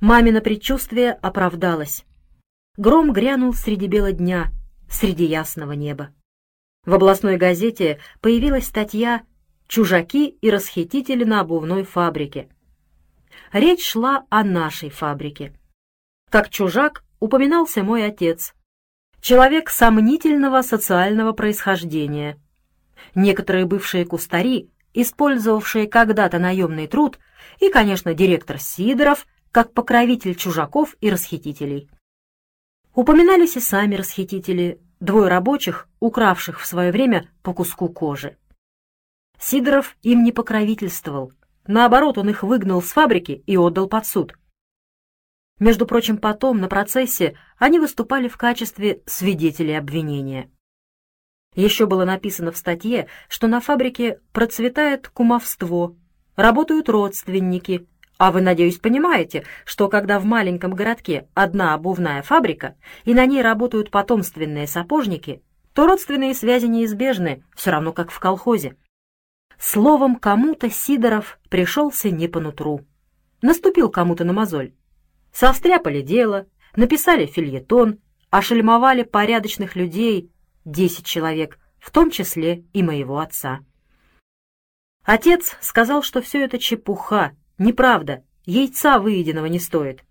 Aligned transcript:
Мамино 0.00 0.40
предчувствие 0.40 1.12
оправдалось. 1.12 2.04
Гром 2.76 3.12
грянул 3.12 3.52
среди 3.52 3.88
бела 3.88 4.12
дня, 4.12 4.52
среди 4.88 5.24
ясного 5.24 5.72
неба. 5.72 6.14
В 6.86 6.94
областной 6.94 7.36
газете 7.36 7.98
появилась 8.20 8.66
статья 8.66 9.22
«Чужаки 9.66 10.28
и 10.28 10.50
расхитители 10.50 11.24
на 11.24 11.40
обувной 11.40 11.82
фабрике». 11.82 12.48
Речь 13.52 13.84
шла 13.84 14.24
о 14.30 14.44
нашей 14.44 14.88
фабрике. 14.88 15.52
Как 16.30 16.48
чужак 16.48 17.02
упоминался 17.18 17.82
мой 17.82 18.06
отец, 18.06 18.54
человек 19.20 19.68
сомнительного 19.68 20.62
социального 20.62 21.32
происхождения. 21.32 22.38
Некоторые 23.16 23.66
бывшие 23.66 24.04
кустари, 24.04 24.70
использовавшие 24.94 25.88
когда-то 25.88 26.38
наемный 26.38 26.86
труд, 26.86 27.18
и, 27.58 27.68
конечно, 27.68 28.14
директор 28.14 28.58
Сидоров, 28.58 29.26
как 29.52 29.72
покровитель 29.72 30.34
чужаков 30.34 30.96
и 31.00 31.10
расхитителей. 31.10 31.90
Упоминались 32.94 33.56
и 33.56 33.60
сами 33.60 33.94
расхитители, 33.94 34.80
двое 35.00 35.28
рабочих, 35.28 35.88
укравших 36.00 36.60
в 36.60 36.66
свое 36.66 36.90
время 36.90 37.30
по 37.42 37.54
куску 37.54 37.88
кожи. 37.88 38.36
Сидоров 39.38 39.96
им 40.02 40.24
не 40.24 40.32
покровительствовал, 40.32 41.32
наоборот, 41.66 42.18
он 42.18 42.28
их 42.28 42.42
выгнал 42.42 42.82
с 42.82 42.92
фабрики 42.92 43.42
и 43.46 43.56
отдал 43.56 43.88
под 43.88 44.06
суд. 44.06 44.34
Между 45.60 45.86
прочим, 45.86 46.18
потом, 46.18 46.60
на 46.60 46.68
процессе, 46.68 47.36
они 47.56 47.78
выступали 47.78 48.28
в 48.28 48.36
качестве 48.36 49.02
свидетелей 49.06 49.74
обвинения. 49.74 50.50
Еще 51.54 51.86
было 51.86 52.04
написано 52.04 52.52
в 52.52 52.56
статье, 52.56 53.08
что 53.28 53.48
на 53.48 53.60
фабрике 53.60 54.20
процветает 54.32 55.08
кумовство, 55.08 55.96
работают 56.36 56.88
родственники, 56.88 57.88
а 58.18 58.32
вы, 58.32 58.40
надеюсь, 58.40 58.78
понимаете, 58.78 59.44
что 59.64 59.88
когда 59.88 60.18
в 60.18 60.24
маленьком 60.24 60.74
городке 60.74 61.28
одна 61.34 61.74
обувная 61.74 62.22
фабрика 62.22 62.76
и 63.04 63.14
на 63.14 63.24
ней 63.26 63.42
работают 63.42 63.90
потомственные 63.92 64.66
сапожники, 64.66 65.40
то 65.72 65.86
родственные 65.86 66.34
связи 66.34 66.66
неизбежны, 66.66 67.44
все 67.54 67.70
равно 67.70 67.92
как 67.92 68.10
в 68.10 68.18
колхозе. 68.18 68.76
Словом, 69.58 70.16
кому-то 70.16 70.68
Сидоров 70.68 71.38
пришелся 71.48 72.10
не 72.10 72.26
по 72.26 72.40
нутру. 72.40 72.84
Наступил 73.40 73.88
кому-то 73.88 74.24
на 74.24 74.32
мозоль. 74.32 74.72
Состряпали 75.32 76.02
дело, 76.02 76.46
написали 76.74 77.26
фильетон, 77.26 78.00
ошельмовали 78.30 79.04
порядочных 79.04 79.76
людей, 79.76 80.32
десять 80.64 81.06
человек, 81.06 81.58
в 81.78 81.92
том 81.92 82.10
числе 82.10 82.64
и 82.72 82.82
моего 82.82 83.18
отца. 83.18 83.60
Отец 85.04 85.56
сказал, 85.60 86.02
что 86.02 86.20
все 86.20 86.44
это 86.44 86.58
чепуха, 86.58 87.36
неправда, 87.58 88.24
яйца 88.46 88.98
выеденного 88.98 89.46
не 89.46 89.58
стоит. 89.58 90.04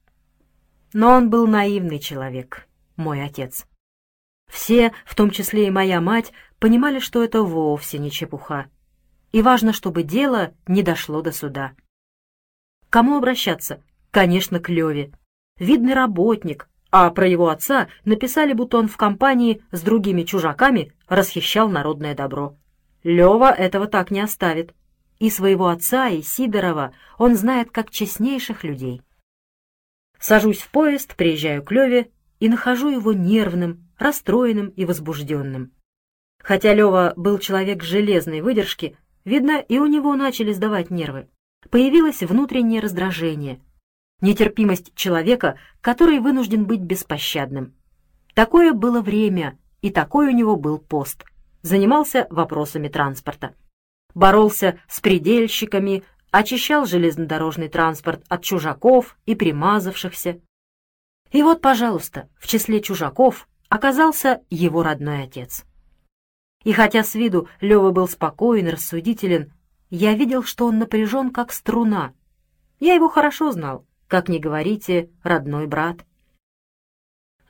Но 0.93 1.11
он 1.11 1.29
был 1.29 1.47
наивный 1.47 1.99
человек, 1.99 2.67
мой 2.95 3.23
отец. 3.23 3.65
Все, 4.49 4.93
в 5.05 5.15
том 5.15 5.31
числе 5.31 5.67
и 5.67 5.71
моя 5.71 5.99
мать, 6.01 6.31
понимали, 6.59 6.99
что 6.99 7.23
это 7.23 7.43
вовсе 7.43 7.97
не 7.97 8.11
чепуха. 8.11 8.67
И 9.31 9.41
важно, 9.41 9.73
чтобы 9.73 10.03
дело 10.03 10.53
не 10.67 10.83
дошло 10.83 11.21
до 11.21 11.31
суда. 11.31 11.73
Кому 12.89 13.17
обращаться? 13.17 13.83
Конечно, 14.11 14.59
к 14.59 14.69
Леве. 14.69 15.11
Видный 15.59 15.93
работник, 15.93 16.69
а 16.91 17.09
про 17.09 17.27
его 17.27 17.49
отца 17.49 17.89
написали, 18.05 18.53
будто 18.53 18.77
он 18.77 18.87
в 18.87 18.95
компании 18.95 19.61
с 19.71 19.81
другими 19.81 20.23
чужаками 20.23 20.93
расхищал 21.07 21.67
народное 21.69 22.15
добро. 22.15 22.55
Лева 23.03 23.51
этого 23.51 23.87
так 23.87 24.11
не 24.11 24.21
оставит. 24.21 24.73
И 25.19 25.29
своего 25.29 25.67
отца, 25.67 26.09
и 26.09 26.21
Сидорова 26.21 26.93
он 27.17 27.35
знает 27.35 27.71
как 27.71 27.89
честнейших 27.89 28.63
людей. 28.63 29.01
Сажусь 30.19 30.59
в 30.59 30.69
поезд, 30.69 31.15
приезжаю 31.15 31.63
к 31.63 31.71
Леве 31.71 32.11
и 32.39 32.49
нахожу 32.49 32.89
его 32.89 33.13
нервным, 33.13 33.87
расстроенным 33.97 34.69
и 34.69 34.85
возбужденным. 34.85 35.71
Хотя 36.39 36.73
Лева 36.73 37.13
был 37.15 37.39
человек 37.39 37.83
железной 37.83 38.41
выдержки, 38.41 38.97
видно, 39.25 39.59
и 39.59 39.79
у 39.79 39.85
него 39.85 40.15
начали 40.15 40.53
сдавать 40.53 40.91
нервы. 40.91 41.27
Появилось 41.69 42.21
внутреннее 42.21 42.79
раздражение, 42.79 43.59
нетерпимость 44.21 44.93
человека, 44.95 45.59
который 45.81 46.19
вынужден 46.19 46.65
быть 46.65 46.81
беспощадным. 46.81 47.73
Такое 48.33 48.73
было 48.73 49.01
время, 49.01 49.57
и 49.81 49.89
такой 49.89 50.27
у 50.27 50.31
него 50.31 50.55
был 50.55 50.77
пост. 50.77 51.25
Занимался 51.63 52.27
вопросами 52.29 52.87
транспорта. 52.87 53.55
Боролся 54.17 54.79
с 54.89 54.99
предельщиками, 54.99 56.03
очищал 56.31 56.87
железнодорожный 56.87 57.69
транспорт 57.69 58.23
от 58.27 58.41
чужаков 58.43 59.15
и 59.27 59.35
примазавшихся. 59.35 60.41
И 61.31 61.43
вот, 61.43 61.61
пожалуйста, 61.61 62.27
в 62.39 62.47
числе 62.47 62.81
чужаков 62.81 63.47
оказался 63.69 64.41
его 64.49 64.81
родной 64.81 65.21
отец. 65.21 65.65
И 66.63 66.73
хотя 66.73 67.03
с 67.03 67.13
виду 67.13 67.47
Лёва 67.61 67.91
был 67.91 68.07
спокоен, 68.07 68.67
рассудителен, 68.69 69.53
я 69.91 70.15
видел, 70.15 70.41
что 70.41 70.65
он 70.65 70.79
напряжен, 70.79 71.29
как 71.29 71.53
струна. 71.53 72.15
Я 72.79 72.95
его 72.95 73.09
хорошо 73.09 73.51
знал, 73.51 73.85
как 74.07 74.29
ни 74.29 74.39
говорите, 74.39 75.11
родной 75.21 75.67
брат. 75.67 76.07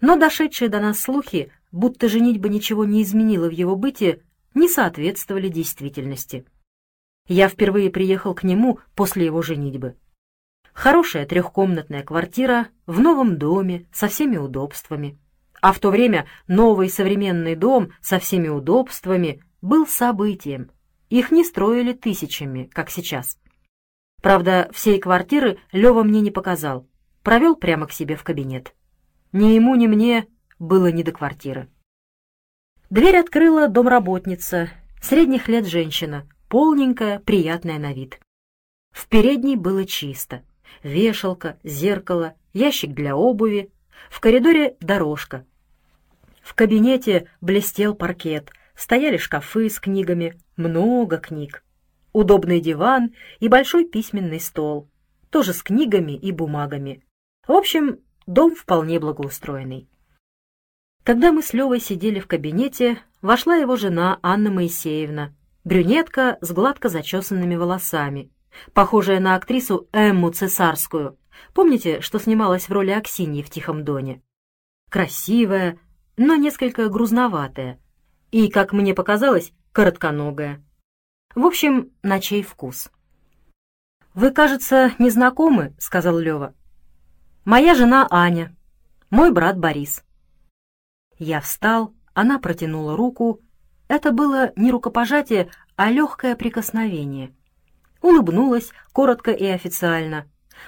Но 0.01 0.17
дошедшие 0.17 0.67
до 0.67 0.81
нас 0.81 0.99
слухи, 0.99 1.49
будто 1.71 2.09
женитьба 2.09 2.49
ничего 2.49 2.83
не 2.83 3.03
изменила 3.03 3.47
в 3.47 3.53
его 3.53 3.77
быте, 3.77 4.21
не 4.53 4.67
соответствовали 4.67 5.47
действительности. 5.47 6.45
Я 7.27 7.49
впервые 7.49 7.89
приехал 7.89 8.33
к 8.33 8.43
нему 8.43 8.79
после 8.95 9.25
его 9.25 9.41
женитьбы. 9.41 9.95
Хорошая 10.73 11.25
трехкомнатная 11.25 12.03
квартира 12.03 12.67
в 12.85 12.99
новом 12.99 13.37
доме 13.37 13.87
со 13.91 14.07
всеми 14.07 14.37
удобствами. 14.37 15.17
А 15.59 15.73
в 15.73 15.79
то 15.79 15.89
время 15.89 16.27
новый 16.47 16.89
современный 16.89 17.55
дом 17.55 17.91
со 17.99 18.19
всеми 18.19 18.47
удобствами 18.47 19.43
был 19.61 19.87
событием. 19.87 20.71
Их 21.09 21.31
не 21.31 21.43
строили 21.43 21.93
тысячами, 21.93 22.69
как 22.71 22.89
сейчас. 22.89 23.39
Правда, 24.21 24.69
всей 24.71 24.99
квартиры 24.99 25.57
Лёва 25.71 26.03
мне 26.03 26.21
не 26.21 26.31
показал. 26.31 26.87
Провел 27.23 27.55
прямо 27.55 27.87
к 27.87 27.91
себе 27.91 28.15
в 28.15 28.23
кабинет. 28.23 28.73
Ни 29.31 29.47
ему, 29.55 29.75
ни 29.75 29.87
мне 29.87 30.27
было 30.59 30.91
не 30.91 31.03
до 31.03 31.11
квартиры. 31.11 31.69
Дверь 32.89 33.17
открыла 33.17 33.67
домработница, 33.67 34.69
средних 35.01 35.47
лет 35.47 35.65
женщина, 35.65 36.27
полненькая, 36.49 37.19
приятная 37.19 37.79
на 37.79 37.93
вид. 37.93 38.19
В 38.91 39.07
передней 39.07 39.55
было 39.55 39.85
чисто. 39.85 40.43
Вешалка, 40.83 41.59
зеркало, 41.63 42.35
ящик 42.53 42.93
для 42.93 43.15
обуви. 43.15 43.71
В 44.09 44.19
коридоре 44.19 44.75
дорожка. 44.79 45.45
В 46.41 46.53
кабинете 46.53 47.29
блестел 47.41 47.95
паркет, 47.95 48.51
стояли 48.75 49.17
шкафы 49.17 49.69
с 49.69 49.79
книгами, 49.79 50.39
много 50.55 51.17
книг 51.17 51.63
удобный 52.17 52.59
диван 52.59 53.13
и 53.39 53.47
большой 53.47 53.85
письменный 53.85 54.39
стол, 54.39 54.89
тоже 55.29 55.53
с 55.53 55.61
книгами 55.61 56.13
и 56.13 56.31
бумагами. 56.31 57.03
В 57.47 57.51
общем, 57.51 57.99
дом 58.25 58.55
вполне 58.55 58.99
благоустроенный. 58.99 59.87
Когда 61.03 61.31
мы 61.31 61.43
с 61.43 61.53
Левой 61.53 61.79
сидели 61.79 62.19
в 62.19 62.27
кабинете, 62.27 62.99
вошла 63.21 63.55
его 63.55 63.75
жена 63.75 64.19
Анна 64.23 64.49
Моисеевна, 64.49 65.33
брюнетка 65.67 66.37
с 66.39 66.53
гладко 66.53 66.87
зачесанными 66.87 67.57
волосами, 67.57 68.31
похожая 68.73 69.19
на 69.19 69.35
актрису 69.35 69.89
Эмму 69.91 70.31
Цесарскую. 70.31 71.19
Помните, 71.53 71.99
что 71.99 72.19
снималась 72.19 72.69
в 72.69 72.71
роли 72.71 72.91
Аксиньи 72.91 73.43
в 73.43 73.49
«Тихом 73.49 73.83
доне»? 73.83 74.21
Красивая, 74.89 75.77
но 76.15 76.35
несколько 76.35 76.87
грузноватая 76.87 77.81
и, 78.31 78.49
как 78.49 78.71
мне 78.71 78.93
показалось, 78.93 79.51
коротконогая. 79.73 80.63
В 81.35 81.45
общем, 81.45 81.91
на 82.01 82.21
чей 82.21 82.43
вкус. 82.43 82.89
«Вы, 84.13 84.31
кажется, 84.31 84.93
не 84.99 85.09
знакомы»,— 85.09 85.75
сказал 85.79 86.17
Лева. 86.17 86.55
«Моя 87.43 87.75
жена 87.75 88.07
Аня, 88.09 88.55
мой 89.09 89.31
брат 89.33 89.59
Борис». 89.59 90.05
Я 91.19 91.41
встал, 91.41 91.93
она 92.13 92.39
протянула 92.39 92.95
руку. 92.95 93.41
Это 93.87 94.11
было 94.11 94.51
не 94.55 94.71
рукопожатие, 94.71 95.49
а 95.75 95.91
легкое 95.91 96.35
прикосновение. 96.35 97.33
Улыбнулась 98.01 98.71
коротко 98.93 99.31
и 99.31 99.45
официально. 99.45 100.27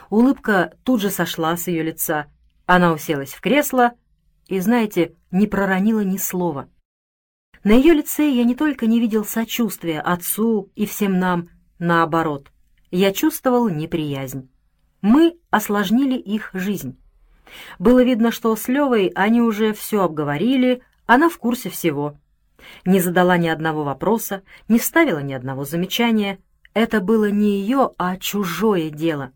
Улыбка 0.10 0.74
тут 0.84 1.02
же 1.02 1.10
сошла 1.10 1.56
с 1.58 1.68
ее 1.68 1.84
лица. 1.84 2.28
Она 2.66 2.94
уселась 2.94 3.34
в 3.34 3.42
кресло 3.42 3.94
и, 4.48 4.60
знаете, 4.60 5.16
не 5.32 5.48
проронила 5.48 6.02
ни 6.02 6.18
слова. 6.18 6.70
На 7.64 7.72
ее 7.72 7.94
лице 7.94 8.30
я 8.30 8.44
не 8.46 8.56
только 8.56 8.86
не 8.88 9.00
видел 9.00 9.26
сочувствия 9.26 10.00
отцу 10.00 10.72
и 10.76 10.86
всем 10.86 11.20
нам, 11.20 11.50
наоборот, 11.78 12.52
я 12.90 13.12
чувствовал 13.12 13.68
неприязнь. 13.68 14.50
Мы 15.02 15.38
осложнили 15.50 16.18
их 16.18 16.52
жизнь. 16.54 16.98
Было 17.80 18.04
видно, 18.04 18.32
что 18.32 18.56
с 18.56 18.68
Левой 18.68 19.08
они 19.16 19.42
уже 19.42 19.74
все 19.74 20.04
обговорили, 20.04 20.82
она 21.06 21.30
в 21.30 21.38
курсе 21.38 21.70
всего. 21.70 22.18
Не 22.86 23.00
задала 23.00 23.38
ни 23.38 23.48
одного 23.48 23.84
вопроса, 23.84 24.44
не 24.68 24.80
вставила 24.80 25.20
ни 25.20 25.34
одного 25.34 25.66
замечания. 25.66 26.40
Это 26.74 27.02
было 27.02 27.30
не 27.30 27.60
ее, 27.62 27.92
а 27.98 28.18
чужое 28.18 28.90
дело. 28.90 29.32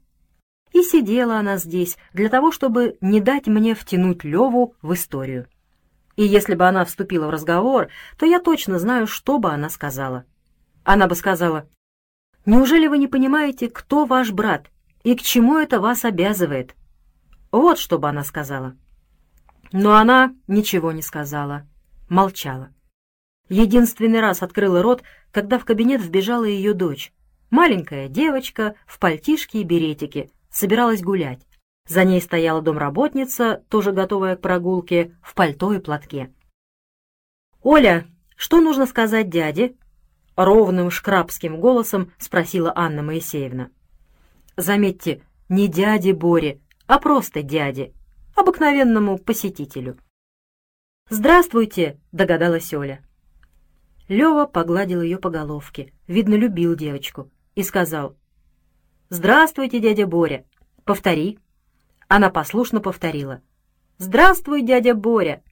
И 0.72 0.82
сидела 0.82 1.38
она 1.38 1.58
здесь 1.58 1.98
для 2.14 2.30
того, 2.30 2.52
чтобы 2.52 2.98
не 3.02 3.20
дать 3.20 3.48
мне 3.48 3.76
втянуть 3.76 4.24
Леву 4.24 4.76
в 4.82 4.94
историю. 4.94 5.48
И 6.16 6.24
если 6.24 6.56
бы 6.56 6.68
она 6.68 6.86
вступила 6.86 7.28
в 7.28 7.32
разговор, 7.32 7.90
то 8.18 8.26
я 8.26 8.40
точно 8.40 8.80
знаю, 8.80 9.08
что 9.08 9.40
бы 9.40 9.52
она 9.52 9.70
сказала. 9.70 10.26
Она 10.84 11.08
бы 11.08 11.16
сказала, 11.16 11.68
«Неужели 12.46 12.88
вы 12.88 12.98
не 12.98 13.08
понимаете, 13.08 13.70
кто 13.70 14.06
ваш 14.06 14.32
брат 14.32 14.68
и 15.04 15.16
к 15.16 15.22
чему 15.22 15.58
это 15.58 15.80
вас 15.80 16.06
обязывает?» 16.06 16.76
Вот 17.52 17.78
что 17.78 18.00
бы 18.00 18.10
она 18.10 18.24
сказала. 18.24 18.76
Но 19.72 19.96
она 19.96 20.34
ничего 20.48 20.92
не 20.92 21.02
сказала, 21.02 21.68
молчала. 22.10 22.70
Единственный 23.50 24.22
раз 24.22 24.42
открыла 24.42 24.82
рот, 24.82 25.04
когда 25.32 25.60
в 25.60 25.66
кабинет 25.66 26.02
вбежала 26.02 26.46
ее 26.46 26.74
дочь. 26.74 27.14
Маленькая 27.50 28.08
девочка 28.08 28.76
в 28.86 29.00
пальтишке 29.00 29.60
и 29.60 29.64
беретике, 29.64 30.30
собиралась 30.50 31.02
гулять. 31.02 31.46
За 31.88 32.04
ней 32.06 32.22
стояла 32.22 32.62
домработница, 32.62 33.64
тоже 33.70 33.92
готовая 33.92 34.38
к 34.38 34.42
прогулке, 34.42 35.16
в 35.22 35.34
пальто 35.34 35.74
и 35.74 35.80
платке. 35.80 36.32
«Оля, 37.62 38.08
что 38.36 38.62
нужно 38.62 38.86
сказать 38.86 39.30
дяде?»— 39.30 39.76
ровным 40.36 40.90
шкрабским 40.90 41.60
голосом 41.60 42.12
спросила 42.18 42.72
Анна 42.76 43.04
Моисеевна. 43.04 43.70
Заметьте, 44.56 45.22
не 45.50 45.68
дяде 45.68 46.14
Боре, 46.14 46.60
а 46.88 47.00
просто 47.00 47.42
дяде, 47.42 47.94
обыкновенному 48.36 49.18
посетителю. 49.18 49.98
«Здравствуйте!»— 51.10 52.00
догадалась 52.12 52.74
Оля. 52.74 53.04
Лева 54.08 54.46
погладил 54.46 55.02
ее 55.02 55.18
по 55.18 55.30
головке, 55.30 55.94
видно, 56.08 56.36
любил 56.36 56.76
девочку, 56.76 57.32
и 57.56 57.64
сказал, 57.64 58.18
«Здравствуйте, 59.10 59.80
дядя 59.80 60.08
Боря! 60.08 60.46
Повтори!» 60.84 61.40
Она 62.08 62.30
послушно 62.30 62.82
повторила, 62.82 63.42
«Здравствуй, 63.98 64.62
дядя 64.62 64.94
Боря!» 64.94 65.44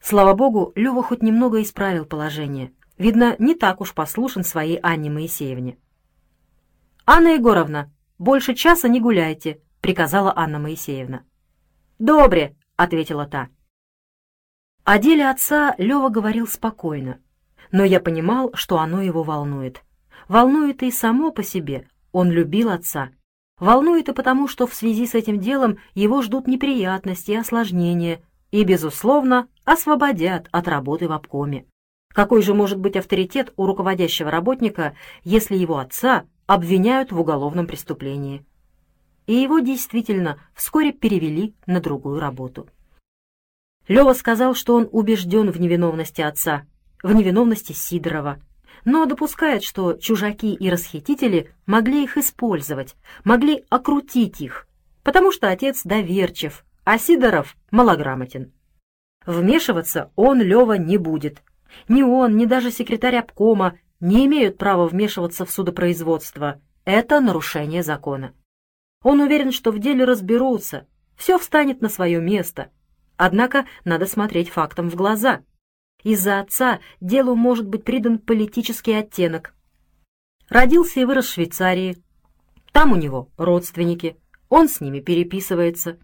Слава 0.00 0.34
богу, 0.34 0.72
Лева 0.74 1.02
хоть 1.02 1.22
немного 1.22 1.62
исправил 1.62 2.04
положение. 2.04 2.72
Видно, 2.98 3.36
не 3.38 3.54
так 3.54 3.80
уж 3.80 3.94
послушен 3.94 4.44
своей 4.44 4.78
Анне 4.78 5.10
Моисеевне. 5.10 5.78
«Анна 7.06 7.34
Егоровна, 7.34 7.92
больше 8.18 8.54
часа 8.54 8.88
не 8.88 9.00
гуляйте»,— 9.00 9.60
приказала 9.80 10.32
Анна 10.36 10.58
Моисеевна. 10.58 11.24
«Добре»,— 11.98 12.56
ответила 12.76 13.26
та. 13.26 13.48
О 14.84 14.98
деле 14.98 15.30
отца 15.30 15.76
Лева 15.78 16.08
говорил 16.08 16.48
спокойно, 16.48 17.20
но 17.70 17.84
я 17.84 18.00
понимал, 18.00 18.50
что 18.54 18.80
оно 18.80 19.00
его 19.00 19.22
волнует. 19.22 19.84
Волнует 20.26 20.82
и 20.82 20.90
само 20.90 21.30
по 21.30 21.44
себе, 21.44 21.86
он 22.10 22.32
любил 22.32 22.68
отца. 22.68 23.10
Волнует 23.60 24.08
и 24.08 24.12
потому, 24.12 24.48
что 24.48 24.66
в 24.66 24.74
связи 24.74 25.06
с 25.06 25.14
этим 25.14 25.38
делом 25.38 25.78
его 25.94 26.20
ждут 26.20 26.48
неприятности 26.48 27.30
и 27.30 27.36
осложнения, 27.36 28.22
и, 28.50 28.64
безусловно, 28.64 29.46
освободят 29.64 30.48
от 30.50 30.66
работы 30.66 31.06
в 31.06 31.12
обкоме. 31.12 31.66
Какой 32.12 32.42
же 32.42 32.52
может 32.52 32.80
быть 32.80 32.96
авторитет 32.96 33.52
у 33.56 33.66
руководящего 33.66 34.32
работника, 34.32 34.96
если 35.22 35.56
его 35.56 35.78
отца 35.78 36.24
обвиняют 36.46 37.12
в 37.12 37.20
уголовном 37.20 37.68
преступлении? 37.68 38.44
И 39.28 39.34
его 39.34 39.60
действительно 39.60 40.40
вскоре 40.54 40.92
перевели 40.92 41.54
на 41.66 41.80
другую 41.80 42.18
работу. 42.18 42.68
Лева 43.92 44.14
сказал, 44.14 44.54
что 44.54 44.74
он 44.74 44.88
убежден 44.90 45.50
в 45.50 45.60
невиновности 45.60 46.22
отца, 46.22 46.62
в 47.02 47.14
невиновности 47.14 47.74
Сидорова, 47.74 48.40
но 48.86 49.04
допускает, 49.04 49.62
что 49.62 49.92
чужаки 49.92 50.54
и 50.54 50.70
расхитители 50.70 51.50
могли 51.66 52.02
их 52.02 52.16
использовать, 52.16 52.96
могли 53.22 53.66
окрутить 53.68 54.40
их, 54.40 54.66
потому 55.02 55.30
что 55.30 55.50
отец 55.50 55.82
доверчив, 55.84 56.64
а 56.84 56.96
Сидоров 56.96 57.54
малограмотен. 57.70 58.54
Вмешиваться 59.26 60.10
он, 60.16 60.40
Лева, 60.40 60.78
не 60.78 60.96
будет. 60.96 61.42
Ни 61.86 62.00
он, 62.02 62.38
ни 62.38 62.46
даже 62.46 62.70
секретарь 62.70 63.16
обкома 63.16 63.78
не 64.00 64.24
имеют 64.24 64.56
права 64.56 64.88
вмешиваться 64.88 65.44
в 65.44 65.50
судопроизводство. 65.50 66.62
Это 66.86 67.20
нарушение 67.20 67.82
закона. 67.82 68.32
Он 69.04 69.20
уверен, 69.20 69.52
что 69.52 69.70
в 69.70 69.78
деле 69.78 70.06
разберутся, 70.06 70.86
все 71.14 71.38
встанет 71.38 71.82
на 71.82 71.90
свое 71.90 72.22
место— 72.22 72.70
Однако 73.24 73.66
надо 73.84 74.06
смотреть 74.06 74.48
фактам 74.48 74.90
в 74.90 74.96
глаза. 74.96 75.44
Из-за 76.02 76.40
отца 76.40 76.80
делу 77.00 77.36
может 77.36 77.68
быть 77.68 77.84
придан 77.84 78.18
политический 78.18 78.94
оттенок. 78.94 79.54
Родился 80.48 80.98
и 80.98 81.04
вырос 81.04 81.26
в 81.26 81.34
Швейцарии. 81.34 82.02
Там 82.72 82.90
у 82.90 82.96
него 82.96 83.28
родственники, 83.36 84.16
он 84.48 84.68
с 84.68 84.80
ними 84.80 84.98
переписывается. 84.98 86.00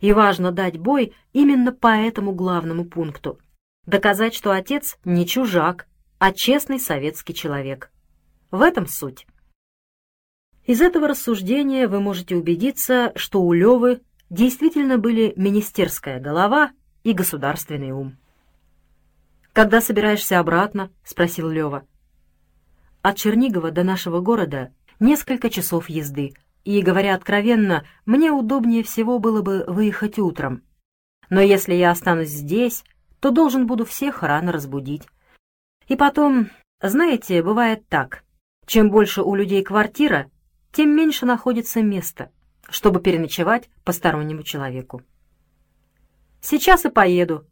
И 0.00 0.12
важно 0.12 0.50
дать 0.50 0.76
бой 0.76 1.14
именно 1.32 1.70
по 1.70 1.96
этому 1.96 2.32
главному 2.32 2.84
пункту. 2.84 3.38
Доказать, 3.86 4.34
что 4.34 4.50
отец 4.50 4.98
не 5.04 5.24
чужак, 5.24 5.86
а 6.18 6.32
честный 6.32 6.80
советский 6.80 7.34
человек. 7.34 7.92
В 8.50 8.60
этом 8.60 8.88
суть. 8.88 9.24
Из 10.64 10.80
этого 10.80 11.06
рассуждения 11.06 11.86
вы 11.86 12.00
можете 12.00 12.34
убедиться, 12.34 13.12
что 13.14 13.40
у 13.42 13.52
Левы 13.52 14.00
действительно 14.30 14.98
были 14.98 15.32
министерская 15.36 16.20
голова 16.20 16.72
и 17.04 17.12
государственный 17.12 17.92
ум. 17.92 18.16
«Когда 19.52 19.80
собираешься 19.80 20.38
обратно?»— 20.38 20.90
спросил 21.04 21.48
Лева. 21.48 21.86
«От 23.02 23.16
Чернигова 23.16 23.70
до 23.70 23.84
нашего 23.84 24.20
города 24.20 24.72
несколько 24.98 25.48
часов 25.48 25.88
езды, 25.88 26.34
и, 26.64 26.82
говоря 26.82 27.14
откровенно, 27.14 27.86
мне 28.04 28.32
удобнее 28.32 28.82
всего 28.82 29.18
было 29.18 29.40
бы 29.40 29.64
выехать 29.68 30.18
утром. 30.18 30.62
Но 31.30 31.40
если 31.40 31.74
я 31.74 31.92
останусь 31.92 32.28
здесь, 32.28 32.84
то 33.20 33.30
должен 33.30 33.66
буду 33.66 33.84
всех 33.84 34.22
рано 34.22 34.52
разбудить. 34.52 35.02
И 35.86 35.94
потом, 35.94 36.50
знаете, 36.82 37.42
бывает 37.42 37.88
так. 37.88 38.24
Чем 38.66 38.90
больше 38.90 39.22
у 39.22 39.36
людей 39.36 39.62
квартира, 39.62 40.28
тем 40.72 40.90
меньше 40.90 41.24
находится 41.24 41.82
места 41.82 42.30
чтобы 42.68 43.00
переночевать 43.00 43.68
постороннему 43.84 44.42
человеку. 44.42 45.02
Сейчас 46.40 46.84
и 46.84 46.90
поеду. 46.90 47.46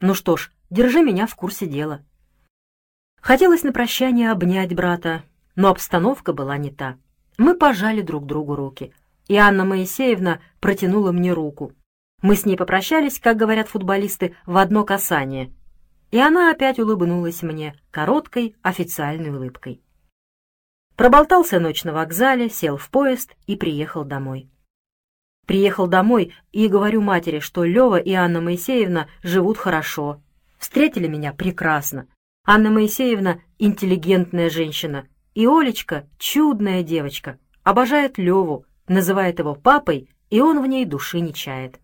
Ну 0.00 0.14
что 0.14 0.36
ж, 0.36 0.52
держи 0.70 1.02
меня 1.02 1.26
в 1.26 1.34
курсе 1.34 1.66
дела. 1.66 2.04
Хотелось 3.20 3.62
на 3.62 3.72
прощание 3.72 4.30
обнять 4.30 4.74
брата, 4.74 5.22
но 5.54 5.68
обстановка 5.68 6.32
была 6.32 6.56
не 6.56 6.70
та. 6.70 6.96
Мы 7.38 7.54
пожали 7.54 8.00
друг 8.02 8.26
другу 8.26 8.56
руки, 8.56 8.92
и 9.28 9.36
Анна 9.36 9.64
Моисеевна 9.64 10.40
протянула 10.60 11.12
мне 11.12 11.32
руку. 11.32 11.72
Мы 12.20 12.36
с 12.36 12.44
ней 12.44 12.56
попрощались, 12.56 13.18
как 13.18 13.36
говорят 13.36 13.68
футболисты, 13.68 14.36
в 14.46 14.56
одно 14.56 14.84
касание. 14.84 15.52
И 16.10 16.18
она 16.18 16.50
опять 16.50 16.78
улыбнулась 16.78 17.42
мне 17.42 17.74
короткой 17.90 18.54
официальной 18.62 19.30
улыбкой. 19.30 19.82
Проболтался 21.02 21.58
ночь 21.58 21.82
на 21.82 21.92
вокзале, 21.92 22.48
сел 22.48 22.76
в 22.76 22.88
поезд 22.88 23.34
и 23.48 23.56
приехал 23.56 24.04
домой. 24.04 24.48
Приехал 25.48 25.88
домой 25.88 26.32
и 26.52 26.68
говорю 26.68 27.00
матери, 27.00 27.40
что 27.40 27.64
Лева 27.64 27.96
и 27.96 28.12
Анна 28.12 28.40
Моисеевна 28.40 29.08
живут 29.20 29.58
хорошо. 29.58 30.22
Встретили 30.60 31.08
меня 31.08 31.32
прекрасно. 31.32 32.06
Анна 32.46 32.70
Моисеевна— 32.70 33.40
интеллигентная 33.58 34.48
женщина, 34.48 35.08
и 35.34 35.44
Олечка— 35.44 36.08
чудная 36.20 36.84
девочка, 36.84 37.40
обожает 37.64 38.16
Леву, 38.16 38.64
называет 38.86 39.40
его 39.40 39.56
папой, 39.56 40.08
и 40.30 40.40
он 40.40 40.62
в 40.62 40.66
ней 40.68 40.84
души 40.84 41.18
не 41.18 41.34
чает. 41.34 41.80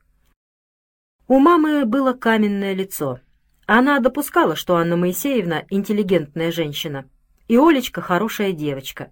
У 1.27 1.41
мамы 1.41 1.87
было 1.87 2.13
каменное 2.13 2.73
лицо. 2.73 3.19
Она 3.67 3.99
допускала, 3.99 4.55
что 4.55 4.77
Анна 4.77 4.97
Моисеевна— 4.97 5.65
интеллигентная 5.71 6.53
женщина, 6.53 7.11
и 7.49 7.57
Олечка 7.57 8.01
хорошая 8.01 8.53
девочка. 8.53 9.11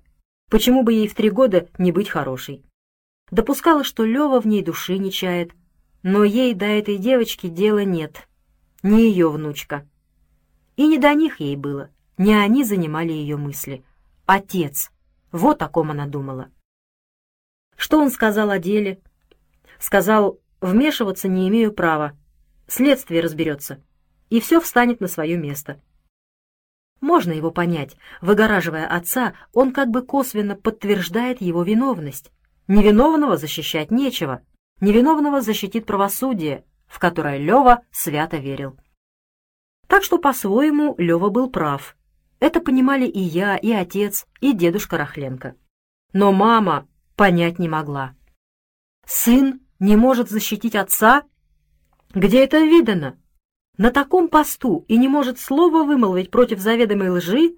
Почему 0.48 0.84
бы 0.84 0.92
ей 0.92 1.08
в 1.08 1.14
три 1.14 1.30
года 1.30 1.68
не 1.78 1.90
быть 1.90 2.08
хорошей? 2.08 2.64
Допускала, 3.30 3.82
что 3.82 4.04
Лева 4.04 4.40
в 4.40 4.46
ней 4.46 4.62
души 4.62 4.98
не 4.98 5.10
чает, 5.10 5.52
но 6.02 6.22
ей 6.22 6.54
до 6.54 6.66
этой 6.66 6.98
девочки 6.98 7.48
дела 7.48 7.82
нет. 7.84 8.28
Не 8.82 9.08
ее 9.08 9.28
внучка. 9.28 9.88
И 10.76 10.86
не 10.86 10.98
до 10.98 11.12
них 11.14 11.40
ей 11.40 11.56
было, 11.56 11.90
не 12.18 12.34
они 12.34 12.62
занимали 12.62 13.12
ее 13.12 13.36
мысли. 13.36 13.84
Отец. 14.26 14.92
Вот 15.32 15.62
о 15.62 15.68
ком 15.68 15.90
она 15.90 16.06
думала. 16.06 16.50
Что 17.76 17.98
он 17.98 18.10
сказал 18.10 18.50
о 18.50 18.58
деле? 18.58 19.00
Сказал, 19.78 20.38
вмешиваться 20.60 21.28
не 21.28 21.48
имею 21.48 21.72
права. 21.72 22.16
Следствие 22.68 23.20
разберется, 23.20 23.82
и 24.30 24.40
все 24.40 24.60
встанет 24.60 25.00
на 25.00 25.08
свое 25.08 25.36
место. 25.36 25.80
Можно 27.00 27.32
его 27.32 27.50
понять. 27.50 27.96
Выгораживая 28.20 28.86
отца, 28.86 29.34
он 29.52 29.72
как 29.72 29.88
бы 29.88 30.02
косвенно 30.02 30.56
подтверждает 30.56 31.40
его 31.40 31.62
виновность. 31.62 32.32
Невиновного 32.68 33.36
защищать 33.36 33.90
нечего. 33.90 34.42
Невиновного 34.80 35.40
защитит 35.40 35.86
правосудие, 35.86 36.64
в 36.86 36.98
которое 36.98 37.38
Лева 37.38 37.82
свято 37.90 38.38
верил. 38.38 38.76
Так 39.86 40.02
что, 40.02 40.18
по-своему, 40.18 40.94
Лева 40.98 41.28
был 41.30 41.50
прав. 41.50 41.96
Это 42.40 42.60
понимали 42.60 43.06
и 43.06 43.20
я, 43.20 43.56
и 43.56 43.72
отец, 43.72 44.26
и 44.40 44.52
дедушка 44.52 44.98
Рахленко. 44.98 45.54
Но 46.12 46.32
мама, 46.32 46.86
понять 47.14 47.58
не 47.58 47.68
могла. 47.68 48.14
Сын 49.06 49.60
не 49.78 49.96
может 49.96 50.28
защитить 50.28 50.74
отца? 50.74 51.22
Где 52.14 52.44
это 52.44 52.58
видано? 52.58 53.18
На 53.78 53.90
таком 53.90 54.28
посту 54.28 54.84
и 54.88 54.96
не 54.96 55.06
может 55.06 55.38
слова 55.38 55.84
вымолвить 55.84 56.30
против 56.30 56.60
заведомой 56.60 57.10
лжи? 57.10 57.56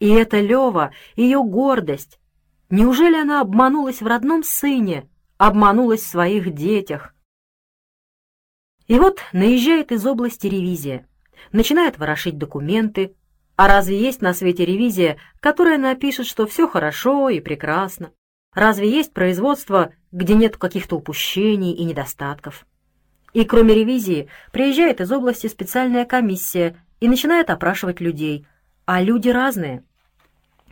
И 0.00 0.08
это 0.08 0.40
Лева, 0.40 0.92
ее 1.14 1.42
гордость. 1.44 2.18
Неужели 2.70 3.16
она 3.16 3.40
обманулась 3.40 4.02
в 4.02 4.06
родном 4.06 4.42
сыне, 4.42 5.08
обманулась 5.38 6.02
в 6.02 6.08
своих 6.08 6.52
детях? 6.52 7.14
И 8.88 8.98
вот 8.98 9.20
наезжает 9.32 9.92
из 9.92 10.04
области 10.04 10.48
ревизия, 10.48 11.08
начинает 11.52 11.98
ворошить 11.98 12.36
документы. 12.36 13.14
А 13.56 13.68
разве 13.68 14.00
есть 14.00 14.20
на 14.20 14.34
свете 14.34 14.64
ревизия, 14.64 15.18
которая 15.38 15.78
напишет, 15.78 16.26
что 16.26 16.46
все 16.46 16.66
хорошо 16.66 17.28
и 17.28 17.38
прекрасно? 17.38 18.10
Разве 18.52 18.90
есть 18.90 19.12
производство, 19.12 19.92
где 20.10 20.34
нет 20.34 20.56
каких-то 20.56 20.96
упущений 20.96 21.72
и 21.72 21.84
недостатков? 21.84 22.66
И 23.34 23.44
кроме 23.44 23.74
ревизии 23.74 24.28
приезжает 24.52 25.00
из 25.00 25.12
области 25.12 25.48
специальная 25.48 26.06
комиссия 26.06 26.76
и 27.00 27.08
начинает 27.08 27.50
опрашивать 27.50 28.00
людей. 28.00 28.46
А 28.86 29.02
люди 29.02 29.28
разные. 29.28 29.84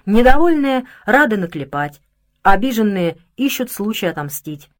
Недовольные 0.07 0.87
рады 1.05 1.37
наклепать, 1.37 2.01
обиженные 2.43 3.19
ищут 3.37 3.71
случай 3.71 4.07
отомстить. 4.07 4.71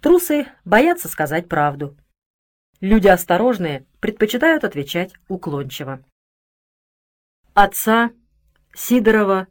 Трусы 0.00 0.46
боятся 0.64 1.08
сказать 1.08 1.48
правду. 1.48 1.96
Люди 2.80 3.08
осторожные 3.08 3.86
предпочитают 4.00 4.64
отвечать 4.64 5.12
уклончиво. 5.28 6.02
Отца, 7.52 8.10
Сидорова, 8.74 9.48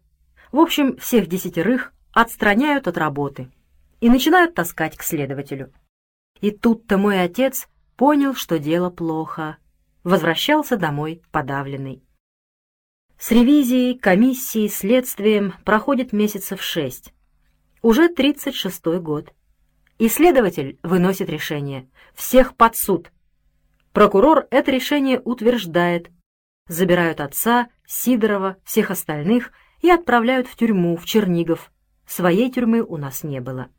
в 0.51 0.60
общем, 0.60 0.98
всех 0.98 1.27
десятерых 1.27 1.93
отстраняют 2.12 2.88
от 2.88 2.98
работы 2.98 3.51
и 4.00 4.10
начинают 4.10 4.55
таскать 4.55 4.96
к 4.96 5.03
следователю. 5.03 5.74
И 6.41 6.51
тут-то 6.51 6.98
мой 6.98 7.22
отец 7.22 7.67
понял, 7.96 8.34
что 8.36 8.60
дело 8.60 8.89
плохо. 8.89 9.58
Возвращался 10.03 10.77
домой 10.77 11.22
подавленный. 11.32 12.03
С 13.20 13.32
ревизией, 13.32 13.98
комиссией, 13.98 14.70
следствием 14.70 15.56
проходит 15.65 16.13
месяцев 16.13 16.62
шесть. 16.62 17.13
Уже 17.82 18.10
36-й 18.13 19.00
год. 19.00 19.34
И 19.98 20.08
следователь 20.08 20.77
выносит 20.84 21.29
решение. 21.29 21.89
Всех 22.13 22.56
под 22.56 22.75
суд. 22.75 23.12
Прокурор 23.91 24.46
это 24.51 24.72
решение 24.72 25.20
утверждает. 25.20 26.12
Забирают 26.67 27.20
отца, 27.20 27.70
Сидорова, 27.88 28.58
всех 28.63 28.91
остальных 28.91 29.51
и 29.82 29.89
отправляют 29.89 30.48
в 30.48 30.56
тюрьму, 30.56 30.96
в 30.98 31.06
Чернигов. 31.06 31.72
Своей 32.06 32.51
тюрьмы 32.51 32.84
у 32.84 32.98
нас 32.98 33.24
не 33.24 33.41
было. 33.41 33.70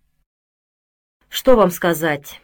Что 1.29 1.57
вам 1.57 1.71
сказать? 1.71 2.41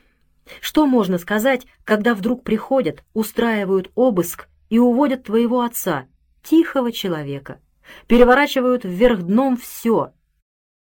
Что 0.60 0.86
можно 0.86 1.18
сказать, 1.18 1.66
когда 1.84 2.14
вдруг 2.14 2.44
приходят, 2.44 3.02
устраивают 3.14 3.90
обыск 3.94 4.48
и 4.68 4.78
уводят 4.78 5.24
твоего 5.24 5.62
отца, 5.62 6.06
тихого 6.42 6.92
человека, 6.92 7.60
переворачивают 8.06 8.84
вверх 8.84 9.22
дном 9.22 9.56
все, 9.56 10.12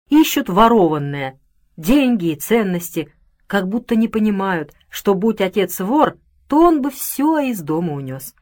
ищут 0.09 0.49
ворованное, 0.49 1.39
деньги 1.77 2.31
и 2.31 2.35
ценности, 2.35 3.13
как 3.47 3.67
будто 3.67 3.95
не 3.95 4.07
понимают, 4.07 4.73
что 4.89 5.15
будь 5.15 5.41
отец 5.41 5.79
вор, 5.79 6.17
то 6.47 6.61
он 6.61 6.81
бы 6.81 6.91
все 6.91 7.39
из 7.39 7.61
дома 7.61 7.93
унес. 7.93 8.35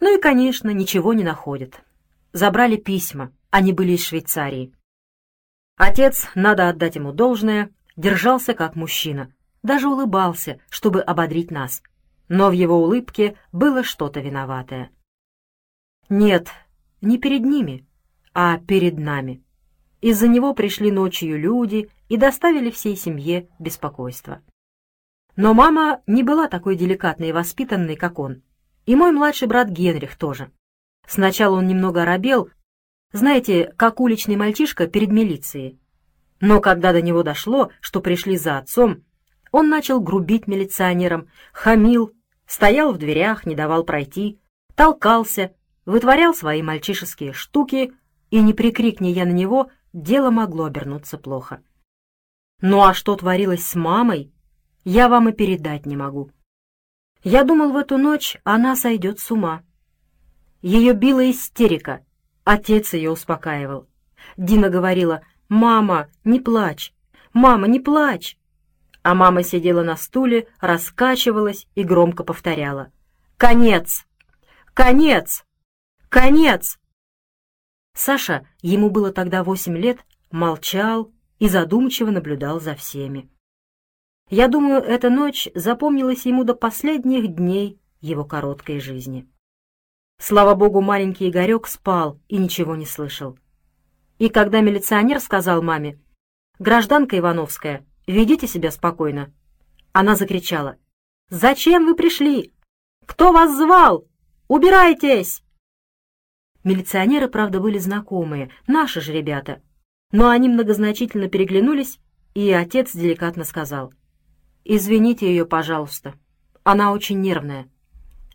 Ну 0.00 0.16
и, 0.16 0.20
конечно, 0.20 0.70
ничего 0.70 1.12
не 1.12 1.24
находят. 1.24 1.80
Забрали 2.32 2.76
письма, 2.76 3.32
они 3.50 3.72
были 3.72 3.92
из 3.92 4.06
Швейцарии. 4.06 4.72
Отец, 5.76 6.28
надо 6.34 6.68
отдать 6.68 6.96
ему 6.96 7.12
должное, 7.12 7.70
держался 7.96 8.54
как 8.54 8.76
мужчина, 8.76 9.32
даже 9.62 9.88
улыбался, 9.88 10.60
чтобы 10.68 11.00
ободрить 11.00 11.50
нас. 11.50 11.82
Но 12.28 12.48
в 12.48 12.52
его 12.52 12.82
улыбке 12.82 13.36
было 13.52 13.82
что-то 13.82 14.20
виноватое. 14.20 14.90
Нет, 16.08 16.48
не 17.00 17.18
перед 17.18 17.44
ними, 17.44 17.86
а 18.34 18.58
перед 18.58 18.98
нами. 18.98 19.42
Из-за 20.00 20.28
него 20.28 20.54
пришли 20.54 20.90
ночью 20.90 21.38
люди 21.38 21.90
и 22.08 22.16
доставили 22.16 22.70
всей 22.70 22.96
семье 22.96 23.48
беспокойство. 23.58 24.42
Но 25.36 25.54
мама 25.54 26.02
не 26.06 26.22
была 26.22 26.48
такой 26.48 26.76
деликатной 26.76 27.28
и 27.28 27.32
воспитанной, 27.32 27.96
как 27.96 28.18
он. 28.18 28.42
И 28.84 28.96
мой 28.96 29.12
младший 29.12 29.48
брат 29.48 29.68
Генрих 29.68 30.16
тоже. 30.16 30.50
Сначала 31.06 31.56
он 31.56 31.66
немного 31.66 32.02
оробел, 32.02 32.50
знаете, 33.12 33.72
как 33.76 34.00
уличный 34.00 34.36
мальчишка 34.36 34.86
перед 34.86 35.10
милицией. 35.10 35.78
Но 36.40 36.60
когда 36.60 36.92
до 36.92 37.00
него 37.00 37.22
дошло, 37.22 37.70
что 37.80 38.00
пришли 38.00 38.36
за 38.36 38.58
отцом, 38.58 39.04
он 39.52 39.68
начал 39.68 40.00
грубить 40.00 40.48
милиционерам, 40.48 41.28
хамил, 41.52 42.12
стоял 42.46 42.92
в 42.92 42.98
дверях, 42.98 43.46
не 43.46 43.54
давал 43.54 43.84
пройти, 43.84 44.40
толкался, 44.74 45.54
вытворял 45.84 46.34
свои 46.34 46.62
мальчишеские 46.62 47.32
штуки, 47.32 47.92
и 48.30 48.40
не 48.40 48.54
прикрикни 48.54 49.08
я 49.08 49.26
на 49.26 49.32
него, 49.32 49.70
дело 49.92 50.30
могло 50.30 50.64
обернуться 50.64 51.18
плохо. 51.18 51.62
Ну 52.62 52.82
а 52.82 52.94
что 52.94 53.14
творилось 53.14 53.64
с 53.64 53.74
мамой, 53.74 54.32
я 54.84 55.08
вам 55.08 55.28
и 55.28 55.32
передать 55.32 55.84
не 55.86 55.96
могу. 55.96 56.30
Я 57.22 57.44
думал, 57.44 57.72
в 57.72 57.76
эту 57.76 57.98
ночь 57.98 58.38
она 58.44 58.74
сойдет 58.74 59.20
с 59.20 59.30
ума. 59.30 59.62
Ее 60.62 60.94
била 60.94 61.30
истерика, 61.30 62.04
отец 62.44 62.94
ее 62.94 63.10
успокаивал. 63.10 63.86
Дина 64.36 64.70
говорила, 64.70 65.22
«Мама, 65.48 66.08
не 66.24 66.40
плачь! 66.40 66.94
Мама, 67.32 67.68
не 67.68 67.80
плачь!» 67.80 68.38
А 69.02 69.14
мама 69.14 69.42
сидела 69.42 69.82
на 69.82 69.96
стуле, 69.96 70.48
раскачивалась 70.60 71.66
и 71.74 71.82
громко 71.82 72.24
повторяла. 72.24 72.92
«Конец! 73.36 74.06
Конец! 74.74 75.44
Конец!» 76.08 76.78
Саша, 77.94 78.46
ему 78.62 78.90
было 78.90 79.12
тогда 79.12 79.42
восемь 79.42 79.76
лет, 79.76 79.98
молчал 80.30 81.12
и 81.38 81.48
задумчиво 81.48 82.10
наблюдал 82.10 82.60
за 82.60 82.74
всеми. 82.74 83.28
Я 84.30 84.48
думаю, 84.48 84.80
эта 84.82 85.10
ночь 85.10 85.48
запомнилась 85.54 86.24
ему 86.24 86.44
до 86.44 86.54
последних 86.54 87.34
дней 87.34 87.80
его 88.00 88.24
короткой 88.24 88.80
жизни. 88.80 89.28
Слава 90.18 90.54
богу, 90.54 90.80
маленький 90.80 91.28
Игорек 91.28 91.66
спал 91.66 92.20
и 92.28 92.38
ничего 92.38 92.76
не 92.76 92.86
слышал. 92.86 93.38
И 94.18 94.28
когда 94.28 94.60
милиционер 94.60 95.20
сказал 95.20 95.62
маме, 95.62 95.98
«Гражданка 96.58 97.18
Ивановская, 97.18 97.84
ведите 98.06 98.46
себя 98.46 98.70
спокойно», 98.70 99.32
она 99.92 100.16
закричала, 100.16 100.76
«Зачем 101.28 101.86
вы 101.86 101.94
пришли? 101.94 102.52
Кто 103.06 103.32
вас 103.32 103.56
звал? 103.56 104.06
Убирайтесь!» 104.48 105.42
Милиционеры, 106.64 107.28
правда, 107.28 107.60
были 107.60 107.78
знакомые, 107.78 108.50
наши 108.66 109.00
же 109.00 109.12
ребята, 109.12 109.60
но 110.12 110.28
они 110.28 110.48
многозначительно 110.48 111.28
переглянулись, 111.28 111.98
и 112.34 112.50
отец 112.52 112.92
деликатно 112.94 113.44
сказал, 113.44 113.92
«Извините 114.64 115.26
ее, 115.26 115.44
пожалуйста, 115.44 116.14
она 116.62 116.92
очень 116.92 117.20
нервная». 117.20 117.68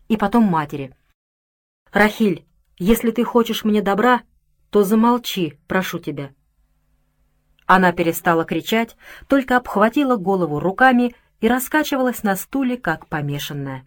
И 0.08 0.16
потом 0.16 0.44
матери, 0.44 0.94
«Рахиль, 1.92 2.46
если 2.78 3.10
ты 3.10 3.24
хочешь 3.24 3.64
мне 3.64 3.82
добра, 3.82 4.22
то 4.70 4.84
замолчи, 4.84 5.58
прошу 5.66 5.98
тебя». 5.98 6.34
Она 7.68 7.92
перестала 7.92 8.46
кричать, 8.46 8.96
только 9.26 9.58
обхватила 9.58 10.16
голову 10.16 10.58
руками 10.58 11.14
и 11.42 11.48
раскачивалась 11.48 12.22
на 12.22 12.34
стуле, 12.34 12.78
как 12.78 13.06
помешанная. 13.08 13.86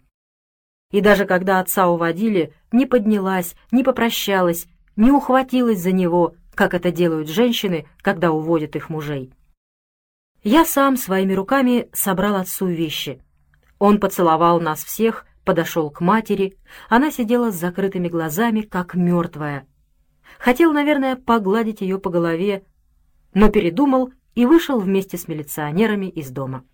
И 0.92 1.00
даже 1.00 1.26
когда 1.26 1.58
отца 1.58 1.88
уводили, 1.88 2.54
не 2.70 2.86
поднялась, 2.86 3.56
не 3.72 3.82
попрощалась, 3.82 4.68
не 4.94 5.10
ухватилась 5.10 5.80
за 5.80 5.90
него, 5.90 6.36
как 6.54 6.74
это 6.74 6.92
делают 6.92 7.28
женщины, 7.28 7.88
когда 8.02 8.30
уводят 8.30 8.76
их 8.76 8.88
мужей. 8.88 9.34
Я 10.44 10.64
сам 10.64 10.96
своими 10.96 11.32
руками 11.32 11.88
собрал 11.92 12.36
отцу 12.36 12.68
вещи. 12.68 13.20
Он 13.80 13.98
поцеловал 13.98 14.60
нас 14.60 14.84
всех, 14.84 15.26
подошел 15.44 15.90
к 15.90 16.00
матери. 16.00 16.56
Она 16.88 17.10
сидела 17.10 17.50
с 17.50 17.56
закрытыми 17.56 18.06
глазами, 18.08 18.60
как 18.60 18.94
мертвая, 18.94 19.66
Хотел, 20.38 20.72
наверное, 20.72 21.16
погладить 21.16 21.80
ее 21.80 21.98
по 21.98 22.10
голове, 22.10 22.64
но 23.34 23.48
передумал 23.48 24.12
и 24.34 24.46
вышел 24.46 24.80
вместе 24.80 25.16
с 25.16 25.28
милиционерами 25.28 26.06
из 26.06 26.30
дома. 26.30 26.64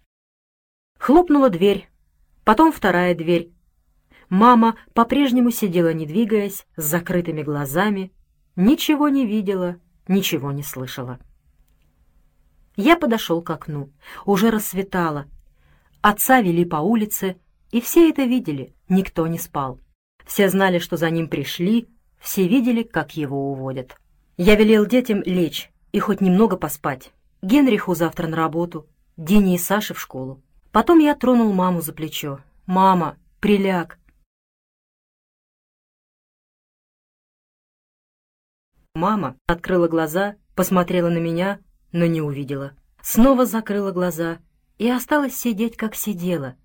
Хлопнула 0.99 1.51
дверь, 1.51 1.89
потом 2.45 2.73
вторая 2.73 3.15
дверь. 3.15 3.53
Мама 4.29 4.77
по-прежнему 4.95 5.51
сидела, 5.51 5.93
не 5.93 6.07
двигаясь, 6.07 6.67
с 6.77 6.85
закрытыми 6.85 7.43
глазами, 7.43 8.13
ничего 8.57 9.09
не 9.09 9.27
видела, 9.27 9.77
ничего 10.07 10.53
не 10.53 10.63
слышала. 10.63 11.19
Я 12.77 12.97
подошел 12.97 13.43
к 13.43 13.51
окну. 13.51 13.91
Уже 14.25 14.51
рассветало. 14.51 15.27
Отца 16.01 16.41
вели 16.41 16.65
по 16.65 16.77
улице, 16.77 17.37
и 17.71 17.81
все 17.81 18.09
это 18.11 18.23
видели, 18.23 18.75
никто 18.89 19.27
не 19.27 19.39
спал. 19.39 19.81
Все 20.25 20.49
знали, 20.49 20.79
что 20.79 20.97
за 20.97 21.11
ним 21.11 21.29
пришли, 21.29 21.89
все 22.21 22.47
видели, 22.47 22.83
как 22.83 23.17
его 23.17 23.51
уводят. 23.51 23.97
Я 24.37 24.55
велел 24.55 24.87
детям 24.87 25.23
лечь 25.25 25.73
и 25.93 25.99
хоть 25.99 26.21
немного 26.21 26.57
поспать. 26.57 27.13
Генриху 27.43 27.95
завтра 27.95 28.27
на 28.27 28.37
работу, 28.37 28.87
Дине 29.17 29.55
и 29.55 29.59
Саше 29.59 29.95
в 29.95 30.01
школу. 30.01 30.43
Потом 30.73 30.99
я 30.99 31.15
тронул 31.15 31.53
маму 31.53 31.81
за 31.81 31.93
плечо. 31.93 32.41
«Мама, 32.67 33.17
приляг!» 33.41 33.99
Мама 38.95 39.37
открыла 39.47 39.89
глаза, 39.89 40.37
посмотрела 40.55 41.09
на 41.09 41.19
меня, 41.19 41.61
но 41.93 42.07
не 42.07 42.21
увидела. 42.21 42.73
Снова 43.01 43.47
закрыла 43.47 43.93
глаза 43.93 44.39
и 44.77 44.91
осталась 44.91 45.37
сидеть, 45.37 45.77
как 45.77 45.95
сидела. 45.95 46.57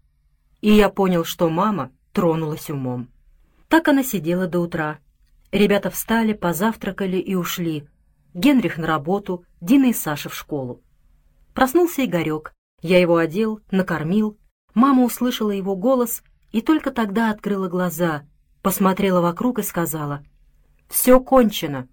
И 0.61 0.71
я 0.71 0.89
понял, 0.89 1.23
что 1.23 1.49
мама 1.49 1.91
тронулась 2.11 2.69
умом. 2.69 3.09
Так 3.67 3.87
она 3.87 4.03
сидела 4.03 4.47
до 4.47 4.59
утра. 4.59 4.99
Ребята 5.51 5.89
встали, 5.89 6.33
позавтракали 6.33 7.17
и 7.17 7.35
ушли. 7.35 7.87
Генрих 8.33 8.77
на 8.77 8.87
работу, 8.87 9.45
Дина 9.61 9.85
и 9.85 9.93
Саша 9.93 10.29
в 10.29 10.35
школу. 10.35 10.81
Проснулся 11.53 12.03
Игорек. 12.03 12.53
Я 12.81 12.99
его 12.99 13.17
одел, 13.17 13.61
накормил. 13.71 14.37
Мама 14.73 15.03
услышала 15.03 15.51
его 15.51 15.75
голос 15.75 16.23
и 16.51 16.61
только 16.61 16.91
тогда 16.91 17.29
открыла 17.29 17.67
глаза, 17.67 18.23
посмотрела 18.61 19.21
вокруг 19.21 19.59
и 19.59 19.63
сказала 19.63 20.23
«Все 20.89 21.19
кончено». 21.19 21.87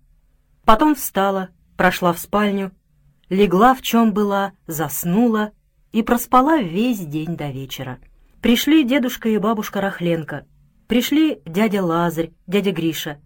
Потом 0.65 0.95
встала, 0.95 1.51
прошла 1.77 2.13
в 2.13 2.19
спальню, 2.19 2.73
легла 3.29 3.75
в 3.75 3.83
чем 3.83 4.13
была, 4.13 4.53
заснула 4.67 5.53
и 5.93 6.03
проспала 6.03 6.59
весь 6.59 7.01
день 7.01 7.37
до 7.37 7.51
вечера. 7.51 7.99
Пришли 8.41 8.85
дедушка 8.85 9.29
и 9.29 9.39
бабушка 9.39 9.81
Рахленко, 9.81 10.47
пришли 10.89 11.41
дядя 11.45 11.83
Лазарь, 11.83 12.33
дядя 12.47 12.73
Гриша, 12.73 13.21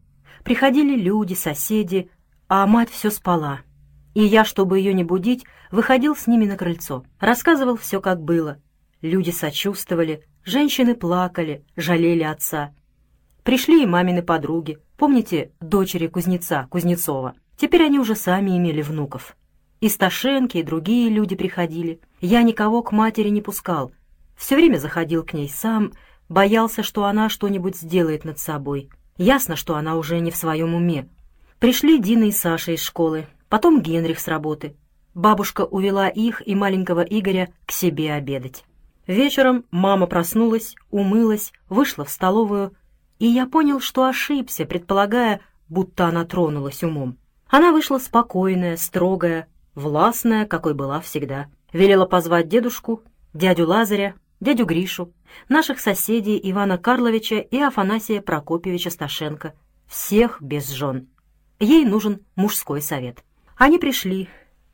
приходили 0.45 0.97
люди, 0.97 1.35
соседи, 1.35 2.11
а 2.57 2.69
мать 2.69 2.89
все 2.89 3.11
спала. 3.11 3.63
И 4.15 4.23
я, 4.23 4.45
чтобы 4.45 4.79
ее 4.79 4.95
не 4.95 5.03
будить, 5.03 5.45
выходил 5.73 6.15
с 6.15 6.29
ними 6.29 6.47
на 6.47 6.57
крыльцо, 6.57 7.05
рассказывал 7.19 7.77
все, 7.77 8.01
как 8.01 8.23
было. 8.23 8.59
Люди 9.03 9.33
сочувствовали, 9.33 10.23
женщины 10.45 10.95
плакали, 10.95 11.65
жалели 11.75 12.23
отца. 12.23 12.73
Пришли 13.43 13.83
и 13.83 13.87
мамины 13.87 14.23
подруги, 14.23 14.79
помните, 14.97 15.51
дочери 15.61 16.07
кузнеца, 16.07 16.69
Кузнецова. 16.71 17.35
Теперь 17.57 17.83
они 17.83 17.99
уже 17.99 18.15
сами 18.15 18.57
имели 18.57 18.83
внуков. 18.83 19.37
И 19.81 19.89
Сташенки, 19.89 20.59
и 20.59 20.63
другие 20.63 21.09
люди 21.09 21.35
приходили. 21.35 21.99
Я 22.21 22.43
никого 22.43 22.85
к 22.85 22.93
матери 22.93 23.31
не 23.31 23.43
пускал. 23.43 23.93
Все 24.37 24.55
время 24.55 24.77
заходил 24.77 25.25
к 25.25 25.33
ней 25.33 25.49
сам, 25.49 25.91
боялся, 26.29 26.85
что 26.85 27.07
она 27.07 27.29
что-нибудь 27.29 27.75
сделает 27.75 28.25
над 28.25 28.39
собой. 28.39 28.91
Ясно, 29.17 29.57
что 29.57 29.75
она 29.75 29.97
уже 29.97 30.21
не 30.21 30.31
в 30.31 30.37
своем 30.37 30.77
уме. 30.77 31.09
Пришли 31.59 31.99
Дина 31.99 32.25
и 32.25 32.33
Саша 32.33 32.73
из 32.73 32.83
школы, 32.83 33.27
потом 33.49 33.81
Генрих 33.81 34.21
с 34.21 34.29
работы. 34.29 34.77
Бабушка 35.15 35.63
увела 35.63 36.09
их 36.09 36.47
и 36.47 36.55
маленького 36.55 37.01
Игоря 37.01 37.53
к 37.67 37.73
себе 37.73 38.13
обедать. 38.13 38.65
Вечером 39.07 39.65
мама 39.71 40.07
проснулась, 40.07 40.75
умылась, 40.91 41.53
вышла 41.69 42.05
в 42.05 42.11
столовую, 42.11 42.75
и 43.19 43.27
я 43.27 43.47
понял, 43.47 43.81
что 43.81 44.05
ошибся, 44.05 44.65
предполагая, 44.65 45.41
будто 45.69 46.07
она 46.07 46.25
тронулась 46.25 46.83
умом. 46.83 47.19
Она 47.49 47.73
вышла 47.73 47.99
спокойная, 47.99 48.77
строгая, 48.77 49.47
властная, 49.75 50.47
какой 50.47 50.75
была 50.75 51.01
всегда. 51.01 51.47
Велела 51.73 52.07
позвать 52.07 52.49
дедушку, 52.49 53.03
дядю 53.33 53.67
Лазаря, 53.67 54.15
дядю 54.41 54.65
Гришу, 54.65 55.13
наших 55.49 55.81
соседей 55.81 56.41
Ивана 56.43 56.79
Карловича 56.79 57.37
и 57.37 57.61
Афанасия 57.61 58.21
Прокопьевича 58.21 58.91
Сташенко. 58.91 59.55
Всех 59.87 60.41
без 60.41 60.71
жен. 60.71 61.09
Ей 61.61 61.85
нужен 61.85 62.21
мужской 62.37 62.83
совет. 62.83 63.25
Они 63.57 63.79
пришли. 63.79 64.29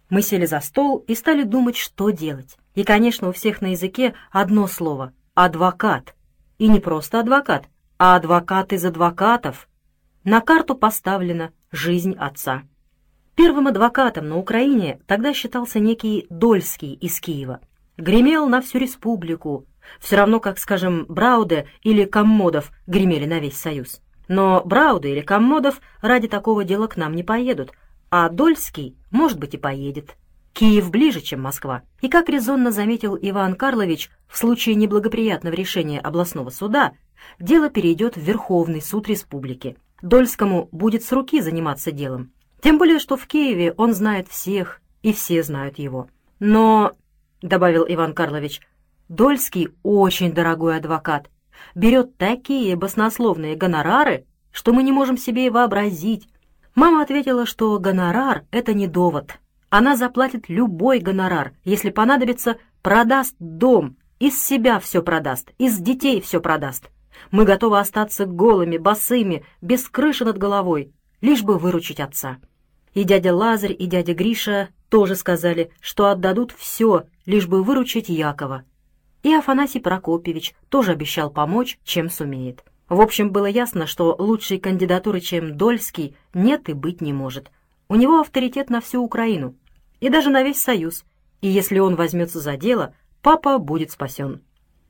Мы 0.09 0.23
сели 0.23 0.47
за 0.47 0.61
стол 0.61 1.05
и 1.07 1.15
стали 1.15 1.43
думать, 1.43 1.77
что 1.77 2.11
делать. 2.11 2.57
И, 2.75 2.85
конечно, 2.85 3.29
у 3.29 3.33
всех 3.33 3.61
на 3.61 3.73
языке 3.73 4.15
одно 4.31 4.67
слово— 4.67 5.13
адвокат. 5.35 6.15
И 6.59 6.69
не 6.69 6.81
просто 6.81 7.21
адвокат, 7.21 7.67
а 7.99 8.17
адвокат 8.17 8.73
из 8.73 8.85
адвокатов. 8.85 9.69
На 10.25 10.41
карту 10.41 10.75
поставлена 10.75 11.53
жизнь 11.71 12.15
отца. 12.19 12.63
Первым 13.35 13.69
адвокатом 13.69 14.29
на 14.29 14.37
Украине 14.37 15.01
тогда 15.07 15.33
считался 15.33 15.81
некий 15.81 16.27
Дольский 16.29 16.95
из 16.95 17.21
Киева. 17.21 17.61
Гремел 17.97 18.47
на 18.49 18.61
всю 18.61 18.79
республику, 18.79 19.67
все 19.99 20.17
равно 20.17 20.41
как, 20.41 20.59
скажем, 20.59 21.07
Брауде 21.09 21.67
или 21.83 22.05
Коммодов 22.05 22.71
гремели 22.87 23.27
на 23.27 23.39
весь 23.39 23.57
Союз. 23.57 24.01
Но 24.31 24.63
Брауде 24.65 25.11
или 25.11 25.23
Коммодов 25.23 25.81
ради 26.01 26.29
такого 26.29 26.63
дела 26.63 26.87
к 26.87 26.97
нам 26.97 27.17
не 27.17 27.25
поедут, 27.25 27.73
а 28.13 28.29
Дольский, 28.29 28.97
может 29.11 29.41
быть, 29.41 29.55
и 29.55 29.59
поедет. 29.59 30.17
Киев 30.53 30.89
ближе, 30.93 31.21
чем 31.21 31.43
Москва. 31.43 31.83
И, 32.01 32.09
как 32.09 32.29
резонно 32.29 32.71
заметил 32.71 33.19
Иван 33.21 33.57
Карлович, 33.57 34.09
в 34.29 34.39
случае 34.39 34.77
неблагоприятного 34.77 35.53
решения 35.53 35.99
областного 35.99 36.51
суда 36.51 36.93
дело 37.41 37.71
перейдет 37.71 38.15
в 38.15 38.21
Верховный 38.21 38.81
суд 38.81 39.09
республики. 39.09 39.77
Дольскому 40.01 40.69
будет 40.71 41.03
с 41.03 41.11
руки 41.11 41.41
заниматься 41.41 41.91
делом. 41.91 42.31
Тем 42.63 42.79
более, 42.79 43.01
что 43.01 43.17
в 43.17 43.27
Киеве 43.27 43.73
он 43.77 43.95
знает 43.95 44.29
всех, 44.29 44.81
и 45.03 45.13
все 45.13 45.43
знают 45.43 45.77
его. 45.81 46.09
Но,— 46.39 46.93
добавил 47.43 47.85
Иван 47.89 48.15
Карлович,— 48.15 48.61
Дольский 49.09 49.71
очень 49.83 50.33
дорогой 50.33 50.77
адвокат. 50.77 51.29
Берет 51.75 52.17
такие 52.17 52.77
баснословные 52.77 53.57
гонорары, 53.57 54.27
что 54.53 54.73
мы 54.73 54.83
не 54.83 54.93
можем 54.93 55.17
себе 55.17 55.47
и 55.47 55.51
вообразить. 55.51 56.29
Мама 56.75 57.03
ответила, 57.03 57.47
что 57.47 57.79
гонорар— 57.79 58.45
это 58.51 58.75
не 58.75 58.87
довод. 58.87 59.39
Она 59.69 59.97
заплатит 59.97 60.49
любой 60.49 60.99
гонорар, 60.99 61.53
если 61.65 61.91
понадобится, 61.91 62.57
продаст 62.83 63.37
дом, 63.39 63.97
из 64.19 64.43
себя 64.43 64.79
все 64.81 65.03
продаст, 65.03 65.51
из 65.59 65.79
детей 65.79 66.21
все 66.21 66.41
продаст. 66.41 66.91
Мы 67.31 67.45
готовы 67.45 67.79
остаться 67.79 68.27
голыми, 68.27 68.77
босыми, 68.77 69.45
без 69.61 69.89
крыши 69.89 70.25
над 70.25 70.39
головой, 70.39 70.93
лишь 71.21 71.43
бы 71.43 71.59
выручить 71.59 72.01
отца. 72.01 72.39
И 72.95 73.05
дядя 73.05 73.35
Лазарь, 73.35 73.77
и 73.79 73.87
дядя 73.87 74.15
Гриша 74.15 74.69
тоже 74.89 75.15
сказали, 75.15 75.71
что 75.81 76.09
отдадут 76.09 76.53
все, 76.57 77.05
лишь 77.25 77.47
бы 77.47 77.63
выручить 77.63 78.09
Якова. 78.09 78.65
И 79.23 79.33
Афанасий 79.35 79.81
Прокопьевич 79.81 80.55
тоже 80.69 80.93
обещал 80.93 81.31
помочь, 81.31 81.79
чем 81.85 82.09
сумеет. 82.09 82.65
В 82.89 83.01
общем, 83.01 83.31
было 83.31 83.47
ясно, 83.47 83.87
что 83.87 84.17
лучшей 84.19 84.59
кандидатуры, 84.59 85.21
чем 85.21 85.57
Дольский, 85.57 86.17
нет 86.35 86.69
и 86.69 86.73
быть 86.73 87.01
не 87.01 87.13
может. 87.13 87.51
У 87.89 87.97
него 87.97 88.21
авторитет 88.21 88.71
на 88.71 88.81
всю 88.81 89.03
Украину 89.03 89.55
и 90.01 90.09
даже 90.09 90.31
на 90.31 90.43
весь 90.43 90.61
Союз, 90.61 91.05
и 91.41 91.49
если 91.49 91.79
он 91.79 91.97
возьмется 91.97 92.41
за 92.41 92.57
дело, 92.57 92.95
папа 93.23 93.59
будет 93.59 93.91
спасен. 93.91 94.43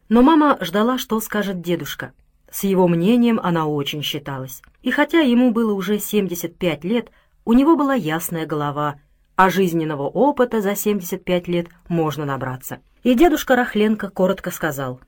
Но 0.09 0.23
мама 0.23 0.59
ждала, 0.61 0.99
что 0.99 1.21
скажет 1.21 1.61
дедушка. 1.61 2.13
С 2.51 2.65
его 2.65 2.89
мнением 2.89 3.39
она 3.43 3.67
очень 3.67 4.03
считалась. 4.03 4.63
И 4.83 4.91
хотя 4.91 5.21
ему 5.21 5.53
было 5.53 5.73
уже 5.73 5.99
75 5.99 6.85
лет, 6.85 7.11
у 7.45 7.53
него 7.53 7.77
была 7.77 7.95
ясная 7.95 8.47
голова, 8.47 9.01
а 9.37 9.51
жизненного 9.51 10.09
опыта 10.09 10.61
за 10.61 10.75
75 10.75 11.49
лет 11.49 11.69
можно 11.89 12.25
набраться. 12.25 12.81
И 13.03 13.15
дедушка 13.15 13.57
Рахленко 13.57 14.11
коротко 14.11 14.51
сказал, 14.51 15.01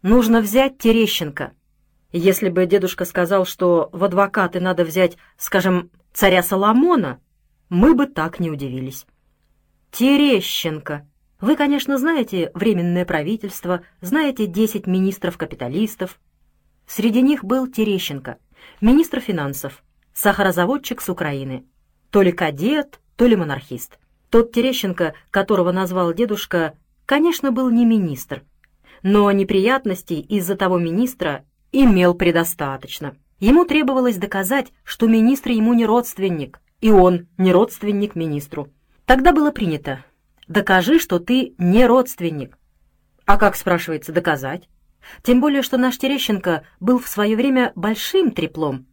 «Нужно 0.00 0.40
взять 0.40 0.78
Терещенко». 0.78 1.52
Если 2.10 2.48
бы 2.48 2.66
дедушка 2.66 3.04
сказал, 3.04 3.44
что 3.44 3.90
в 3.92 4.04
адвокаты 4.04 4.60
надо 4.60 4.84
взять, 4.84 5.16
скажем, 5.36 5.90
царя 6.12 6.42
Соломона, 6.42 7.20
мы 7.68 7.94
бы 7.94 8.06
так 8.06 8.40
не 8.40 8.50
удивились. 8.50 9.06
Терещенко. 9.90 11.06
Вы, 11.40 11.56
конечно, 11.56 11.98
знаете 11.98 12.50
Временное 12.54 13.04
правительство, 13.04 13.82
знаете 14.00 14.46
10 14.46 14.86
министров-капиталистов. 14.86 16.18
Среди 16.86 17.20
них 17.20 17.44
был 17.44 17.66
Терещенко, 17.66 18.38
министр 18.80 19.20
финансов, 19.20 19.82
сахарозаводчик 20.14 21.00
с 21.00 21.08
Украины. 21.08 21.66
То 22.10 22.22
ли 22.22 22.32
кадет, 22.32 23.00
то 23.16 23.26
ли 23.26 23.36
монархист. 23.36 23.98
Тот 24.30 24.52
Терещенко, 24.52 25.14
которого 25.30 25.72
назвал 25.72 26.12
дедушка, 26.14 26.74
конечно, 27.12 27.52
был 27.52 27.68
не 27.68 27.84
министр, 27.84 28.42
но 29.02 29.30
неприятностей 29.32 30.18
из-за 30.18 30.56
того 30.56 30.78
министра 30.78 31.44
имел 31.70 32.14
предостаточно. 32.14 33.14
Ему 33.38 33.66
требовалось 33.66 34.16
доказать, 34.16 34.72
что 34.82 35.06
министр 35.06 35.50
ему 35.50 35.74
не 35.74 35.84
родственник, 35.84 36.62
и 36.80 36.90
он 36.90 37.26
не 37.36 37.52
родственник 37.52 38.14
министру. 38.14 38.70
Тогда 39.04 39.34
было 39.34 39.50
принято. 39.50 40.02
Докажи, 40.48 40.98
что 40.98 41.18
ты 41.18 41.54
не 41.58 41.84
родственник. 41.84 42.56
А 43.26 43.36
как, 43.36 43.56
спрашивается, 43.56 44.10
доказать? 44.10 44.70
Тем 45.22 45.42
более, 45.42 45.60
что 45.60 45.76
наш 45.76 45.98
Терещенко 45.98 46.62
был 46.80 46.98
в 46.98 47.08
свое 47.08 47.36
время 47.36 47.72
большим 47.74 48.30
треплом. 48.30 48.86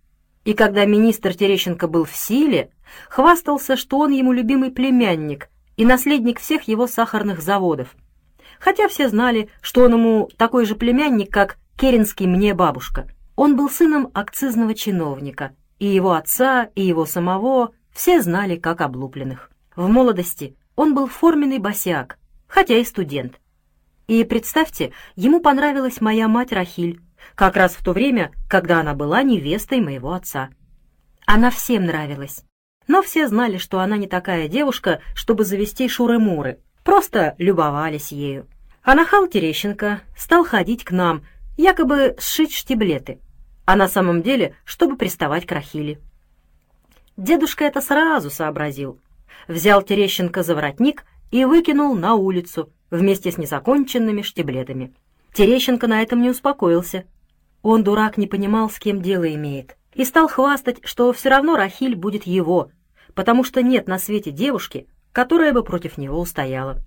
И 0.43 0.53
когда 0.55 0.84
министр 0.84 1.34
Терещенко 1.36 1.88
был 1.88 2.03
в 2.03 2.13
силе, 2.13 2.71
хвастался, 3.08 3.77
что 3.77 3.97
он 3.99 4.12
ему 4.12 4.34
любимый 4.34 4.71
племянник 4.71 5.47
и 5.77 5.86
наследник 5.86 6.41
всех 6.41 6.63
его 6.63 6.86
сахарных 6.86 7.41
заводов. 7.41 7.95
Хотя 8.60 8.88
все 8.88 9.10
знали, 9.10 9.50
что 9.62 9.84
он 9.84 9.93
ему 9.93 10.30
такой 10.38 10.65
же 10.65 10.76
племянник, 10.76 11.32
как 11.32 11.58
Керенский 11.78 12.28
мне 12.28 12.54
бабушка. 12.54 13.08
Он 13.36 13.56
был 13.56 13.69
сыном 13.69 14.12
акцизного 14.13 14.76
чиновника, 14.76 15.56
и 15.80 15.88
его 15.88 16.12
отца, 16.12 16.69
и 16.76 16.82
его 16.84 17.06
самого 17.06 17.72
все 17.91 18.22
знали 18.22 18.58
как 18.58 18.82
облупленных. 18.82 19.50
В 19.76 19.88
молодости 19.88 20.58
он 20.76 20.93
был 20.93 21.08
форменный 21.08 21.60
босяк, 21.60 22.17
хотя 22.48 22.78
и 22.78 22.84
студент. 22.84 23.39
И 24.08 24.24
представьте, 24.24 24.91
ему 25.15 25.39
понравилась 25.39 26.02
моя 26.02 26.28
мать 26.28 26.52
Рахиль, 26.52 27.00
как 27.36 27.56
раз 27.56 27.74
в 27.74 27.84
то 27.84 27.93
время, 27.93 28.32
когда 28.50 28.80
она 28.80 28.93
была 28.93 29.24
невестой 29.24 29.82
моего 29.82 30.13
отца. 30.13 30.50
Она 31.26 31.52
всем 31.52 31.86
нравилась. 31.86 32.43
Но 32.88 33.04
все 33.04 33.28
знали, 33.28 33.58
что 33.58 33.80
она 33.80 33.98
не 33.98 34.08
такая 34.08 34.48
девушка, 34.48 35.02
чтобы 35.13 35.45
завести 35.45 35.88
шуры-муры. 35.88 36.60
Просто 36.84 37.36
любовались 37.38 38.12
ею. 38.12 38.48
А 38.84 38.96
нахал 38.96 39.28
Терещенко 39.28 40.02
стал 40.18 40.44
ходить 40.46 40.84
к 40.84 40.92
нам, 40.92 41.24
якобы 41.58 42.15
сшить 42.20 42.54
штиблеты, 42.54 43.20
а 43.65 43.76
на 43.76 43.88
самом 43.88 44.22
деле, 44.22 44.56
чтобы 44.63 44.96
приставать 44.96 45.46
к 45.46 45.52
Рахиле. 45.52 46.00
Дедушка 47.18 47.65
это 47.65 47.82
сразу 47.82 48.30
сообразил. 48.30 49.00
Взял 49.48 49.82
Терещенко 49.82 50.42
за 50.42 50.56
воротник 50.56 51.04
и 51.32 51.44
выкинул 51.46 51.96
на 51.96 52.15
улицу 52.15 52.72
вместе 52.89 53.32
с 53.32 53.38
незаконченными 53.38 54.22
штиблетами. 54.22 54.94
Терещенко 55.34 55.88
на 55.88 56.02
этом 56.02 56.22
не 56.22 56.30
успокоился. 56.30 57.06
Он, 57.62 57.84
дурак, 57.84 58.18
не 58.18 58.26
понимал, 58.26 58.70
с 58.70 58.80
кем 58.80 59.02
дело 59.02 59.32
имеет, 59.36 59.76
и 59.94 60.06
стал 60.06 60.28
хвастать, 60.28 60.78
что 60.84 61.12
все 61.12 61.30
равно 61.30 61.58
Рахиль 61.58 61.96
будет 61.96 62.24
его, 62.24 62.72
потому 63.15 63.44
что 63.44 63.62
нет 63.62 63.88
на 63.88 64.00
свете 64.00 64.32
девушки, 64.32 64.88
которая 65.12 65.54
бы 65.54 65.63
против 65.63 65.98
него 65.98 66.19
устояла. 66.19 66.82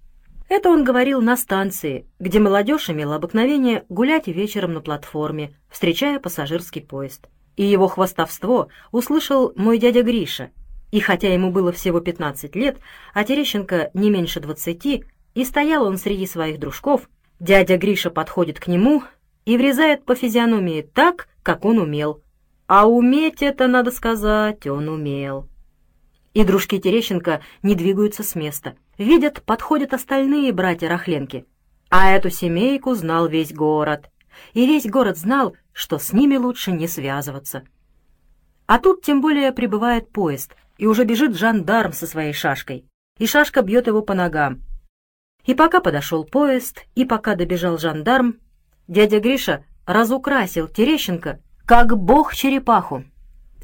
Это 0.48 0.68
он 0.68 0.84
говорил 0.84 1.22
на 1.22 1.36
станции, 1.36 2.06
где 2.18 2.38
молодежь 2.38 2.90
имела 2.90 3.16
обыкновение 3.16 3.84
гулять 3.88 4.26
вечером 4.26 4.74
на 4.74 4.80
платформе, 4.80 5.56
встречая 5.70 6.20
пассажирский 6.20 6.82
поезд. 6.82 7.28
И 7.56 7.64
его 7.64 7.88
хвастовство 7.88 8.68
услышал 8.90 9.52
мой 9.56 9.78
дядя 9.78 10.02
Гриша, 10.02 10.50
и 10.90 11.00
хотя 11.00 11.32
ему 11.32 11.50
было 11.50 11.72
всего 11.72 12.00
15 12.00 12.54
лет, 12.54 12.78
а 13.14 13.24
Терещенко 13.24 13.90
не 13.94 14.10
меньше 14.10 14.40
20, 14.40 15.04
и 15.34 15.44
стоял 15.44 15.86
он 15.86 15.96
среди 15.96 16.26
своих 16.26 16.60
дружков, 16.60 17.08
дядя 17.40 17.78
Гриша 17.78 18.10
подходит 18.10 18.60
к 18.60 18.66
нему 18.66 19.02
и 19.46 19.56
врезает 19.56 20.04
по 20.04 20.14
физиономии 20.14 20.82
так, 20.82 21.28
как 21.42 21.64
он 21.64 21.78
умел. 21.78 22.22
А 22.66 22.86
уметь 22.86 23.42
это, 23.42 23.68
надо 23.68 23.90
сказать, 23.90 24.66
он 24.66 24.88
умел. 24.88 25.48
И 26.34 26.44
дружки 26.44 26.78
Терещенко 26.78 27.42
не 27.62 27.74
двигаются 27.74 28.22
с 28.22 28.34
места. 28.34 28.76
Видят, 28.98 29.42
подходят 29.42 29.92
остальные 29.92 30.52
братья 30.52 30.88
Рахленки. 30.88 31.46
А 31.90 32.10
эту 32.10 32.30
семейку 32.30 32.94
знал 32.94 33.28
весь 33.28 33.52
город. 33.52 34.10
И 34.54 34.66
весь 34.66 34.86
город 34.86 35.18
знал, 35.18 35.54
что 35.72 35.98
с 35.98 36.12
ними 36.12 36.36
лучше 36.36 36.72
не 36.72 36.88
связываться. 36.88 37.64
А 38.66 38.78
тут 38.78 39.02
тем 39.02 39.20
более 39.20 39.52
прибывает 39.52 40.10
поезд, 40.10 40.56
и 40.78 40.86
уже 40.86 41.04
бежит 41.04 41.36
жандарм 41.36 41.92
со 41.92 42.06
своей 42.06 42.32
шашкой. 42.32 42.86
И 43.18 43.26
шашка 43.26 43.62
бьет 43.62 43.86
его 43.86 44.00
по 44.00 44.14
ногам. 44.14 44.62
И 45.44 45.54
пока 45.54 45.80
подошел 45.80 46.24
поезд, 46.24 46.86
и 46.94 47.04
пока 47.04 47.34
добежал 47.34 47.76
жандарм, 47.76 48.36
дядя 48.88 49.20
Гриша 49.20 49.64
разукрасил 49.84 50.68
Терещенко, 50.68 51.40
как 51.66 51.96
бог 51.98 52.34
черепаху. 52.34 53.04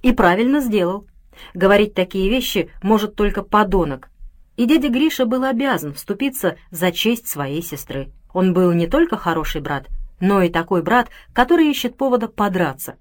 И 0.02 0.12
правильно 0.12 0.60
сделал. 0.60 1.07
Говорить 1.54 1.94
такие 1.94 2.28
вещи 2.28 2.70
может 2.82 3.14
только 3.14 3.42
подонок. 3.42 4.10
И 4.56 4.66
дядя 4.66 4.88
Гриша 4.88 5.24
был 5.24 5.44
обязан 5.44 5.94
вступиться 5.94 6.56
за 6.70 6.92
честь 6.92 7.28
своей 7.28 7.62
сестры. 7.62 8.10
Он 8.32 8.52
был 8.52 8.72
не 8.72 8.86
только 8.86 9.16
хороший 9.16 9.60
брат, 9.60 9.86
но 10.20 10.42
и 10.42 10.48
такой 10.48 10.82
брат, 10.82 11.08
который 11.32 11.70
ищет 11.70 11.96
повода 11.96 12.28
подраться. 12.28 12.96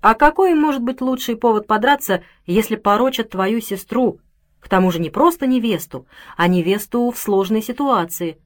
А 0.00 0.14
какой 0.14 0.54
может 0.54 0.82
быть 0.82 1.00
лучший 1.00 1.36
повод 1.36 1.66
подраться, 1.66 2.22
если 2.46 2.76
порочат 2.76 3.30
твою 3.30 3.60
сестру, 3.60 4.20
к 4.60 4.68
тому 4.68 4.90
же 4.90 4.98
не 4.98 5.10
просто 5.10 5.46
невесту, 5.46 6.06
а 6.36 6.48
невесту 6.48 7.10
в 7.10 7.18
сложной 7.18 7.62
ситуации. 7.62 8.38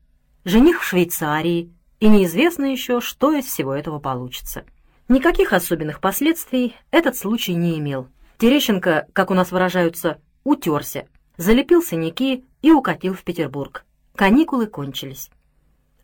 Жених 0.45 0.81
в 0.81 0.85
Швейцарии, 0.85 1.73
и 2.01 2.09
неизвестно 2.09 2.67
еще, 2.67 3.01
что 3.01 3.33
из 3.33 3.45
всего 3.45 3.75
этого 3.75 3.99
получится. 3.99 4.65
Никаких 5.09 5.53
особенных 5.53 6.01
последствий 6.01 6.77
этот 6.91 7.17
случай 7.17 7.55
не 7.55 7.79
имел. 7.79 8.09
Терещенко, 8.39 9.09
как 9.13 9.33
у 9.33 9.35
нас 9.35 9.51
выражаются, 9.51 10.21
утерся, 10.45 11.07
залепил 11.37 11.83
синяки 11.83 12.45
и 12.63 12.71
укатил 12.71 13.15
в 13.15 13.25
Петербург. 13.25 13.85
Каникулы 14.15 14.67
кончились. 14.67 15.31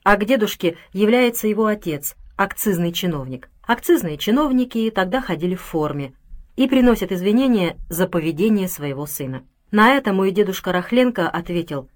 А 0.03 0.17
к 0.17 0.25
дедушке 0.25 0.77
является 0.93 1.47
его 1.47 1.67
отец, 1.67 2.17
акцизный 2.37 2.93
чиновник. 2.93 3.49
Акцизные 3.63 4.19
чиновники 4.19 4.91
тогда 4.91 5.21
ходили 5.21 5.55
в 5.55 5.63
форме 5.63 6.13
и 6.57 6.67
приносят 6.67 7.13
извинения 7.13 7.77
за 7.89 8.09
поведение 8.09 8.69
своего 8.69 9.07
сына. 9.07 9.45
На 9.71 9.95
это 9.95 10.13
мой 10.13 10.33
дедушка 10.33 10.73
Рахленко 10.73 11.29
ответил, 11.29 11.89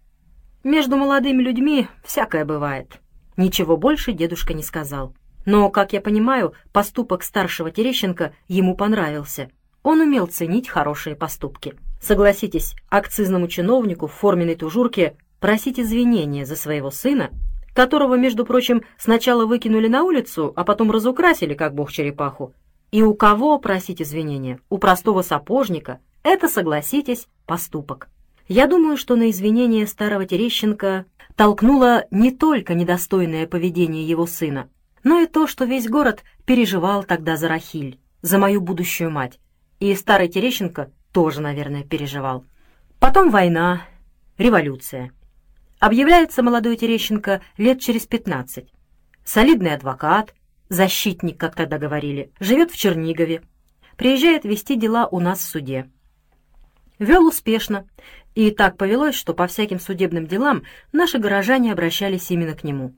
«Между 0.63 0.97
молодыми 0.97 1.43
людьми 1.43 1.89
всякое 2.05 2.45
бывает». 2.45 3.01
Ничего 3.37 3.77
больше 3.77 4.13
дедушка 4.13 4.55
не 4.55 4.63
сказал. 4.63 5.15
Но, 5.47 5.71
как 5.71 5.93
я 5.93 6.01
понимаю, 6.01 6.55
поступок 6.73 7.23
старшего 7.23 7.71
Терещенко 7.71 8.33
ему 8.49 8.77
понравился. 8.77 9.51
Он 9.89 10.03
умел 10.03 10.27
ценить 10.27 10.69
хорошие 10.69 11.17
поступки. 11.17 11.75
Согласитесь, 11.99 12.77
акцизному 12.91 13.49
чиновнику 13.49 14.07
в 14.07 14.13
форменной 14.13 14.55
тужурке 14.55 15.17
просить 15.41 15.81
извинения 15.81 16.45
за 16.45 16.57
своего 16.57 16.91
сына, 16.91 17.31
которого, 17.73 18.17
между 18.17 18.45
прочим, 18.45 18.83
сначала 18.99 19.47
выкинули 19.47 19.89
на 19.89 20.03
улицу, 20.03 20.53
а 20.57 20.65
потом 20.65 20.91
разукрасили, 20.91 21.55
как 21.55 21.75
бог 21.75 21.91
черепаху. 21.91 22.53
И 22.93 23.03
у 23.03 23.15
кого 23.15 23.59
просить 23.59 24.03
извинения? 24.03 24.61
У 24.69 24.77
простого 24.77 25.23
сапожника, 25.23 26.01
это, 26.23 26.49
согласитесь, 26.49 27.27
поступок. 27.47 28.11
Я 28.47 28.67
думаю, 28.67 28.99
что 28.99 29.17
на 29.17 29.31
извинение 29.31 29.87
старого 29.87 30.27
Терещенко 30.27 31.07
толкнуло 31.35 32.05
не 32.11 32.31
только 32.31 32.75
недостойное 32.75 33.47
поведение 33.47 34.07
его 34.07 34.27
сына, 34.27 34.69
но 35.03 35.21
и 35.21 35.27
то, 35.27 35.47
что 35.47 35.65
весь 35.65 35.89
город 35.89 36.25
переживал 36.45 37.05
тогда 37.05 37.39
за 37.39 37.49
Рахиль, 37.49 37.99
за 38.21 38.37
мою 38.37 38.61
будущую 38.61 39.11
мать. 39.11 39.41
И 39.81 39.95
старый 39.95 40.29
Терещенко 40.29 40.91
тоже, 41.13 41.41
наверное, 41.41 41.85
переживал. 41.85 42.45
Потом 42.99 43.31
война, 43.31 43.83
революция. 44.37 45.13
Объявляется 45.79 46.43
молодой 46.43 46.77
Терещенко 46.77 47.41
лет 47.57 47.81
через 47.81 48.07
пятнадцать. 48.07 48.73
Солидный 49.25 49.75
адвокат, 49.75 50.35
защитник, 50.69 51.39
как 51.39 51.55
тогда 51.55 51.79
говорили, 51.79 52.33
живет 52.41 52.71
в 52.71 52.77
Чернигове, 52.77 53.43
приезжает 53.97 54.45
вести 54.45 54.75
дела 54.75 55.07
у 55.07 55.21
нас 55.21 55.39
в 55.39 55.43
суде. 55.43 55.89
Вел 56.99 57.27
успешно, 57.27 57.87
и 58.35 58.51
так 58.51 58.77
повелось, 58.77 59.15
что 59.15 59.35
по 59.35 59.47
всяким 59.47 59.79
судебным 59.79 60.27
делам 60.27 60.65
наши 60.93 61.19
горожане 61.19 61.73
обращались 61.73 62.31
именно 62.31 62.55
к 62.55 62.65
нему. 62.65 62.95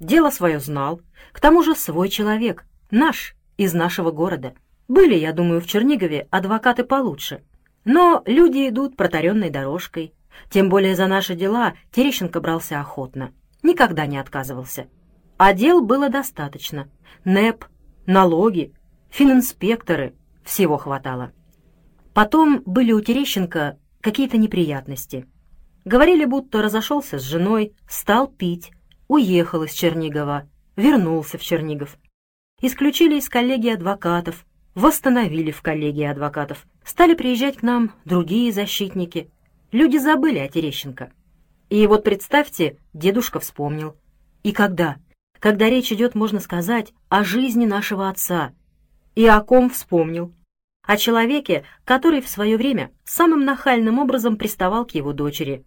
Дело 0.00 0.30
свое 0.30 0.58
знал, 0.58 1.00
к 1.32 1.40
тому 1.40 1.62
же 1.62 1.74
свой 1.74 2.08
человек, 2.08 2.64
наш, 2.90 3.36
из 3.56 3.74
нашего 3.74 4.10
города. 4.10 4.54
Были, 4.92 5.14
я 5.14 5.32
думаю, 5.32 5.62
в 5.62 5.66
Чернигове 5.66 6.28
адвокаты 6.30 6.84
получше. 6.84 7.42
Но 7.86 8.22
люди 8.26 8.68
идут 8.68 8.94
протаренной 8.94 9.48
дорожкой. 9.48 10.12
Тем 10.50 10.68
более 10.68 10.94
за 10.94 11.06
наши 11.06 11.34
дела 11.34 11.72
Терещенко 11.92 12.42
брался 12.42 12.78
охотно. 12.78 13.32
Никогда 13.62 14.04
не 14.04 14.18
отказывался. 14.18 14.88
А 15.38 15.54
дел 15.54 15.80
было 15.80 16.10
достаточно. 16.10 16.90
НЭП, 17.24 17.64
налоги, 18.04 18.74
фининспекторы, 19.08 20.14
всего 20.44 20.76
хватало. 20.76 21.32
Потом 22.12 22.62
были 22.66 22.92
у 22.92 23.00
Терещенко 23.00 23.78
какие-то 24.02 24.36
неприятности. 24.36 25.26
Говорили, 25.86 26.26
будто 26.26 26.60
разошелся 26.60 27.18
с 27.18 27.22
женой, 27.22 27.72
стал 27.88 28.28
пить, 28.28 28.72
уехал 29.08 29.62
из 29.62 29.72
Чернигова, 29.72 30.50
вернулся 30.76 31.38
в 31.38 31.42
Чернигов. 31.42 31.96
Исключили 32.60 33.16
из 33.18 33.30
коллегии 33.30 33.72
адвокатов, 33.72 34.44
восстановили 34.74 35.50
в 35.50 35.62
коллегии 35.62 36.04
адвокатов. 36.04 36.66
Стали 36.84 37.14
приезжать 37.14 37.58
к 37.58 37.62
нам 37.62 37.92
другие 38.04 38.52
защитники. 38.52 39.30
Люди 39.70 39.96
забыли 39.96 40.38
о 40.38 40.48
Терещенко. 40.48 41.12
И 41.70 41.86
вот 41.86 42.04
представьте, 42.04 42.76
дедушка 42.92 43.40
вспомнил. 43.40 43.96
И 44.42 44.52
когда? 44.52 44.96
Когда 45.38 45.68
речь 45.68 45.92
идет, 45.92 46.14
можно 46.14 46.40
сказать, 46.40 46.92
о 47.08 47.24
жизни 47.24 47.66
нашего 47.66 48.08
отца. 48.08 48.52
И 49.14 49.26
о 49.26 49.40
ком 49.40 49.70
вспомнил? 49.70 50.32
о 50.84 50.96
человеке, 50.96 51.64
который 51.84 52.20
в 52.20 52.28
свое 52.28 52.56
время 52.56 52.90
самым 53.04 53.44
нахальным 53.44 53.98
образом 53.98 54.36
приставал 54.36 54.84
к 54.84 54.92
его 54.92 55.12
дочери. 55.12 55.64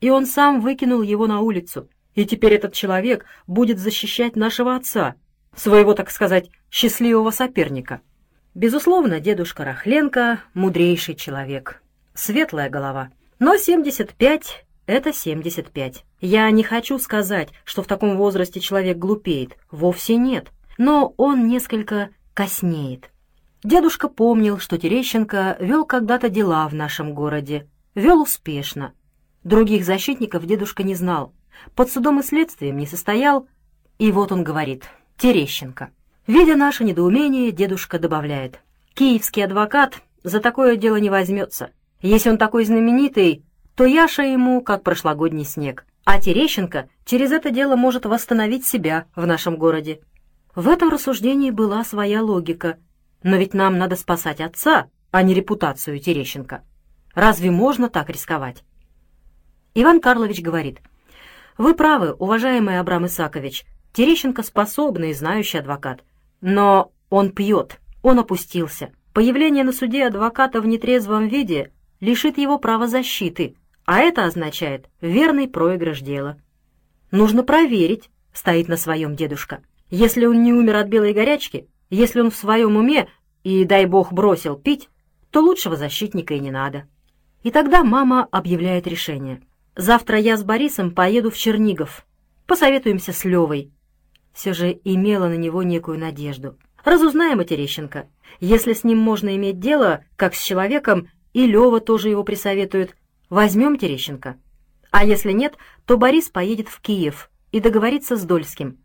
И 0.00 0.10
он 0.10 0.26
сам 0.26 0.60
выкинул 0.60 1.02
его 1.02 1.26
на 1.26 1.40
улицу. 1.40 1.88
И 2.14 2.24
теперь 2.24 2.54
этот 2.54 2.72
человек 2.72 3.24
будет 3.46 3.78
защищать 3.78 4.36
нашего 4.36 4.76
отца, 4.76 5.14
своего, 5.56 5.94
так 5.94 6.10
сказать, 6.10 6.50
счастливого 6.70 7.30
соперника. 7.30 8.02
Безусловно, 8.54 9.18
дедушка 9.18 9.64
Рахленко— 9.64 10.40
мудрейший 10.54 11.14
человек. 11.14 11.82
Светлая 12.12 12.68
голова. 12.68 13.10
Но 13.38 13.56
75— 13.56 14.66
это 14.86 15.12
75. 15.12 16.04
Я 16.20 16.50
не 16.50 16.62
хочу 16.62 16.98
сказать, 16.98 17.48
что 17.64 17.82
в 17.82 17.86
таком 17.86 18.18
возрасте 18.18 18.60
человек 18.60 18.98
глупеет. 18.98 19.56
Вовсе 19.70 20.16
нет. 20.16 20.48
Но 20.76 21.14
он 21.16 21.48
несколько 21.48 22.10
коснеет. 22.34 23.10
Дедушка 23.64 24.08
помнил, 24.08 24.58
что 24.58 24.76
Терещенко 24.76 25.56
вел 25.58 25.86
когда-то 25.86 26.28
дела 26.28 26.68
в 26.68 26.74
нашем 26.74 27.14
городе, 27.14 27.68
вел 27.94 28.20
успешно. 28.20 28.92
Других 29.44 29.86
защитников 29.86 30.44
дедушка 30.44 30.82
не 30.82 30.94
знал. 30.94 31.32
Под 31.74 31.90
судом 31.90 32.20
и 32.20 32.22
следствием 32.22 32.76
не 32.76 32.86
состоял. 32.86 33.48
И 33.98 34.12
вот 34.12 34.30
он 34.30 34.44
говорит. 34.44 34.84
Терещенко. 35.16 35.90
Видя 36.26 36.54
наше 36.54 36.84
недоумение, 36.84 37.50
дедушка 37.50 37.98
добавляет. 37.98 38.60
Киевский 38.94 39.44
адвокат 39.44 40.02
за 40.22 40.38
такое 40.38 40.76
дело 40.76 40.96
не 40.96 41.10
возьмется. 41.10 41.70
Если 42.00 42.30
он 42.30 42.38
такой 42.38 42.64
знаменитый, 42.64 43.44
то 43.74 43.84
Яша 43.84 44.22
ему 44.22 44.60
как 44.60 44.84
прошлогодний 44.84 45.44
снег. 45.44 45.84
А 46.04 46.20
Терещенко 46.20 46.88
через 47.04 47.32
это 47.32 47.50
дело 47.50 47.74
может 47.74 48.06
восстановить 48.06 48.64
себя 48.64 49.06
в 49.16 49.26
нашем 49.26 49.56
городе. 49.56 50.00
В 50.54 50.68
этом 50.68 50.90
рассуждении 50.90 51.50
была 51.50 51.82
своя 51.82 52.22
логика. 52.22 52.78
Но 53.24 53.36
ведь 53.36 53.52
нам 53.52 53.78
надо 53.78 53.96
спасать 53.96 54.40
отца, 54.40 54.88
а 55.10 55.22
не 55.22 55.34
репутацию 55.34 55.98
Терещенко. 55.98 56.62
Разве 57.14 57.50
можно 57.50 57.88
так 57.88 58.08
рисковать? 58.10 58.62
Иван 59.74 60.00
Карлович 60.00 60.40
говорит, 60.40 60.78
«Вы 61.58 61.74
правы, 61.74 62.12
уважаемый 62.12 62.78
Абрам 62.78 63.06
Исакович, 63.06 63.64
Терещенко 63.92 64.42
способный 64.42 65.10
и 65.10 65.14
знающий 65.14 65.58
адвокат. 65.58 66.02
Но 66.42 66.92
он 67.08 67.30
пьет, 67.30 67.80
он 68.02 68.18
опустился. 68.18 68.90
Появление 69.14 69.64
на 69.64 69.72
суде 69.72 70.06
адвоката 70.06 70.60
в 70.60 70.66
нетрезвом 70.66 71.28
виде 71.28 71.72
лишит 72.00 72.36
его 72.36 72.58
права 72.58 72.88
защиты, 72.88 73.54
а 73.84 74.00
это 74.00 74.24
означает 74.26 74.88
верный 75.00 75.48
проигрыш 75.48 76.00
дела. 76.00 76.36
Нужно 77.10 77.44
проверить, 77.44 78.10
стоит 78.32 78.68
на 78.68 78.76
своем 78.76 79.14
дедушка. 79.14 79.62
Если 79.88 80.26
он 80.26 80.42
не 80.42 80.52
умер 80.52 80.76
от 80.76 80.88
белой 80.88 81.12
горячки, 81.12 81.68
если 81.90 82.20
он 82.20 82.30
в 82.30 82.36
своем 82.36 82.76
уме 82.76 83.08
и, 83.44 83.64
дай 83.64 83.86
бог, 83.86 84.12
бросил 84.12 84.56
пить, 84.56 84.88
то 85.30 85.40
лучшего 85.40 85.76
защитника 85.76 86.34
и 86.34 86.40
не 86.40 86.50
надо. 86.50 86.84
И 87.42 87.50
тогда 87.50 87.84
мама 87.84 88.26
объявляет 88.30 88.86
решение. 88.86 89.42
Завтра 89.76 90.18
я 90.18 90.36
с 90.36 90.42
Борисом 90.42 90.92
поеду 90.92 91.30
в 91.30 91.36
Чернигов. 91.36 92.06
Посоветуемся 92.46 93.12
с 93.12 93.24
Левой. 93.24 93.70
Все 94.32 94.52
же 94.52 94.78
имела 94.84 95.28
на 95.28 95.36
него 95.36 95.62
некую 95.62 95.98
надежду. 95.98 96.56
Разузнаем 96.84 97.40
о 97.40 97.44
Терещенко. 97.44 98.08
Если 98.40 98.72
с 98.72 98.82
ним 98.84 98.98
можно 98.98 99.36
иметь 99.36 99.60
дело, 99.60 100.04
как 100.16 100.34
с 100.34 100.42
человеком, 100.42 101.08
и 101.32 101.46
Лева 101.46 101.80
тоже 101.80 102.08
его 102.08 102.24
присоветует, 102.24 102.96
возьмем 103.30 103.78
Терещенко. 103.78 104.36
А 104.90 105.04
если 105.04 105.32
нет, 105.32 105.56
то 105.86 105.96
Борис 105.96 106.28
поедет 106.28 106.68
в 106.68 106.80
Киев 106.80 107.30
и 107.50 107.60
договорится 107.60 108.16
с 108.16 108.24
Дольским. 108.24 108.78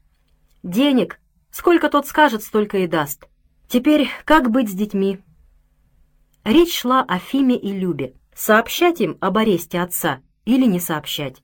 Денег, 0.63 1.19
сколько 1.51 1.89
тот 1.89 2.07
скажет, 2.07 2.43
столько 2.43 2.79
и 2.79 2.87
даст. 2.87 3.27
Теперь 3.67 4.09
как 4.25 4.51
быть 4.51 4.69
с 4.69 4.73
детьми? 4.73 5.19
Речь 6.43 6.79
шла 6.79 7.01
о 7.01 7.19
Фиме 7.19 7.57
и 7.57 7.73
Любе. 7.73 8.13
Сообщать 8.33 9.01
им 9.01 9.17
об 9.19 9.37
аресте 9.37 9.81
отца 9.81 10.21
или 10.45 10.65
не 10.65 10.79
сообщать. 10.79 11.41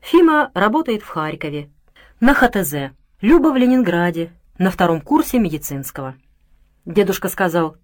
Фима 0.00 0.50
работает 0.54 1.02
в 1.02 1.08
Харькове, 1.08 1.70
на 2.20 2.34
ХТЗ, 2.34 2.92
Люба 3.24 3.52
в 3.52 3.56
Ленинграде, 3.56 4.32
на 4.58 4.70
втором 4.70 5.00
курсе 5.00 5.38
медицинского. 5.38 6.14
Дедушка 6.84 7.30
сказал, 7.30 7.78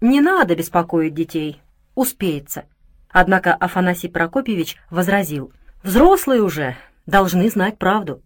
«Не 0.00 0.22
надо 0.22 0.56
беспокоить 0.56 1.12
детей, 1.12 1.60
успеется». 1.94 2.64
Однако 3.10 3.52
Афанасий 3.52 4.08
Прокопьевич 4.08 4.78
возразил, 4.88 5.52
«Взрослые 5.82 6.40
уже, 6.40 6.78
должны 7.04 7.50
знать 7.50 7.76
правду». 7.76 8.22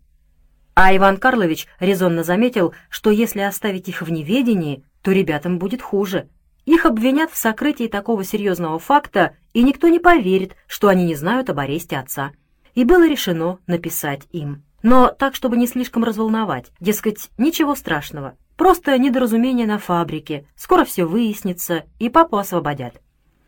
А 0.77 0.97
Иван 0.97 1.17
Карлович 1.17 1.67
резонно 1.81 2.23
заметил, 2.23 2.73
что 2.89 3.11
если 3.11 3.41
оставить 3.41 3.89
их 3.89 4.03
в 4.03 4.13
неведении, 4.13 4.85
то 5.03 5.11
ребятам 5.11 5.59
будет 5.59 5.83
хуже. 5.83 6.29
Их 6.67 6.87
обвинят 6.87 7.33
в 7.33 7.37
сокрытии 7.37 7.89
такого 7.89 8.23
серьезного 8.23 8.79
факта, 8.79 9.35
и 9.55 9.65
никто 9.65 9.89
не 9.89 9.99
поверит, 9.99 10.55
что 10.69 10.87
они 10.87 11.05
не 11.05 11.17
знают 11.17 11.51
об 11.51 11.59
аресте 11.59 11.97
отца. 11.99 12.31
И 12.77 12.85
было 12.85 13.09
решено 13.09 13.59
написать 13.67 14.29
им. 14.31 14.63
Но 14.83 15.09
так, 15.09 15.35
чтобы 15.35 15.57
не 15.57 15.67
слишком 15.67 16.05
разволновать. 16.05 16.73
Дескать, 16.81 17.31
ничего 17.37 17.75
страшного. 17.75 18.37
Просто 18.57 18.97
недоразумение 18.99 19.67
на 19.67 19.79
фабрике. 19.79 20.47
Скоро 20.57 20.85
все 20.85 21.05
выяснится, 21.05 21.85
и 21.99 22.09
папу 22.09 22.37
освободят. 22.37 23.01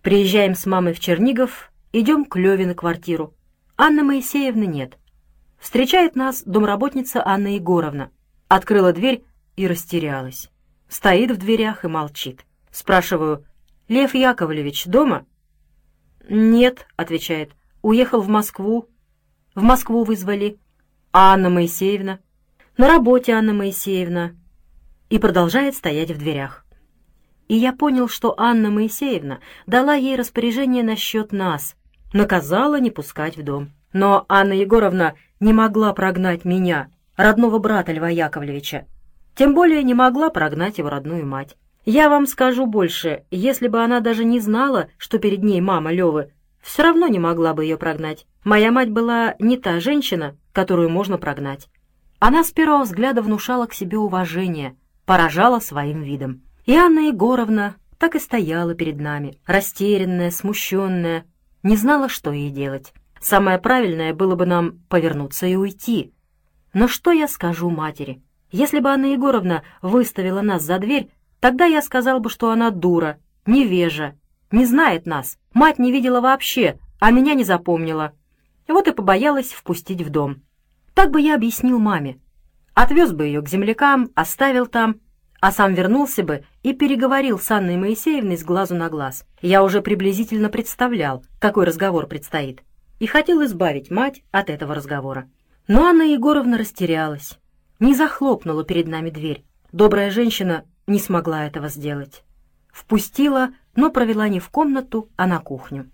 Приезжаем 0.03 0.55
с 0.55 0.67
мамой 0.67 0.95
в 0.95 1.01
Чернигов, 1.01 1.71
идем 1.93 2.25
к 2.25 2.37
Леве 2.37 2.67
на 2.67 2.75
квартиру. 2.75 3.35
Анны 3.77 4.03
Моисеевны 4.03 4.65
нет. 4.65 4.99
Встречает 5.59 6.17
нас 6.17 6.43
домработница 6.45 7.23
Анна 7.25 7.55
Егоровна. 7.55 8.11
Открыла 8.49 8.93
дверь 8.93 9.25
и 9.57 9.67
растерялась. 9.67 10.51
Стоит 10.89 11.31
в 11.31 11.37
дверях 11.37 11.85
и 11.85 11.89
молчит. 11.89 12.45
Спрашиваю, 12.71 13.45
«Лев 13.89 14.15
Яковлевич 14.15 14.87
дома?» 14.87 15.27
«Нет»,— 16.29 16.87
отвечает,— 16.97 17.53
«уехал 17.83 18.21
в 18.21 18.29
Москву». 18.29 18.89
«В 19.55 19.63
Москву 19.63 20.05
вызвали». 20.05 20.59
«А 21.15 21.35
Анна 21.35 21.51
Моисеевна?» 21.51 22.21
«На 22.79 22.89
работе 22.89 23.33
Анна 23.33 23.53
Моисеевна». 23.53 24.33
И 25.11 25.19
продолжает 25.19 25.75
стоять 25.75 26.11
в 26.11 26.17
дверях. 26.17 26.65
И 27.49 27.55
я 27.55 27.75
понял, 27.75 28.09
что 28.09 28.35
Анна 28.39 28.71
Моисеевна 28.71 29.41
дала 29.67 29.95
ей 29.95 30.17
распоряжение 30.17 30.83
насчет 30.83 31.33
нас, 31.33 31.77
наказала 32.15 32.81
не 32.81 32.91
пускать 32.91 33.37
в 33.37 33.43
дом. 33.43 33.73
Но 33.93 34.25
Анна 34.27 34.55
Егоровна 34.55 35.13
не 35.39 35.53
могла 35.53 35.93
прогнать 35.93 36.47
меня, 36.47 36.89
родного 37.19 37.59
брата 37.59 37.93
Льва 37.93 38.09
Яковлевича, 38.09 38.87
тем 39.35 39.53
более 39.53 39.83
не 39.83 39.93
могла 39.93 40.31
прогнать 40.31 40.79
его 40.79 40.89
родную 40.89 41.27
мать. 41.27 41.57
Я 41.85 42.09
вам 42.09 42.27
скажу 42.27 42.65
больше, 42.65 43.25
если 43.31 43.69
бы 43.69 43.85
она 43.85 44.01
даже 44.01 44.25
не 44.25 44.41
знала, 44.41 44.89
что 44.97 45.19
перед 45.19 45.43
ней 45.43 45.61
мама 45.61 45.93
Левы, 45.93 46.33
все 46.63 46.85
равно 46.85 47.07
не 47.09 47.19
могла 47.19 47.53
бы 47.53 47.65
ее 47.65 47.77
прогнать. 47.77 48.25
Моя 48.45 48.73
мать 48.73 48.89
была 48.89 49.35
не 49.39 49.59
та 49.59 49.79
женщина, 49.79 50.37
которую 50.53 50.91
можно 50.91 51.19
прогнать. 51.19 51.69
Она 52.19 52.45
с 52.45 52.51
первого 52.51 52.85
взгляда 52.85 53.23
внушала 53.23 53.67
к 53.67 53.75
себе 53.75 53.99
уважение, 53.99 54.77
поражала 55.05 55.59
своим 55.59 56.03
видом. 56.03 56.43
И 56.67 56.75
Анна 56.75 57.09
Егоровна 57.09 57.77
так 57.99 58.15
и 58.15 58.19
стояла 58.19 58.75
перед 58.75 59.01
нами, 59.01 59.39
растерянная, 59.47 60.31
смущенная, 60.31 61.25
не 61.63 61.77
знала, 61.77 62.09
что 62.09 62.33
ей 62.33 62.51
делать. 62.51 62.93
Самое 63.21 63.59
правильное 63.59 64.15
было 64.15 64.35
бы 64.35 64.47
нам 64.47 64.81
повернуться 64.89 65.47
и 65.47 65.57
уйти. 65.57 66.13
Но 66.73 66.89
что 66.89 67.11
я 67.13 67.29
скажу 67.29 67.71
матери? 67.71 68.23
Если 68.51 68.81
бы 68.81 68.91
Анна 68.91 69.07
Егоровна 69.07 69.63
выставила 69.81 70.41
нас 70.41 70.63
за 70.63 70.79
дверь, 70.79 71.09
Тогда 71.43 71.65
я 71.65 71.83
сказал 71.83 72.21
бы, 72.21 72.31
что 72.31 72.53
она 72.53 72.71
дура, 72.71 73.19
невежа, 73.47 74.15
не 74.53 74.65
знает 74.65 75.07
нас, 75.07 75.39
мать 75.53 75.81
не 75.81 75.91
видела 75.91 76.21
вообще, 76.21 76.79
а 77.01 77.11
меня 77.11 77.35
не 77.35 77.43
запомнила. 77.43 78.13
Вот 78.69 78.89
и 78.89 78.93
побоялась 78.93 79.53
впустить 79.53 80.03
в 80.03 80.11
дом. 80.11 80.43
Так 80.95 81.11
бы 81.11 81.21
я 81.21 81.35
объяснил 81.35 81.79
маме. 81.79 82.19
Отвез 82.75 83.13
бы 83.13 83.27
ее 83.27 83.43
к 83.43 83.49
землякам, 83.49 84.11
оставил 84.15 84.67
там, 84.67 85.01
а 85.41 85.51
сам 85.51 85.75
вернулся 85.75 86.23
бы 86.23 86.45
и 86.63 86.73
переговорил 86.73 87.39
с 87.39 87.51
Анной 87.51 87.77
Моисеевной 87.77 88.39
с 88.39 88.45
глазу 88.45 88.75
на 88.75 88.89
глаз. 88.89 89.27
Я 89.41 89.65
уже 89.65 89.83
приблизительно 89.83 90.49
представлял, 90.49 91.25
какой 91.41 91.67
разговор 91.67 92.07
предстоит, 92.07 92.63
и 93.01 93.07
хотел 93.07 93.45
избавить 93.45 93.91
мать 93.91 94.23
от 94.31 94.49
этого 94.49 94.75
разговора. 94.75 95.29
Но 95.67 95.85
Анна 95.85 96.03
Егоровна 96.03 96.59
растерялась, 96.59 97.39
не 97.81 97.95
захлопнула 97.95 98.65
перед 98.65 98.87
нами 98.87 99.11
дверь. 99.11 99.45
Добрая 99.73 100.11
женщина 100.11 100.65
не 100.87 101.01
смогла 101.01 101.47
этого 101.47 101.69
сделать. 101.69 102.23
Впустила, 102.73 103.51
но 103.75 103.91
провела 103.91 104.29
не 104.29 104.39
в 104.39 104.49
комнату, 104.49 105.09
а 105.17 105.27
на 105.27 105.41
кухню. 105.41 105.91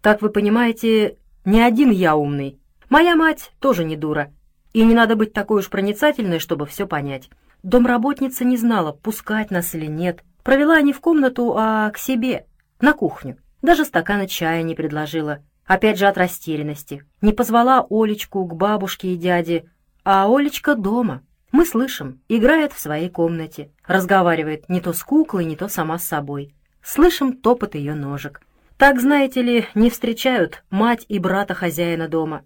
Как 0.00 0.22
вы 0.22 0.30
понимаете, 0.30 1.16
не 1.44 1.60
один 1.60 1.90
я 1.90 2.14
умный. 2.14 2.60
Моя 2.88 3.16
мать 3.16 3.50
тоже 3.58 3.84
не 3.84 3.96
дура. 3.96 4.32
И 4.72 4.84
не 4.84 4.94
надо 4.94 5.16
быть 5.16 5.32
такой 5.32 5.60
уж 5.60 5.70
проницательной, 5.70 6.38
чтобы 6.38 6.66
все 6.66 6.86
понять. 6.86 7.28
Домработница 7.62 8.44
не 8.44 8.56
знала, 8.56 8.92
пускать 8.92 9.50
нас 9.50 9.74
или 9.74 9.86
нет. 9.86 10.22
Провела 10.44 10.80
не 10.80 10.92
в 10.92 11.00
комнату, 11.00 11.54
а 11.56 11.90
к 11.90 11.98
себе, 11.98 12.46
на 12.80 12.92
кухню. 12.92 13.38
Даже 13.60 13.84
стакана 13.84 14.26
чая 14.26 14.62
не 14.62 14.74
предложила. 14.74 15.40
Опять 15.66 15.98
же 15.98 16.06
от 16.06 16.16
растерянности. 16.16 17.04
Не 17.20 17.32
позвала 17.32 17.86
Олечку 17.90 18.44
к 18.46 18.54
бабушке 18.54 19.14
и 19.14 19.16
дяде, 19.16 19.70
а 20.04 20.26
Олечка 20.28 20.74
дома. 20.74 21.22
Мы 21.52 21.66
слышим, 21.66 22.20
играет 22.28 22.72
в 22.72 22.80
своей 22.80 23.10
комнате, 23.10 23.70
разговаривает 23.86 24.68
не 24.68 24.80
то 24.80 24.92
с 24.92 25.02
куклой, 25.02 25.44
не 25.44 25.54
то 25.54 25.68
сама 25.68 25.98
с 25.98 26.04
собой. 26.04 26.54
Слышим 26.82 27.36
топот 27.36 27.74
ее 27.74 27.94
ножек. 27.94 28.42
Так, 28.82 29.00
знаете 29.00 29.42
ли, 29.42 29.68
не 29.76 29.90
встречают 29.90 30.64
мать 30.68 31.06
и 31.06 31.20
брата 31.20 31.54
хозяина 31.54 32.08
дома. 32.08 32.42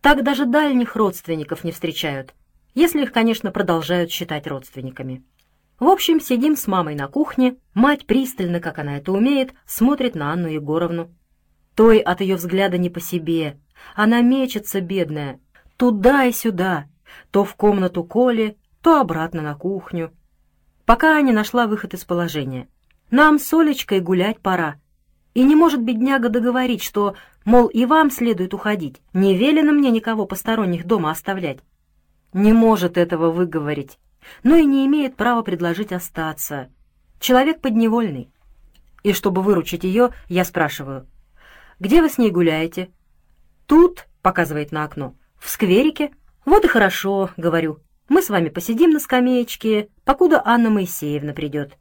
Так 0.00 0.24
даже 0.24 0.44
дальних 0.44 0.96
родственников 0.96 1.62
не 1.62 1.70
встречают, 1.70 2.34
если 2.74 3.04
их, 3.04 3.12
конечно, 3.12 3.52
продолжают 3.52 4.10
считать 4.10 4.48
родственниками. 4.48 5.22
В 5.78 5.86
общем, 5.86 6.18
сидим 6.18 6.56
с 6.56 6.66
мамой 6.66 6.96
на 6.96 7.06
кухне, 7.06 7.58
мать 7.74 8.06
пристально, 8.06 8.58
как 8.58 8.80
она 8.80 8.96
это 8.96 9.12
умеет, 9.12 9.54
смотрит 9.66 10.16
на 10.16 10.32
Анну 10.32 10.48
Егоровну. 10.48 11.14
Той 11.76 12.00
от 12.00 12.22
ее 12.22 12.34
взгляда 12.34 12.76
не 12.76 12.90
по 12.90 12.98
себе. 12.98 13.56
Она 13.94 14.20
мечется, 14.20 14.80
бедная, 14.80 15.38
туда 15.76 16.24
и 16.24 16.32
сюда, 16.32 16.86
то 17.30 17.44
в 17.44 17.54
комнату 17.54 18.02
Коли, 18.02 18.58
то 18.82 19.00
обратно 19.00 19.42
на 19.42 19.54
кухню, 19.54 20.12
пока 20.86 21.20
не 21.20 21.30
нашла 21.30 21.68
выход 21.68 21.94
из 21.94 22.04
положения. 22.04 22.66
Нам 23.12 23.38
с 23.38 23.54
Олечкой 23.54 24.00
гулять 24.00 24.40
пора. 24.40 24.80
И 25.38 25.44
не 25.44 25.54
может 25.54 25.80
бедняга 25.84 26.30
договорить, 26.30 26.82
что, 26.82 27.14
мол, 27.44 27.68
и 27.68 27.84
вам 27.84 28.10
следует 28.10 28.54
уходить. 28.54 29.00
Не 29.12 29.36
велено 29.36 29.70
мне 29.70 29.92
никого 29.92 30.26
посторонних 30.26 30.84
дома 30.84 31.12
оставлять. 31.12 31.60
Не 32.32 32.52
может 32.52 32.98
этого 32.98 33.30
выговорить, 33.30 34.00
но 34.42 34.56
и 34.56 34.64
не 34.64 34.84
имеет 34.86 35.14
права 35.14 35.42
предложить 35.42 35.92
остаться. 35.92 36.70
Человек 37.20 37.60
подневольный. 37.60 38.32
И 39.04 39.12
чтобы 39.12 39.42
выручить 39.42 39.84
ее, 39.84 40.10
я 40.26 40.44
спрашиваю, 40.44 41.06
«Где 41.78 42.02
вы 42.02 42.08
с 42.08 42.18
ней 42.18 42.32
гуляете?» 42.32 42.90
«Тут»,— 43.66 44.08
показывает 44.22 44.72
на 44.72 44.82
окно,— 44.82 45.14
«в 45.38 45.48
скверике». 45.50 46.10
«Вот 46.46 46.64
и 46.64 46.66
хорошо»,— 46.66 47.30
говорю, 47.36 47.78
«мы 48.08 48.22
с 48.22 48.28
вами 48.28 48.48
посидим 48.48 48.90
на 48.90 48.98
скамеечке, 48.98 49.88
покуда 50.04 50.42
Анна 50.44 50.70
Моисеевна 50.70 51.32
придет». 51.32 51.78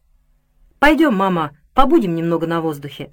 «Пойдем, 0.77 1.15
мама, 1.15 1.57
побудем 1.73 2.13
немного 2.13 2.45
на 2.45 2.61
воздухе». 2.61 3.11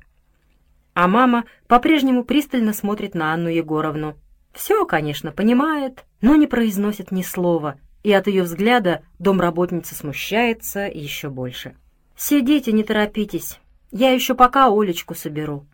А 0.95 1.09
мама 1.09 1.45
по-прежнему 1.67 2.25
пристально 2.25 2.73
смотрит 2.73 3.15
на 3.15 3.35
Анну 3.35 3.49
Егоровну. 3.49 4.17
Все, 4.53 4.87
конечно, 4.87 5.33
понимает, 5.33 6.05
но 6.21 6.37
не 6.37 6.47
произносит 6.47 7.11
ни 7.11 7.23
слова, 7.23 7.81
и 8.05 8.13
от 8.13 8.29
ее 8.29 8.45
взгляда 8.45 9.03
домработница 9.19 9.97
смущается 9.97 10.87
еще 10.87 11.29
больше. 11.29 11.77
«Сидите, 12.17 12.71
не 12.71 12.85
торопитесь, 12.85 13.59
я 13.91 14.13
еще 14.13 14.37
пока 14.37 14.69
Олечку 14.69 15.15
соберу». 15.17 15.67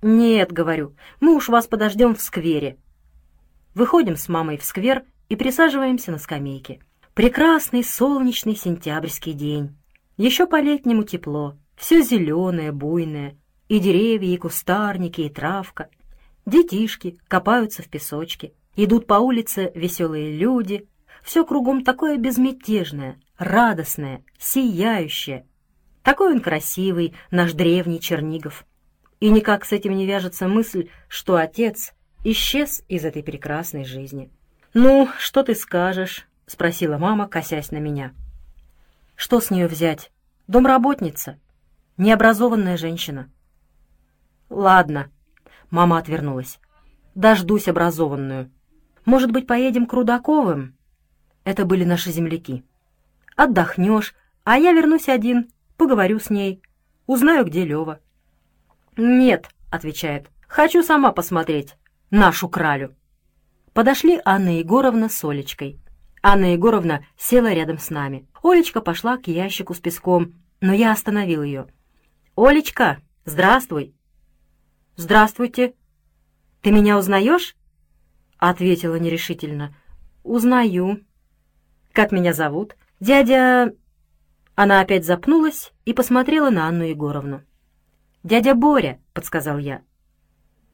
«Нет»,— 0.00 0.52
говорю,— 0.52 0.94
«мы 1.20 1.34
уж 1.34 1.48
вас 1.48 1.66
подождем 1.66 2.14
в 2.14 2.22
сквере». 2.22 2.78
Выходим 3.74 4.16
с 4.16 4.28
мамой 4.28 4.56
в 4.56 4.64
сквер 4.64 5.04
и 5.28 5.36
присаживаемся 5.36 6.12
на 6.12 6.18
скамейке. 6.18 6.80
Прекрасный 7.12 7.84
солнечный 7.84 8.56
сентябрьский 8.56 9.34
день. 9.34 9.76
Еще 10.16 10.46
по-летнему 10.46 11.02
тепло, 11.02 11.56
все 11.76 12.02
зеленое, 12.02 12.72
буйное, 12.72 13.36
и 13.74 13.80
деревья, 13.80 14.32
и 14.32 14.36
кустарники, 14.36 15.22
и 15.22 15.28
травка. 15.28 15.88
Детишки 16.46 17.18
копаются 17.26 17.82
в 17.82 17.88
песочке, 17.88 18.52
идут 18.76 19.08
по 19.08 19.14
улице 19.14 19.72
веселые 19.74 20.36
люди. 20.36 20.86
Все 21.24 21.44
кругом 21.44 21.82
такое 21.82 22.16
безмятежное, 22.16 23.18
радостное, 23.36 24.22
сияющее. 24.38 25.46
Такой 26.04 26.34
он 26.34 26.40
красивый, 26.40 27.14
наш 27.32 27.52
древний 27.52 27.98
Чернигов. 27.98 28.64
И 29.18 29.28
никак 29.28 29.64
с 29.64 29.72
этим 29.72 29.96
не 29.96 30.06
вяжется 30.06 30.46
мысль, 30.46 30.88
что 31.08 31.34
отец 31.34 31.94
исчез 32.22 32.82
из 32.88 33.04
этой 33.04 33.24
прекрасной 33.24 33.84
жизни. 33.84 34.30
«Ну, 34.72 35.08
что 35.18 35.42
ты 35.42 35.54
скажешь?»— 35.56 36.28
спросила 36.46 36.98
мама, 36.98 37.26
косясь 37.26 37.72
на 37.72 37.78
меня. 37.78 38.12
«Что 39.16 39.40
с 39.40 39.50
нее 39.50 39.66
взять? 39.66 40.12
Домработница, 40.46 41.40
необразованная 41.96 42.76
женщина. 42.76 43.30
Ладно, 44.50 45.10
мама 45.70 45.98
отвернулась. 45.98 46.58
Дождусь 47.14 47.68
образованную. 47.68 48.50
Может 49.04 49.30
быть, 49.30 49.46
поедем 49.46 49.86
к 49.86 49.92
Рудаковым? 49.92 50.76
Это 51.44 51.64
были 51.64 51.84
наши 51.84 52.10
земляки. 52.10 52.64
Отдохнешь, 53.36 54.14
а 54.44 54.58
я 54.58 54.72
вернусь 54.72 55.08
один, 55.08 55.50
поговорю 55.76 56.18
с 56.18 56.30
ней, 56.30 56.62
узнаю, 57.06 57.44
где 57.44 57.64
Лева. 57.64 58.00
Нет, 58.96 59.48
отвечает, 59.70 60.28
хочу 60.46 60.82
сама 60.82 61.12
посмотреть 61.12 61.74
нашу 62.10 62.48
кралю. 62.48 62.94
Подошли 63.72 64.20
Анна 64.24 64.58
Егоровна 64.58 65.08
с 65.08 65.24
Олечкой. 65.24 65.80
Анна 66.22 66.52
Егоровна 66.52 67.04
села 67.18 67.52
рядом 67.52 67.78
с 67.78 67.90
нами. 67.90 68.26
Олечка 68.42 68.80
пошла 68.80 69.16
к 69.18 69.26
ящику 69.26 69.74
с 69.74 69.80
песком, 69.80 70.34
но 70.60 70.72
я 70.72 70.92
остановил 70.92 71.42
ее. 71.42 71.66
«Олечка, 72.36 72.98
здравствуй!» 73.24 73.94
«Здравствуйте! 74.96 75.74
Ты 76.62 76.70
меня 76.70 76.96
узнаешь?» 76.96 77.56
Ответила 78.38 78.94
нерешительно. 78.94 79.74
«Узнаю. 80.22 81.04
Как 81.92 82.12
меня 82.12 82.32
зовут?» 82.32 82.76
«Дядя...» 83.00 83.74
Она 84.54 84.80
опять 84.80 85.04
запнулась 85.04 85.72
и 85.84 85.92
посмотрела 85.92 86.50
на 86.50 86.68
Анну 86.68 86.84
Егоровну. 86.84 87.42
«Дядя 88.22 88.54
Боря»,— 88.54 89.00
подсказал 89.12 89.58
я. 89.58 89.82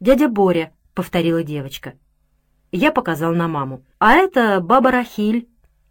«Дядя 0.01 0.29
Боря»,— 0.29 0.75
повторила 0.95 1.43
девочка. 1.43 1.95
Я 2.73 2.93
показал 2.93 3.35
на 3.35 3.49
маму. 3.49 3.85
«А 3.99 4.13
это 4.13 4.61
баба 4.61 4.91
Рахиль». 4.91 5.49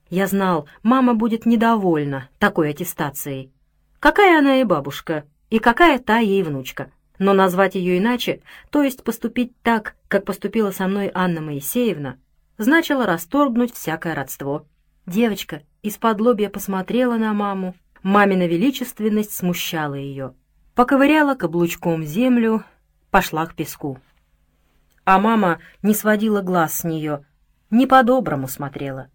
Я 0.10 0.28
знал, 0.28 0.68
мама 0.84 1.14
будет 1.16 1.46
недовольна 1.46 2.30
такой 2.38 2.70
аттестацией. 2.70 3.52
Какая 4.00 4.40
она 4.40 4.62
и 4.62 4.64
бабушка, 4.64 5.26
и 5.50 5.60
какая 5.60 6.00
та 6.00 6.20
ей 6.20 6.42
внучка. 6.44 6.92
Но 7.20 7.34
назвать 7.34 7.76
ее 7.76 7.98
иначе, 7.98 8.42
то 8.72 8.82
есть 8.82 9.04
поступить 9.04 9.52
так, 9.62 9.96
как 10.08 10.24
поступила 10.24 10.72
со 10.72 10.88
мной 10.88 11.12
Анна 11.14 11.42
Моисеевна, 11.42 12.18
значило 12.58 13.06
расторгнуть 13.06 13.74
всякое 13.74 14.16
родство. 14.16 14.66
Девочка 15.06 15.64
из-под 15.84 16.22
лобья 16.22 16.50
посмотрела 16.50 17.18
на 17.18 17.34
маму. 17.34 17.76
Мамина 18.04 18.48
величественность 18.48 19.34
смущала 19.34 19.96
ее. 19.96 20.34
Поковыряла 20.76 21.36
каблучком 21.36 22.06
землю, 22.06 22.64
пошла 23.12 23.46
к 23.46 23.54
песку. 23.54 24.00
А 25.04 25.20
мама 25.20 25.60
не 25.82 25.94
сводила 25.94 26.42
глаз 26.42 26.80
с 26.80 26.84
нее, 26.86 27.26
не 27.70 27.86
по-доброму 27.86 28.48
смотрела. 28.48 29.10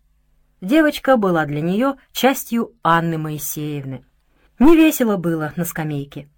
Девочка 0.60 1.16
была 1.16 1.46
для 1.46 1.62
нее 1.62 1.94
частью 2.12 2.72
Анны 2.82 3.16
Моисеевны. 3.16 4.04
Не 4.58 4.76
весело 4.76 5.16
было 5.16 5.54
на 5.56 5.64
скамейке. 5.64 6.28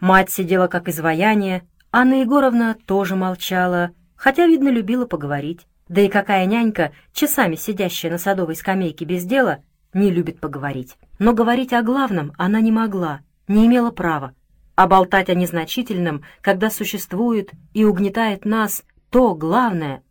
Мать 0.00 0.30
сидела 0.30 0.66
как 0.66 0.88
изваяние, 0.88 1.62
Анна 1.90 2.20
Егоровна 2.20 2.76
тоже 2.86 3.16
молчала, 3.16 3.92
хотя, 4.14 4.46
видно, 4.46 4.68
любила 4.68 5.06
поговорить. 5.06 5.66
Да 5.88 6.00
и 6.00 6.08
какая 6.08 6.44
нянька, 6.46 6.92
часами 7.12 7.54
сидящая 7.54 8.12
на 8.12 8.18
садовой 8.18 8.56
скамейке 8.56 9.04
без 9.04 9.24
дела, 9.24 9.62
не 9.94 10.10
любит 10.10 10.40
поговорить. 10.40 10.96
Но 11.18 11.32
говорить 11.32 11.72
о 11.72 11.82
главном 11.82 12.32
она 12.36 12.60
не 12.60 12.72
могла, 12.72 13.20
не 13.48 13.66
имела 13.66 13.90
права. 13.90 14.34
А 14.74 14.86
болтать 14.86 15.30
о 15.30 15.34
незначительном, 15.34 16.22
когда 16.42 16.68
существует 16.68 17.52
и 17.72 17.84
угнетает 17.84 18.44
нас 18.44 18.84
то 19.10 19.34
главное, 19.34 20.02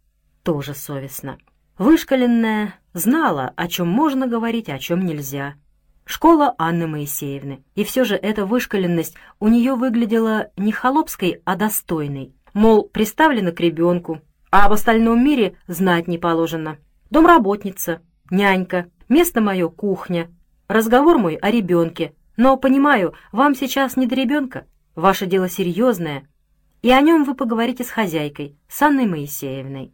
тоже 0.41 0.73
совестно. 0.73 1.37
Вышкаленная 1.77 2.75
знала, 2.93 3.53
о 3.55 3.67
чем 3.67 3.87
можно 3.87 4.25
говорить, 4.25 4.69
а 4.69 4.75
о 4.75 4.79
чем 4.79 5.05
нельзя. 5.05 5.55
Школа 6.05 6.53
Анны 6.59 6.87
Моисеевны. 6.87 7.63
И 7.73 7.83
все 7.83 8.03
же 8.03 8.15
эта 8.15 8.45
вышкаленность 8.45 9.15
у 9.39 9.47
нее 9.47 9.73
выглядела 9.73 10.51
не 10.55 10.71
холопской, 10.71 11.41
а 11.45 11.55
достойной. 11.55 12.33
Мол, 12.53 12.87
приставлена 12.87 13.51
к 13.51 13.59
ребенку, 13.59 14.21
а 14.51 14.67
об 14.67 14.73
остальном 14.73 15.23
мире 15.23 15.57
знать 15.67 16.07
не 16.07 16.17
положено. 16.17 16.77
Домработница, 17.09 18.01
нянька, 18.29 18.85
место 19.09 19.41
мое— 19.41 19.67
кухня, 19.69 20.29
разговор 20.67 21.17
мой 21.17 21.35
о 21.35 21.51
ребенке. 21.51 22.13
Но, 22.37 22.55
понимаю, 22.55 23.13
вам 23.31 23.55
сейчас 23.55 23.97
не 23.97 24.05
до 24.05 24.15
ребенка, 24.15 24.65
ваше 24.93 25.25
дело 25.25 25.49
серьезное, 25.49 26.27
и 26.81 26.91
о 26.91 27.01
нем 27.01 27.23
вы 27.23 27.33
поговорите 27.33 27.83
с 27.83 27.89
хозяйкой, 27.89 28.55
с 28.67 28.81
Анной 28.81 29.07
Моисеевной. 29.07 29.91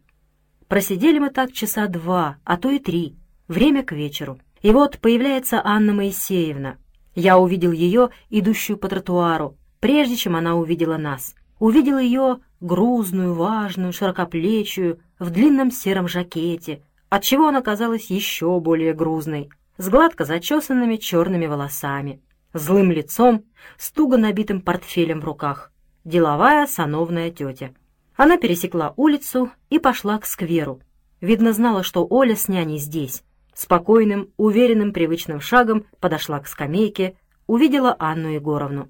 Просидели 0.68 1.18
мы 1.18 1.30
так 1.30 1.52
часа 1.52 1.86
два, 1.86 2.36
а 2.44 2.56
то 2.56 2.70
и 2.70 2.78
три, 2.78 3.16
время 3.48 3.82
к 3.82 3.92
вечеру. 3.92 4.38
И 4.62 4.70
вот 4.70 4.98
появляется 4.98 5.60
Анна 5.62 5.92
Моисеевна. 5.92 6.78
Я 7.14 7.38
увидел 7.38 7.72
ее, 7.72 8.10
идущую 8.30 8.78
по 8.78 8.88
тротуару, 8.88 9.58
прежде 9.80 10.16
чем 10.16 10.36
она 10.36 10.54
увидела 10.54 10.96
нас. 10.96 11.34
Увидел 11.58 11.98
ее 11.98 12.38
грузную, 12.60 13.34
важную, 13.34 13.92
широкоплечую, 13.92 15.00
в 15.18 15.30
длинном 15.30 15.70
сером 15.70 16.08
жакете, 16.08 16.82
отчего 17.08 17.48
она 17.48 17.60
казалась 17.60 18.10
еще 18.10 18.58
более 18.60 18.94
грузной, 18.94 19.50
с 19.78 19.88
гладко 19.88 20.24
зачесанными 20.24 20.96
черными 20.96 21.46
волосами, 21.46 22.22
злым 22.54 22.90
лицом, 22.90 23.44
с 23.76 23.90
туго 23.90 24.16
набитым 24.16 24.60
портфелем 24.60 25.20
в 25.20 25.24
руках. 25.24 25.72
Деловая 26.04 26.66
сановная 26.66 27.30
тетя. 27.30 27.74
Она 28.16 28.36
пересекла 28.36 28.94
улицу 28.96 29.50
и 29.70 29.78
пошла 29.78 30.18
к 30.18 30.26
скверу. 30.26 30.80
Видно, 31.20 31.52
знала, 31.52 31.82
что 31.82 32.06
Оля 32.08 32.34
с 32.34 32.48
няней 32.48 32.78
здесь, 32.78 33.22
Спокойным, 33.54 34.30
уверенным, 34.36 34.92
привычным 34.92 35.40
шагом 35.40 35.84
подошла 36.00 36.40
к 36.40 36.46
скамейке, 36.46 37.16
увидела 37.46 37.94
Анну 37.98 38.28
Егоровну. 38.28 38.88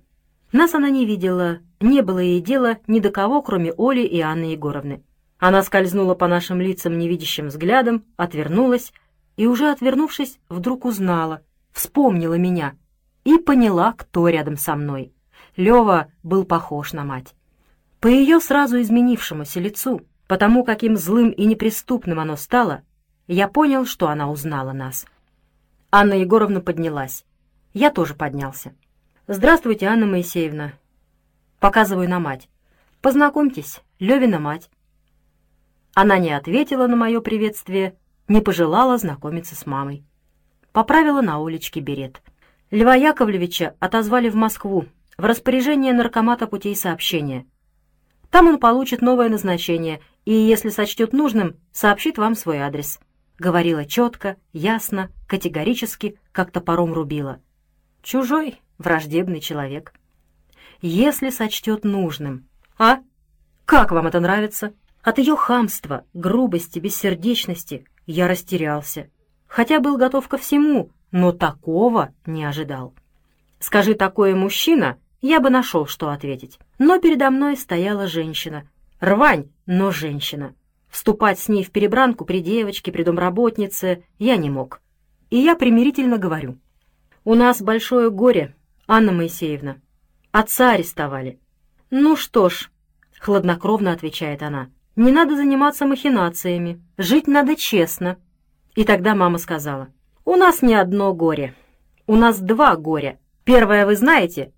Нас 0.53 0.75
она 0.75 0.91
не 0.91 1.07
видела, 1.07 1.59
не 1.81 2.03
было 2.03 2.19
ей 2.19 2.41
дела 2.41 2.79
ни 2.87 3.01
до 3.01 3.11
кого, 3.11 3.43
кроме 3.43 3.73
Оли 3.77 4.03
и 4.03 4.21
Анны 4.21 4.53
Егоровны. 4.53 5.03
Она 5.39 5.63
скользнула 5.63 6.15
по 6.15 6.29
нашим 6.29 6.61
лицам 6.61 6.99
невидящим 6.99 7.49
взглядом, 7.49 8.05
отвернулась, 8.17 8.93
и 9.37 9.47
уже 9.47 9.71
отвернувшись, 9.71 10.39
вдруг 10.49 10.85
узнала, 10.85 11.43
вспомнила 11.73 12.35
меня 12.35 12.75
и 13.25 13.39
поняла, 13.39 13.93
кто 13.93 14.29
рядом 14.29 14.57
со 14.57 14.77
мной. 14.77 15.13
Лева 15.57 16.09
был 16.23 16.45
похож 16.45 16.93
на 16.93 17.05
мать. 17.05 17.35
По 18.01 18.07
ее 18.07 18.41
сразу 18.41 18.81
изменившемуся 18.81 19.61
лицу, 19.61 20.03
потому 20.27 20.65
каким 20.65 20.97
злым 20.97 21.31
и 21.31 21.45
неприступным 21.45 22.21
оно 22.21 22.37
стало, 22.37 22.83
я 23.33 23.49
понял, 23.49 23.87
что 23.87 24.09
она 24.09 24.31
узнала 24.31 24.73
нас. 24.73 25.07
Анна 25.91 26.15
Егоровна 26.15 26.61
поднялась. 26.61 27.25
Я 27.73 27.91
тоже 27.91 28.15
поднялся. 28.15 28.75
«Здравствуйте, 29.27 29.87
Анна 29.87 30.07
Моисеевна». 30.07 30.73
Показываю 31.59 32.09
на 32.09 32.19
мать. 32.19 32.49
«Познакомьтесь, 33.01 33.81
Левина 33.99 34.39
мать». 34.39 34.71
Она 35.95 36.19
не 36.19 36.33
ответила 36.33 36.87
на 36.87 36.97
мое 36.97 37.21
приветствие, 37.21 37.97
не 38.29 38.41
пожелала 38.41 38.99
знакомиться 38.99 39.55
с 39.55 39.65
мамой. 39.65 40.05
Поправила 40.73 41.21
на 41.21 41.39
уличке 41.39 41.81
берет. 41.81 42.21
Льва 42.71 42.95
Яковлевича 42.95 43.77
отозвали 43.81 44.29
в 44.29 44.35
Москву, 44.35 44.87
в 45.17 45.25
распоряжение 45.25 45.93
наркомата 45.93 46.47
путей 46.47 46.75
сообщения. 46.75 47.47
Там 48.31 48.47
он 48.47 48.59
получит 48.59 49.03
новое 49.03 49.29
назначение 49.29 50.01
и, 50.25 50.33
если 50.33 50.71
сочтет 50.71 51.13
нужным, 51.13 51.57
сообщит 51.73 52.19
вам 52.19 52.35
свой 52.35 52.59
адрес. 52.59 52.99
Говорила 53.43 53.85
четко, 53.85 54.37
ясно, 54.53 55.11
категорически, 55.27 56.17
как 56.31 56.53
топором 56.53 56.93
рубила. 56.93 57.41
Чужой, 58.01 58.61
враждебный 58.79 59.41
человек. 59.41 59.93
Если 60.81 61.29
сочтет 61.31 61.83
нужным. 61.83 62.47
А? 62.79 63.01
Как 63.65 63.91
вам 63.91 64.07
это 64.07 64.21
нравится? 64.21 64.75
От 65.03 65.19
ее 65.19 65.35
хамства, 65.35 66.05
грубости, 66.15 66.79
бессердечности 66.79 67.85
я 68.07 68.29
растерялся. 68.29 69.11
Хотя 69.49 69.81
был 69.81 69.97
готов 69.97 70.29
ко 70.29 70.39
всему, 70.39 70.93
но 71.11 71.33
такого 71.33 72.15
не 72.25 72.45
ожидал. 72.45 72.95
Скажи 73.59 73.95
такое 73.95 74.37
мужчина, 74.37 74.99
я 75.21 75.41
бы 75.41 75.51
нашел, 75.51 75.89
что 75.89 76.11
ответить. 76.11 76.61
Но 76.79 77.01
передо 77.01 77.29
мной 77.31 77.57
стояла 77.57 78.07
женщина. 78.07 78.69
Рвань, 79.01 79.51
но 79.67 79.91
женщина. 79.91 80.55
Вступать 80.93 81.41
с 81.41 81.49
ней 81.49 81.65
в 81.65 81.73
перебранку 81.73 82.25
при 82.25 82.41
девочке, 82.41 82.93
при 82.93 83.03
домработнице 83.03 84.05
я 84.21 84.37
не 84.37 84.51
мог. 84.51 84.81
И 85.31 85.39
я 85.39 85.57
примирительно 85.57 86.19
говорю. 86.19 86.59
«У 87.25 87.35
нас 87.35 87.61
большое 87.61 88.11
горе, 88.11 88.55
Анна 88.87 89.11
Моисеевна. 89.11 89.79
Отца 90.31 90.75
арестовали». 90.75 91.41
«Ну 91.91 92.15
что 92.15 92.49
ж»,— 92.49 92.71
хладнокровно 93.19 93.93
отвечает 93.93 94.45
она,— 94.45 94.69
не 94.97 95.11
надо 95.11 95.37
заниматься 95.37 95.87
махинациями, 95.87 96.83
жить 96.99 97.27
надо 97.27 97.57
честно. 97.57 98.19
И 98.75 98.85
тогда 98.85 99.15
мама 99.15 99.39
сказала, 99.39 99.89
у 100.27 100.37
нас 100.37 100.61
не 100.61 100.75
одно 100.75 101.15
горе, 101.15 101.55
у 102.07 102.17
нас 102.17 102.39
два 102.41 102.77
горя. 102.77 103.19
Первое 103.45 103.87
вы 103.87 103.97
знаете, 103.97 104.53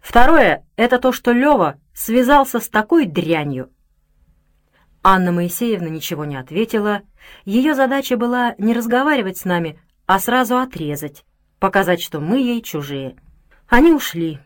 второе— 0.00 0.64
это 0.76 0.98
то, 0.98 1.12
что 1.12 1.32
Лева 1.32 1.78
связался 1.92 2.60
с 2.60 2.68
такой 2.70 3.04
дрянью. 3.04 3.70
Анна 5.06 5.32
Моисеевна 5.32 5.90
ничего 5.90 6.24
не 6.24 6.36
ответила. 6.36 7.02
Ее 7.44 7.74
задача 7.74 8.16
была 8.16 8.54
не 8.56 8.72
разговаривать 8.72 9.36
с 9.36 9.44
нами, 9.44 9.78
а 10.06 10.18
сразу 10.18 10.56
отрезать, 10.56 11.26
показать, 11.58 12.00
что 12.00 12.20
мы 12.20 12.38
ей 12.38 12.62
чужие. 12.62 13.14
Они 13.68 13.92
ушли. 13.92 14.40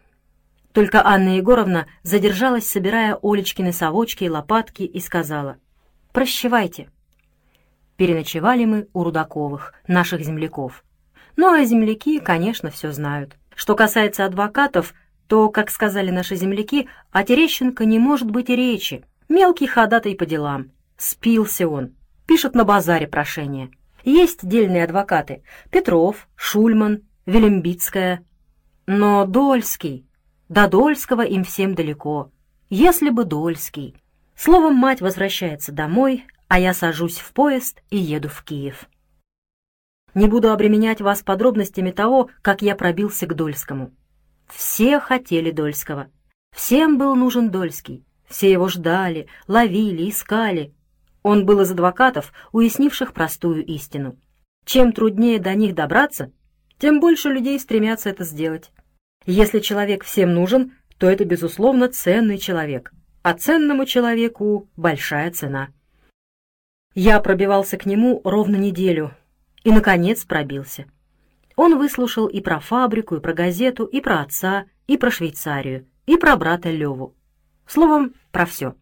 Только 0.73 1.07
Анна 1.07 1.37
Егоровна 1.37 1.87
задержалась, 2.03 2.67
собирая 2.67 3.17
Олечкины 3.23 3.73
совочки 3.73 4.25
и 4.25 4.29
лопатки, 4.29 4.83
и 4.83 4.99
сказала 4.99 5.59
«Прощевайте». 6.13 6.91
Переночевали 7.97 8.65
мы 8.65 8.89
у 8.93 9.05
Рудаковых, 9.05 9.75
наших 9.87 10.23
земляков. 10.23 10.85
Ну 11.37 11.53
а 11.53 11.65
земляки, 11.65 12.19
конечно, 12.19 12.71
все 12.71 12.91
знают. 12.91 13.37
Что 13.55 13.77
касается 13.77 14.25
адвокатов, 14.25 14.93
то, 15.29 15.51
как 15.51 15.71
сказали 15.71 16.11
наши 16.11 16.35
земляки, 16.35 16.89
о 17.13 17.23
Терещенко 17.23 17.85
не 17.85 18.01
может 18.01 18.29
быть 18.29 18.51
и 18.51 18.57
речи. 18.57 19.05
Мелкий 19.29 19.67
ходатай 19.67 20.15
по 20.15 20.27
делам. 20.27 20.73
Спился 20.97 21.69
он. 21.69 21.95
Пишет 22.27 22.55
на 22.55 22.65
базаре 22.65 23.07
прошение. 23.07 23.71
Есть 24.05 24.47
дельные 24.47 24.85
адвокаты. 24.85 25.43
Петров, 25.71 26.29
Шульман, 26.35 27.03
Велимбицкая. 27.27 28.25
Но 28.87 29.27
Дольский 29.27 30.09
до 30.49 30.67
Дольского 30.67 31.23
им 31.23 31.45
всем 31.45 31.75
далеко. 31.75 32.31
Если 32.71 33.11
бы 33.11 33.25
Дольский. 33.25 33.97
Словом, 34.35 34.77
мать 34.77 35.01
возвращается 35.01 35.73
домой, 35.73 36.25
а 36.49 36.59
я 36.59 36.73
сажусь 36.73 37.19
в 37.19 37.33
поезд 37.33 37.83
и 37.91 37.99
еду 37.99 38.29
в 38.29 38.43
Киев. 38.45 38.89
Не 40.15 40.27
буду 40.27 40.51
обременять 40.51 41.01
вас 41.01 41.23
подробностями 41.23 41.91
того, 41.91 42.31
как 42.41 42.63
я 42.63 42.75
пробился 42.75 43.27
к 43.27 43.35
Дольскому. 43.35 43.93
Все 44.49 45.01
хотели 45.01 45.51
Дольского. 45.51 46.09
Всем 46.51 46.97
был 46.97 47.15
нужен 47.15 47.51
Дольский. 47.51 48.05
Все 48.29 48.51
его 48.51 48.69
ждали, 48.69 49.27
ловили, 49.47 50.09
искали. 50.09 50.75
Он 51.23 51.47
был 51.47 51.61
из 51.61 51.71
адвокатов, 51.71 52.33
уяснивших 52.53 53.13
простую 53.13 53.65
истину. 53.65 54.19
Чем 54.65 54.93
труднее 54.93 55.39
до 55.39 55.55
них 55.55 55.75
добраться, 55.75 56.31
тем 56.79 57.01
больше 57.01 57.31
людей 57.31 57.59
стремятся 57.59 58.11
это 58.11 58.25
сделать. 58.25 58.71
Если 59.25 59.61
человек 59.61 60.05
всем 60.05 60.35
нужен, 60.35 60.75
то 60.99 61.09
это, 61.09 61.25
безусловно, 61.25 61.89
ценный 61.89 62.39
человек, 62.39 62.93
а 63.23 63.35
ценному 63.35 63.87
человеку 63.87 64.69
большая 64.77 65.31
цена. 65.31 65.69
Я 66.95 67.21
пробивался 67.21 67.77
к 67.77 67.87
нему 67.87 68.21
ровно 68.25 68.57
неделю 68.57 69.13
и, 69.65 69.71
наконец, 69.71 70.25
пробился. 70.25 70.87
Он 71.57 71.79
выслушал 71.79 72.27
и 72.27 72.41
про 72.41 72.61
фабрику, 72.61 73.17
и 73.17 73.21
про 73.21 73.33
газету, 73.33 73.85
и 73.85 74.01
про 74.01 74.21
отца, 74.21 74.67
и 74.87 74.97
про 74.97 75.11
Швейцарию, 75.11 75.87
и 76.07 76.17
про 76.17 76.37
брата 76.37 76.71
Леву. 76.71 77.15
Словом, 77.67 78.15
про 78.31 78.47
все. 78.47 78.75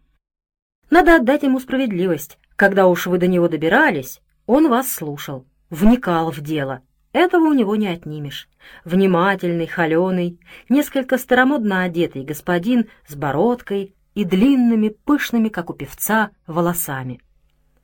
Надо 0.90 1.16
отдать 1.16 1.42
ему 1.42 1.60
справедливость. 1.60 2.38
Когда 2.56 2.86
уж 2.86 3.06
вы 3.06 3.18
до 3.18 3.26
него 3.26 3.48
добирались, 3.48 4.20
он 4.46 4.68
вас 4.68 4.90
слушал, 4.90 5.46
вникал 5.68 6.30
в 6.30 6.40
дело, 6.40 6.82
этого 7.16 7.46
у 7.46 7.54
него 7.54 7.76
не 7.76 7.88
отнимешь. 7.88 8.46
Внимательный, 8.84 9.66
холеный, 9.66 10.38
несколько 10.68 11.16
старомодно 11.16 11.82
одетый 11.82 12.24
господин 12.24 12.90
с 13.06 13.14
бородкой 13.14 13.94
и 14.14 14.24
длинными, 14.24 14.90
пышными, 14.90 15.48
как 15.48 15.70
у 15.70 15.72
певца, 15.72 16.30
волосами. 16.46 17.22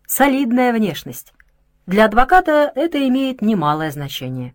Солидная 0.06 0.74
внешность. 0.74 1.32
Для 1.86 2.04
адвоката 2.04 2.70
это 2.74 3.08
имеет 3.08 3.40
немалое 3.40 3.90
значение. 3.90 4.54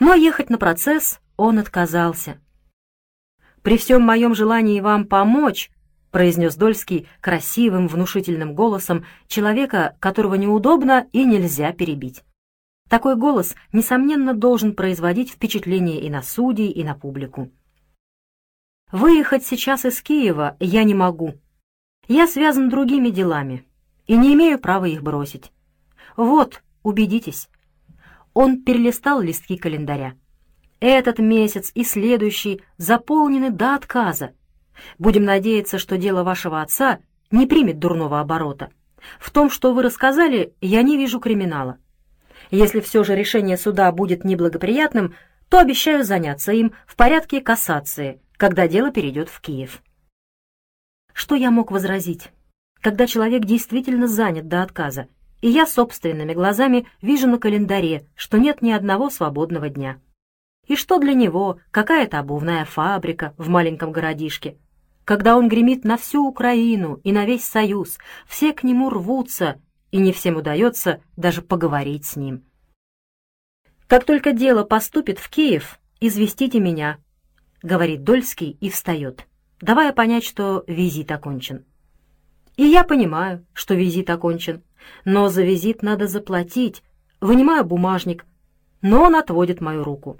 Но 0.00 0.14
ехать 0.14 0.50
на 0.50 0.58
процесс 0.58 1.20
он 1.36 1.60
отказался. 1.60 2.40
«При 3.62 3.78
всем 3.78 4.02
моем 4.02 4.34
желании 4.34 4.80
вам 4.80 5.06
помочь»,— 5.06 5.70
произнес 6.12 6.54
Дольский 6.54 7.08
красивым, 7.20 7.88
внушительным 7.88 8.54
голосом 8.54 9.04
человека, 9.26 9.96
которого 9.98 10.36
неудобно 10.36 11.08
и 11.10 11.24
нельзя 11.24 11.72
перебить. 11.72 12.22
Такой 12.88 13.16
голос, 13.16 13.56
несомненно, 13.72 14.34
должен 14.34 14.74
производить 14.74 15.30
впечатление 15.30 16.00
и 16.00 16.10
на 16.10 16.22
судей, 16.22 16.70
и 16.70 16.84
на 16.84 16.94
публику. 16.94 17.50
Выехать 18.92 19.44
сейчас 19.44 19.86
из 19.86 20.02
Киева 20.02 20.56
я 20.60 20.84
не 20.84 20.94
могу. 20.94 21.34
Я 22.06 22.26
связан 22.26 22.68
другими 22.68 23.08
делами 23.08 23.64
и 24.06 24.16
не 24.16 24.34
имею 24.34 24.58
права 24.58 24.84
их 24.84 25.02
бросить. 25.02 25.50
Вот, 26.16 26.62
убедитесь. 26.82 27.48
Он 28.34 28.62
перелистал 28.62 29.22
листки 29.22 29.56
календаря. 29.56 30.14
Этот 30.80 31.18
месяц 31.18 31.70
и 31.74 31.84
следующий 31.84 32.60
заполнены 32.76 33.50
до 33.50 33.76
отказа. 33.76 34.34
Будем 34.98 35.24
надеяться, 35.24 35.78
что 35.78 35.96
дело 35.96 36.22
вашего 36.22 36.62
отца 36.62 37.00
не 37.30 37.46
примет 37.46 37.78
дурного 37.78 38.20
оборота. 38.20 38.70
В 39.18 39.30
том, 39.30 39.50
что 39.50 39.72
вы 39.72 39.82
рассказали, 39.82 40.54
я 40.60 40.82
не 40.82 40.96
вижу 40.96 41.20
криминала. 41.20 41.78
Если 42.50 42.80
все 42.80 43.04
же 43.04 43.14
решение 43.14 43.56
суда 43.56 43.90
будет 43.92 44.24
неблагоприятным, 44.24 45.14
то 45.48 45.58
обещаю 45.58 46.04
заняться 46.04 46.52
им 46.52 46.74
в 46.86 46.96
порядке 46.96 47.40
кассации, 47.40 48.20
когда 48.36 48.68
дело 48.68 48.90
перейдет 48.90 49.28
в 49.28 49.40
Киев. 49.40 49.82
Что 51.12 51.34
я 51.34 51.50
мог 51.50 51.70
возразить? 51.70 52.30
Когда 52.80 53.06
человек 53.06 53.44
действительно 53.44 54.08
занят 54.08 54.48
до 54.48 54.62
отказа, 54.62 55.08
и 55.40 55.48
я 55.48 55.66
собственными 55.66 56.32
глазами 56.32 56.86
вижу 57.02 57.28
на 57.28 57.38
календаре, 57.38 58.06
что 58.14 58.38
нет 58.38 58.62
ни 58.62 58.70
одного 58.70 59.10
свободного 59.10 59.68
дня. 59.68 60.00
И 60.66 60.76
что 60.76 60.98
для 60.98 61.14
него 61.14 61.58
какая-то 61.70 62.18
обувная 62.20 62.64
фабрика 62.64 63.34
в 63.36 63.48
маленьком 63.48 63.92
городишке. 63.92 64.56
Когда 65.04 65.36
он 65.36 65.48
гремит 65.48 65.84
на 65.84 65.96
всю 65.96 66.26
Украину 66.26 67.00
и 67.02 67.12
на 67.12 67.24
весь 67.24 67.44
Союз, 67.44 67.98
все 68.26 68.52
к 68.52 68.62
нему 68.62 68.88
рвутся, 68.88 69.60
и 69.90 69.98
не 69.98 70.12
всем 70.12 70.36
удается 70.36 71.02
даже 71.16 71.42
поговорить 71.42 72.06
с 72.06 72.16
ним. 72.16 72.44
«Как 73.88 74.04
только 74.04 74.32
дело 74.32 74.64
поступит 74.64 75.18
в 75.18 75.28
Киев, 75.28 75.78
известите 76.00 76.60
меня»,— 76.60 76.98
говорит 77.62 78.04
Дольский 78.04 78.56
и 78.60 78.70
встает, 78.70 79.26
давая 79.60 79.92
понять, 79.92 80.24
что 80.24 80.64
визит 80.66 81.10
окончен. 81.10 81.64
И 82.56 82.64
я 82.64 82.84
понимаю, 82.84 83.44
что 83.52 83.74
визит 83.74 84.08
окончен, 84.08 84.62
но 85.04 85.28
за 85.28 85.42
визит 85.42 85.82
надо 85.82 86.06
заплатить. 86.06 86.82
Вынимаю 87.20 87.64
бумажник, 87.64 88.24
но 88.82 89.02
он 89.02 89.16
отводит 89.16 89.60
мою 89.60 89.84
руку. 89.84 90.18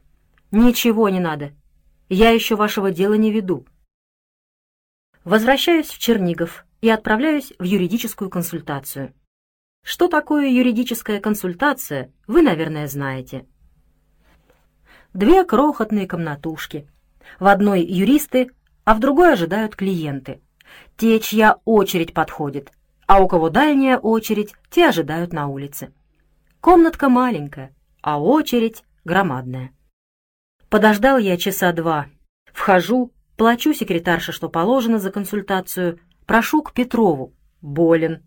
«Ничего 0.50 1.08
не 1.08 1.20
надо. 1.20 1.52
Я 2.08 2.30
еще 2.30 2.56
вашего 2.56 2.90
дела 2.90 3.14
не 3.14 3.30
веду». 3.30 3.66
Возвращаюсь 5.24 5.86
в 5.86 5.98
Чернигов 5.98 6.64
и 6.80 6.90
отправляюсь 6.90 7.52
в 7.58 7.62
юридическую 7.62 8.28
консультацию. 8.28 9.14
Что 9.84 10.08
такое 10.08 10.48
юридическая 10.48 11.20
консультация, 11.20 12.12
вы, 12.26 12.42
наверное, 12.42 12.88
знаете. 12.88 13.46
Две 15.14 15.44
крохотные 15.44 16.08
комнатушки. 16.08 16.88
В 17.38 17.46
одной 17.46 17.82
юристы, 17.82 18.50
а 18.84 18.94
в 18.94 19.00
другой 19.00 19.34
ожидают 19.34 19.76
клиенты. 19.76 20.40
Те, 20.96 21.20
чья 21.20 21.58
очередь 21.64 22.14
подходит, 22.14 22.72
а 23.06 23.20
у 23.20 23.28
кого 23.28 23.48
дальняя 23.48 23.98
очередь, 23.98 24.54
те 24.70 24.88
ожидают 24.88 25.32
на 25.32 25.46
улице. 25.46 25.92
Комнатка 26.60 27.08
маленькая, 27.08 27.74
а 28.00 28.20
очередь 28.20 28.82
громадная. 29.04 29.72
Подождал 30.68 31.18
я 31.18 31.36
часа 31.36 31.72
два. 31.72 32.06
Вхожу, 32.52 33.12
плачу 33.42 33.74
секретарше, 33.74 34.30
что 34.30 34.48
положено 34.48 35.00
за 35.00 35.10
консультацию, 35.10 35.98
прошу 36.26 36.62
к 36.62 36.72
Петрову, 36.72 37.34
болен. 37.60 38.22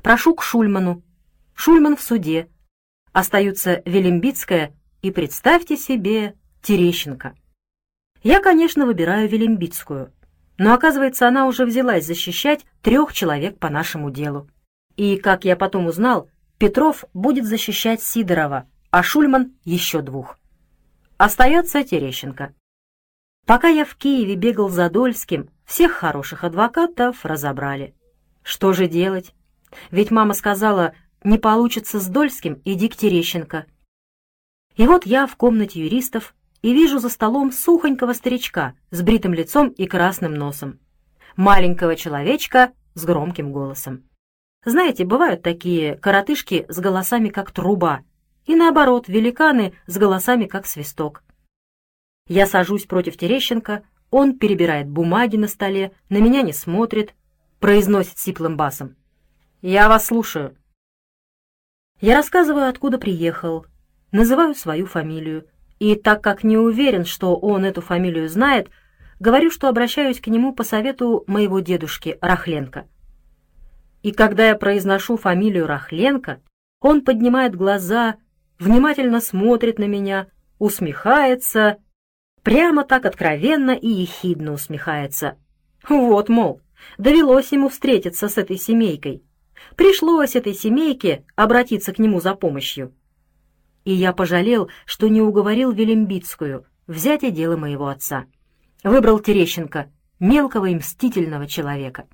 Прошу 0.00 0.32
к 0.36 0.44
Шульману. 0.44 1.02
Шульман 1.54 1.96
в 1.96 2.00
суде. 2.00 2.48
Остаются 3.12 3.82
Велимбицкая 3.84 4.72
и, 5.02 5.10
представьте 5.10 5.76
себе, 5.76 6.36
Терещенко. 6.62 7.34
Я, 8.22 8.38
конечно, 8.38 8.86
выбираю 8.86 9.28
Велимбицкую, 9.28 10.12
но, 10.56 10.72
оказывается, 10.72 11.26
она 11.26 11.48
уже 11.48 11.66
взялась 11.66 12.06
защищать 12.06 12.64
трех 12.80 13.12
человек 13.12 13.58
по 13.58 13.70
нашему 13.70 14.12
делу. 14.12 14.48
И, 14.94 15.16
как 15.16 15.44
я 15.44 15.56
потом 15.56 15.86
узнал, 15.86 16.30
Петров 16.58 17.04
будет 17.12 17.44
защищать 17.44 18.04
Сидорова, 18.04 18.68
а 18.92 19.02
Шульман— 19.02 19.52
еще 19.64 20.00
двух. 20.00 20.38
Остается 21.18 21.82
Терещенко. 21.82 22.54
Пока 23.50 23.66
я 23.66 23.84
в 23.84 23.96
Киеве 23.96 24.36
бегал 24.36 24.68
за 24.68 24.88
Дольским, 24.88 25.50
всех 25.64 25.90
хороших 25.90 26.44
адвокатов 26.44 27.24
разобрали. 27.24 27.96
Что 28.44 28.72
же 28.72 28.86
делать? 28.86 29.34
Ведь 29.90 30.12
мама 30.12 30.34
сказала, 30.34 30.94
не 31.24 31.36
получится 31.36 31.98
с 31.98 32.06
Дольским, 32.06 32.62
иди 32.64 32.88
к 32.88 32.94
Терещенко. 32.94 33.66
И 34.76 34.86
вот 34.86 35.04
я 35.04 35.26
в 35.26 35.34
комнате 35.34 35.80
юристов 35.80 36.36
и 36.62 36.72
вижу 36.72 37.00
за 37.00 37.08
столом 37.08 37.50
сухонького 37.50 38.12
старичка 38.12 38.74
с 38.92 39.02
бритым 39.02 39.34
лицом 39.34 39.70
и 39.70 39.88
красным 39.88 40.34
носом. 40.34 40.78
Маленького 41.34 41.96
человечка 41.96 42.70
с 42.94 43.04
громким 43.04 43.50
голосом. 43.50 44.04
Знаете, 44.64 45.04
бывают 45.04 45.42
такие 45.42 45.96
коротышки 45.96 46.66
с 46.68 46.78
голосами, 46.78 47.30
как 47.30 47.50
труба, 47.50 48.02
и 48.46 48.54
наоборот, 48.54 49.08
великаны 49.08 49.74
с 49.88 49.98
голосами, 49.98 50.44
как 50.44 50.66
свисток. 50.66 51.24
Я 52.30 52.46
сажусь 52.46 52.86
против 52.86 53.16
Терещенко, 53.16 53.82
он 54.12 54.38
перебирает 54.38 54.88
бумаги 54.88 55.34
на 55.36 55.48
столе, 55.48 55.90
на 56.10 56.18
меня 56.18 56.42
не 56.42 56.52
смотрит, 56.52 57.12
произносит 57.58 58.18
сиплым 58.18 58.56
басом. 58.56 58.94
«Я 59.62 59.88
вас 59.88 60.06
слушаю». 60.06 60.56
Я 62.00 62.14
рассказываю, 62.14 62.68
откуда 62.68 62.98
приехал, 62.98 63.66
называю 64.12 64.54
свою 64.54 64.86
фамилию, 64.86 65.48
и 65.80 65.96
так 65.96 66.22
как 66.22 66.44
не 66.44 66.56
уверен, 66.56 67.04
что 67.04 67.34
он 67.34 67.64
эту 67.64 67.80
фамилию 67.80 68.28
знает, 68.28 68.70
говорю, 69.18 69.50
что 69.50 69.66
обращаюсь 69.66 70.20
к 70.20 70.28
нему 70.28 70.54
по 70.54 70.62
совету 70.62 71.24
моего 71.26 71.58
дедушки 71.58 72.16
Рахленко. 72.20 72.86
И 74.04 74.12
когда 74.12 74.46
я 74.46 74.54
произношу 74.54 75.16
фамилию 75.16 75.66
Рахленко, 75.66 76.40
он 76.80 77.04
поднимает 77.04 77.56
глаза, 77.56 78.18
внимательно 78.60 79.20
смотрит 79.20 79.80
на 79.80 79.88
меня, 79.88 80.28
усмехается, 80.60 81.78
прямо 82.42 82.84
так 82.84 83.04
откровенно 83.04 83.72
и 83.72 83.88
ехидно 83.88 84.52
усмехается. 84.52 85.36
Вот, 85.88 86.28
мол, 86.28 86.60
довелось 86.98 87.52
ему 87.52 87.68
встретиться 87.68 88.28
с 88.28 88.38
этой 88.38 88.56
семейкой. 88.56 89.22
Пришлось 89.76 90.36
этой 90.36 90.54
семейке 90.54 91.24
обратиться 91.36 91.92
к 91.92 91.98
нему 91.98 92.20
за 92.20 92.34
помощью. 92.34 92.94
И 93.84 93.92
я 93.92 94.12
пожалел, 94.12 94.68
что 94.84 95.08
не 95.08 95.22
уговорил 95.22 95.72
Велимбицкую 95.72 96.66
взять 96.86 97.22
и 97.22 97.30
дело 97.30 97.56
моего 97.56 97.88
отца. 97.88 98.26
Выбрал 98.82 99.20
Терещенко, 99.20 99.90
мелкого 100.18 100.66
и 100.66 100.74
мстительного 100.74 101.46
человека. 101.46 102.06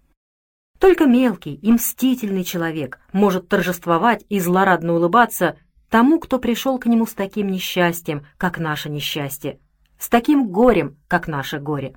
Только 0.79 1.07
мелкий 1.07 1.55
и 1.55 1.73
мстительный 1.73 2.45
человек 2.45 3.01
может 3.13 3.49
торжествовать 3.49 4.25
и 4.29 4.39
злорадно 4.39 4.95
улыбаться 4.95 5.57
тому, 5.89 6.21
кто 6.21 6.39
пришел 6.39 6.79
к 6.79 6.87
нему 6.87 7.07
с 7.07 7.15
таким 7.15 7.49
несчастьем, 7.49 8.27
как 8.37 8.59
наше 8.59 8.91
несчастье, 8.91 9.59
с 9.99 10.09
таким 10.09 10.49
горем, 10.49 10.97
как 11.09 11.29
наше 11.29 11.59
горе. 11.59 11.97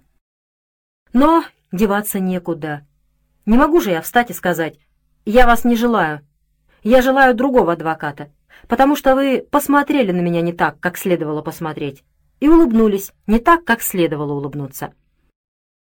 Но 1.13 1.43
деваться 1.71 2.19
некуда. 2.19 2.85
Не 3.45 3.57
могу 3.57 3.81
же 3.81 3.91
я 3.91 4.01
встать 4.01 4.29
и 4.29 4.33
сказать, 4.33 4.79
я 5.25 5.45
вас 5.45 5.63
не 5.63 5.75
желаю. 5.75 6.25
Я 6.83 7.01
желаю 7.01 7.35
другого 7.35 7.73
адвоката, 7.73 8.31
потому 8.67 8.95
что 8.95 9.15
вы 9.15 9.45
посмотрели 9.49 10.11
на 10.11 10.21
меня 10.21 10.41
не 10.41 10.53
так, 10.53 10.79
как 10.79 10.97
следовало 10.97 11.41
посмотреть, 11.41 12.03
и 12.39 12.47
улыбнулись 12.47 13.11
не 13.27 13.39
так, 13.39 13.65
как 13.65 13.81
следовало 13.81 14.33
улыбнуться. 14.33 14.93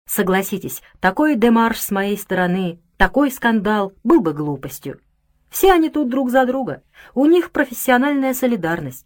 Согласитесь, 0.05 0.81
такой 0.99 1.35
демарш 1.35 1.79
с 1.79 1.91
моей 1.91 2.17
стороны, 2.17 2.79
такой 2.97 3.31
скандал 3.31 3.93
был 4.03 4.19
бы 4.19 4.33
глупостью. 4.33 4.99
Все 5.49 5.71
они 5.71 5.89
тут 5.89 6.09
друг 6.09 6.31
за 6.31 6.45
друга, 6.45 6.81
у 7.13 7.25
них 7.25 7.51
профессиональная 7.51 8.33
солидарность. 8.33 9.05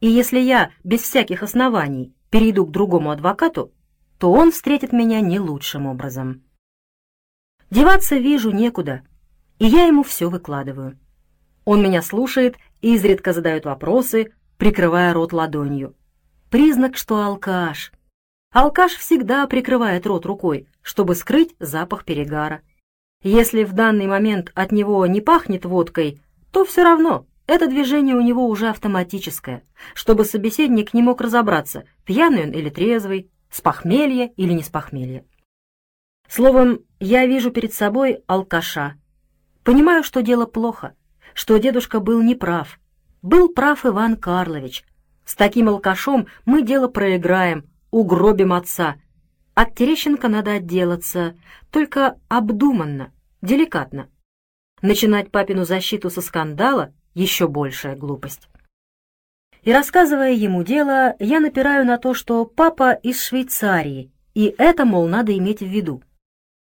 И 0.00 0.08
если 0.08 0.38
я 0.38 0.70
без 0.84 1.00
всяких 1.00 1.42
оснований 1.42 2.14
перейду 2.30 2.66
к 2.66 2.70
другому 2.70 3.10
адвокату, 3.10 3.72
то 4.18 4.32
он 4.32 4.52
встретит 4.52 4.92
меня 4.92 5.20
не 5.20 5.38
лучшим 5.38 5.86
образом. 5.86 6.42
Деваться 7.70 8.16
вижу 8.16 8.50
некуда, 8.50 9.02
и 9.58 9.66
я 9.66 9.86
ему 9.86 10.02
все 10.02 10.28
выкладываю. 10.28 10.98
Он 11.64 11.82
меня 11.82 12.02
слушает 12.02 12.56
и 12.80 12.94
изредка 12.94 13.32
задает 13.32 13.64
вопросы, 13.64 14.32
прикрывая 14.56 15.12
рот 15.12 15.32
ладонью. 15.32 15.94
Признак, 16.50 16.96
что 16.96 17.22
алкаш. 17.22 17.92
Алкаш 18.52 18.96
всегда 18.96 19.46
прикрывает 19.46 20.06
рот 20.06 20.26
рукой, 20.26 20.66
чтобы 20.82 21.14
скрыть 21.14 21.54
запах 21.60 22.04
перегара. 22.04 22.62
Если 23.22 23.64
в 23.64 23.72
данный 23.72 24.06
момент 24.06 24.50
от 24.54 24.72
него 24.72 25.06
не 25.06 25.20
пахнет 25.20 25.64
водкой, 25.64 26.20
то 26.50 26.64
все 26.64 26.82
равно 26.82 27.26
это 27.50 27.66
движение 27.66 28.14
у 28.14 28.20
него 28.20 28.46
уже 28.46 28.68
автоматическое, 28.68 29.64
чтобы 29.92 30.24
собеседник 30.24 30.94
не 30.94 31.02
мог 31.02 31.20
разобраться, 31.20 31.82
пьяный 32.04 32.44
он 32.44 32.52
или 32.52 32.70
трезвый, 32.70 33.28
с 33.50 33.60
похмелья 33.60 34.30
или 34.36 34.52
не 34.52 34.62
с 34.62 34.68
похмелья. 34.68 35.24
Словом, 36.28 36.78
я 37.00 37.26
вижу 37.26 37.50
перед 37.50 37.74
собой 37.74 38.22
алкаша, 38.28 38.94
Понимаю, 39.64 40.04
что 40.04 40.22
дело 40.22 40.46
плохо, 40.46 40.94
что 41.34 41.56
дедушка 41.56 41.98
был 41.98 42.22
неправ. 42.22 42.78
Был 43.20 43.48
прав 43.48 43.84
Иван 43.84 44.16
Карлович. 44.16 44.84
С 45.24 45.34
таким 45.34 45.68
алкашом 45.68 46.28
мы 46.46 46.62
дело 46.62 46.86
проиграем, 46.86 47.68
угробим 47.90 48.52
отца. 48.52 48.94
От 49.54 49.74
Терещенко 49.74 50.28
надо 50.28 50.52
отделаться, 50.52 51.36
только 51.72 52.16
обдуманно, 52.28 53.12
деликатно. 53.42 54.08
Начинать 54.82 55.32
папину 55.32 55.64
защиту 55.64 56.10
со 56.10 56.20
скандала— 56.20 56.94
еще 57.14 57.48
большая 57.48 57.96
глупость. 57.96 58.48
И 59.62 59.72
рассказывая 59.72 60.32
ему 60.32 60.62
дело, 60.62 61.14
я 61.18 61.40
напираю 61.40 61.84
на 61.84 61.98
то, 61.98 62.14
что 62.14 62.44
папа 62.46 62.92
из 62.92 63.22
Швейцарии, 63.22 64.10
и 64.34 64.54
это, 64.56 64.84
мол, 64.84 65.06
надо 65.06 65.36
иметь 65.36 65.60
в 65.60 65.66
виду. 65.66 66.02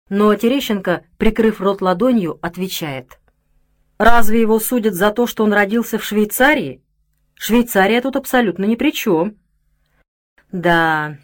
Но 0.09 0.33
Терещенко, 0.35 1.05
прикрыв 1.17 1.61
рот 1.61 1.81
ладонью, 1.81 2.39
отвечает. 2.41 3.19
«Разве 3.97 4.41
его 4.41 4.59
судят 4.59 4.95
за 4.95 5.11
то, 5.11 5.27
что 5.27 5.43
он 5.43 5.53
родился 5.53 5.97
в 5.97 6.03
Швейцарии? 6.03 6.81
Швейцария 7.35 8.01
тут 8.01 8.15
абсолютно 8.15 8.65
ни 8.65 8.75
при 8.75 8.91
чем». 8.91 9.37
Да, 10.51 11.17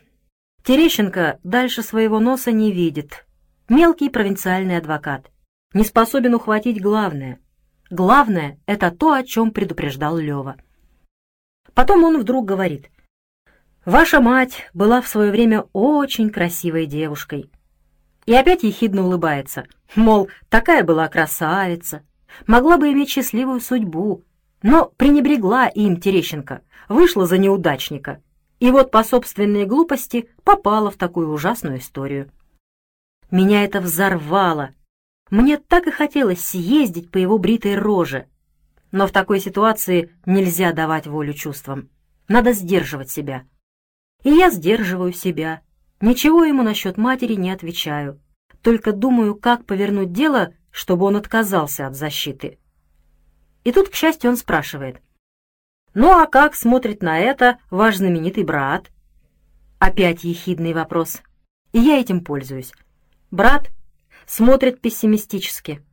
Терещенко 0.63 1.39
дальше 1.43 1.81
своего 1.81 2.19
носа 2.19 2.51
не 2.51 2.71
видит. 2.71 3.25
Мелкий 3.69 4.09
провинциальный 4.09 4.77
адвокат. 4.77 5.31
Не 5.73 5.83
способен 5.83 6.35
ухватить 6.35 6.81
главное. 6.81 7.39
Главное— 7.89 8.59
это 8.65 8.91
то, 8.91 9.13
о 9.13 9.23
чем 9.23 9.51
предупреждал 9.51 10.17
Лева. 10.17 10.55
Потом 11.73 12.03
он 12.03 12.19
вдруг 12.19 12.45
говорит. 12.45 12.89
«Ваша 13.85 14.19
мать 14.19 14.69
была 14.73 15.01
в 15.01 15.07
свое 15.07 15.31
время 15.31 15.65
очень 15.73 16.29
красивой 16.29 16.85
девушкой 16.85 17.51
и 18.25 18.33
опять 18.33 18.63
ехидно 18.63 19.05
улыбается, 19.05 19.65
мол, 19.95 20.29
такая 20.49 20.83
была 20.83 21.07
красавица, 21.07 22.03
могла 22.47 22.77
бы 22.77 22.91
иметь 22.91 23.09
счастливую 23.09 23.59
судьбу, 23.61 24.23
но 24.61 24.91
пренебрегла 24.97 25.67
им 25.67 25.99
Терещенко, 25.99 26.61
вышла 26.89 27.25
за 27.25 27.37
неудачника, 27.37 28.21
и 28.59 28.71
вот 28.71 28.91
по 28.91 29.03
собственной 29.03 29.65
глупости 29.65 30.29
попала 30.43 30.89
в 30.89 30.97
такую 30.97 31.31
ужасную 31.31 31.79
историю. 31.79 32.31
Меня 33.31 33.63
это 33.63 33.81
взорвало. 33.81 34.71
Мне 35.29 35.57
так 35.57 35.87
и 35.87 35.91
хотелось 35.91 36.41
съездить 36.41 37.11
по 37.11 37.17
его 37.17 37.37
бритой 37.37 37.75
роже. 37.75 38.27
Но 38.91 39.07
в 39.07 39.11
такой 39.11 39.39
ситуации 39.39 40.15
нельзя 40.25 40.71
давать 40.71 41.07
волю 41.07 41.33
чувствам. 41.33 41.89
Надо 42.27 42.53
сдерживать 42.53 43.09
себя. 43.09 43.45
И 44.23 44.29
я 44.29 44.49
сдерживаю 44.49 45.13
себя, 45.13 45.61
Ничего 46.01 46.43
ему 46.43 46.61
насчет 46.61 46.97
матери 46.97 47.35
не 47.35 47.51
отвечаю, 47.51 48.21
только 48.61 48.91
думаю, 48.91 49.35
как 49.35 49.65
повернуть 49.65 50.11
дело, 50.11 50.53
чтобы 50.69 51.05
он 51.05 51.15
отказался 51.15 51.87
от 51.87 51.95
защиты. 51.95 52.59
И 53.63 53.71
тут, 53.71 53.89
к 53.89 53.95
счастью, 53.95 54.29
он 54.29 54.37
спрашивает. 54.37 55.01
«Ну 55.93 56.11
а 56.11 56.27
как 56.27 56.55
смотрит 56.55 57.01
на 57.01 57.17
это 57.17 57.59
ваш 57.71 57.97
знаменитый 57.97 58.43
брат?» 58.43 58.91
Опять 59.79 60.23
ехидный 60.23 60.73
вопрос. 60.73 61.21
и 61.71 61.79
я 61.79 61.99
этим 61.99 62.23
пользуюсь. 62.23 62.71
Брат 63.31 63.71
смотрит 64.25 64.81
пессимистически. 64.81 65.83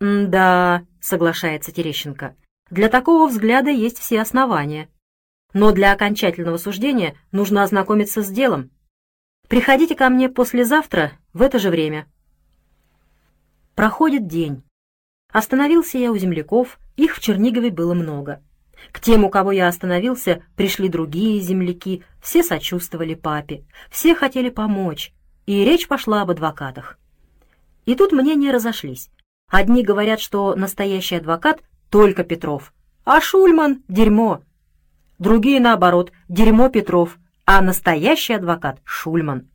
«Да»,— 0.00 0.84
соглашается 1.00 1.72
Терещенко,— 1.72 2.34
«для 2.70 2.88
такого 2.88 3.28
взгляда 3.28 3.70
есть 3.70 3.98
все 3.98 4.20
основания. 4.20 4.88
Но 5.52 5.72
для 5.72 5.92
окончательного 5.92 6.56
суждения 6.56 7.14
нужно 7.30 7.62
ознакомиться 7.62 8.22
с 8.22 8.28
делом. 8.28 8.70
Приходите 9.48 9.94
ко 9.94 10.08
мне 10.08 10.28
послезавтра 10.28 11.12
в 11.32 11.42
это 11.42 11.58
же 11.58 11.70
время». 11.70 12.06
Проходит 13.74 14.26
день. 14.26 14.62
Остановился 15.32 15.98
я 15.98 16.10
у 16.12 16.16
земляков, 16.16 16.78
их 16.96 17.16
в 17.16 17.20
Чернигове 17.20 17.70
было 17.70 17.94
много. 17.94 18.42
К 18.90 19.00
тем, 19.00 19.24
у 19.24 19.30
кого 19.30 19.52
я 19.52 19.68
остановился, 19.68 20.44
пришли 20.56 20.88
другие 20.88 21.40
земляки, 21.40 22.02
все 22.20 22.42
сочувствовали 22.42 23.14
папе, 23.14 23.64
все 23.90 24.14
хотели 24.14 24.50
помочь, 24.50 25.14
и 25.46 25.64
речь 25.64 25.88
пошла 25.88 26.22
об 26.22 26.30
адвокатах. 26.30 26.98
И 27.84 27.94
тут 27.94 28.12
мнения 28.12 28.52
разошлись. 28.52 29.10
Одни 29.50 29.82
говорят, 29.82 30.20
что 30.20 30.54
настоящий 30.54 31.16
адвокат 31.16 31.62
только 31.90 32.24
Петров, 32.24 32.72
а 33.04 33.20
Шульман— 33.20 33.82
дерьмо. 33.88 34.42
Другие, 35.18 35.60
наоборот, 35.60 36.12
дерьмо 36.28 36.68
Петров, 36.68 37.18
а 37.44 37.60
настоящий 37.60 38.34
адвокат— 38.34 38.80
Шульман. 38.84 39.48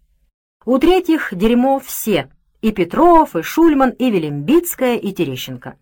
У 0.65 0.78
третьих 0.78 1.30
дерьмо 1.32 1.80
все— 1.80 2.30
и 2.61 2.71
Петров, 2.71 3.36
и 3.36 3.41
Шульман, 3.41 3.91
и 3.91 4.09
Велимбицкая, 4.11 4.97
и 4.97 5.13
Терещенко. 5.13 5.78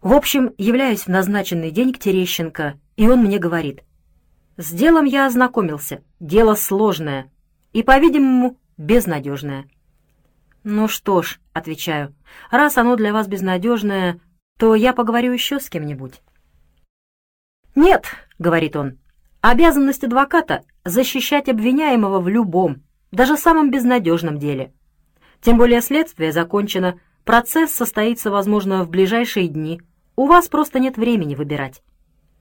В 0.00 0.12
общем, 0.12 0.52
являюсь 0.58 1.02
в 1.02 1.08
назначенный 1.08 1.70
день 1.70 1.92
к 1.92 1.98
Терещенко, 1.98 2.78
и 2.96 3.08
он 3.08 3.20
мне 3.20 3.38
говорит. 3.38 3.82
«С 4.56 4.70
делом 4.72 5.04
я 5.04 5.26
ознакомился. 5.26 6.02
Дело 6.20 6.54
сложное 6.54 7.30
и, 7.72 7.82
по-видимому, 7.82 8.58
безнадежное». 8.76 9.66
«Ну 10.64 10.88
что 10.88 11.22
ж»,— 11.22 11.40
отвечаю,— 11.52 12.14
«раз 12.50 12.78
оно 12.78 12.96
для 12.96 13.12
вас 13.12 13.26
безнадежное, 13.26 14.20
то 14.58 14.74
я 14.74 14.92
поговорю 14.92 15.32
еще 15.32 15.60
с 15.60 15.68
кем-нибудь». 15.68 16.22
«Нет»,— 17.74 18.06
говорит 18.38 18.76
он,— 18.76 18.98
«обязанность 19.40 20.04
адвоката— 20.04 20.62
защищать 20.84 21.48
обвиняемого 21.48 22.20
в 22.20 22.28
любом, 22.28 22.82
даже 23.10 23.36
самом 23.36 23.70
безнадежном 23.70 24.38
деле. 24.38 24.72
Тем 25.40 25.58
более 25.58 25.80
следствие 25.80 26.32
закончено, 26.32 27.00
процесс 27.24 27.72
состоится, 27.72 28.30
возможно, 28.30 28.84
в 28.84 28.90
ближайшие 28.90 29.48
дни». 29.48 29.80
У 30.14 30.26
вас 30.26 30.48
просто 30.48 30.78
нет 30.78 30.98
времени 30.98 31.34
выбирать. 31.34 31.82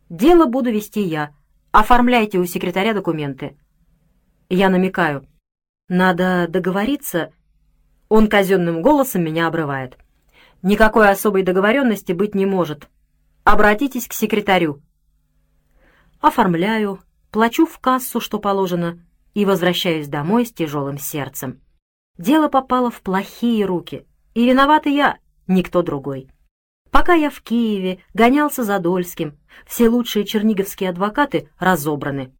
Дело 0.09 0.45
буду 0.45 0.71
вести 0.71 1.01
я. 1.01 1.33
Оформляйте 1.71 2.37
у 2.37 2.45
секретаря 2.45 2.93
документы. 2.93 3.57
Я 4.49 4.69
намекаю. 4.69 5.25
Надо 5.87 6.47
договориться. 6.49 7.31
Он 8.11 8.27
казенным 8.27 8.81
голосом 8.81 9.23
меня 9.23 9.47
обрывает. 9.47 9.97
Никакой 10.61 11.09
особой 11.09 11.43
договоренности 11.43 12.11
быть 12.11 12.35
не 12.35 12.45
может. 12.45 12.89
Обратитесь 13.45 14.05
к 14.05 14.11
секретарю. 14.11 14.81
Оформляю, 16.19 16.99
плачу 17.31 17.65
в 17.65 17.79
кассу, 17.79 18.19
что 18.19 18.39
положено, 18.39 18.99
и 19.33 19.45
возвращаюсь 19.45 20.09
домой 20.09 20.45
с 20.45 20.51
тяжелым 20.51 20.97
сердцем. 20.97 21.61
Дело 22.17 22.49
попало 22.49 22.91
в 22.91 22.99
плохие 22.99 23.63
руки, 23.63 24.05
и 24.33 24.45
виноват 24.45 24.87
и 24.87 24.93
я, 24.93 25.17
никто 25.47 25.81
другой. 25.81 26.27
Пока 26.89 27.13
я 27.13 27.29
в 27.29 27.41
Киеве 27.41 27.99
гонялся 28.13 28.65
за 28.65 28.79
Дольским, 28.79 29.37
все 29.65 29.87
лучшие 29.87 30.25
черниговские 30.25 30.89
адвокаты 30.89 31.47
разобраны. 31.59 32.33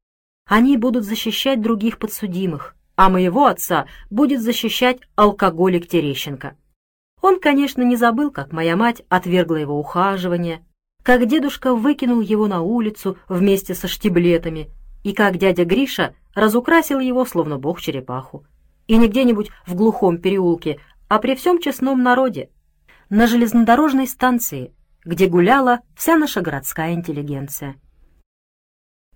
Они 0.46 0.76
будут 0.76 1.06
защищать 1.06 1.62
других 1.62 1.98
подсудимых, 1.98 2.76
а 3.02 3.10
моего 3.10 3.48
отца 3.48 3.88
будет 4.12 4.44
защищать 4.44 5.00
алкоголик 5.16 5.88
Терещенко. 5.88 6.56
Он, 7.20 7.40
конечно, 7.40 7.82
не 7.82 7.96
забыл, 7.96 8.30
как 8.30 8.52
моя 8.52 8.76
мать 8.76 9.02
отвергла 9.10 9.56
его 9.56 9.80
ухаживание, 9.80 10.64
как 11.02 11.26
дедушка 11.26 11.74
выкинул 11.74 12.22
его 12.22 12.46
на 12.46 12.62
улицу 12.62 13.18
вместе 13.28 13.74
со 13.74 13.88
штиблетами, 13.88 14.70
и 15.04 15.14
как 15.14 15.40
дядя 15.40 15.66
Гриша 15.66 16.14
разукрасил 16.36 17.00
его, 17.00 17.26
словно 17.26 17.58
бог-черепаху. 17.58 18.46
И 18.86 18.96
не 18.98 19.08
где-нибудь 19.08 19.50
в 19.66 19.74
глухом 19.74 20.20
переулке, 20.20 20.80
а 21.08 21.18
при 21.18 21.34
всем 21.34 21.60
честном 21.60 22.04
народе, 22.04 22.52
на 23.10 23.26
железнодорожной 23.26 24.06
станции, 24.06 24.76
где 25.04 25.26
гуляла 25.26 25.80
вся 25.96 26.18
наша 26.18 26.42
городская 26.42 26.94
интеллигенция. 26.94 27.78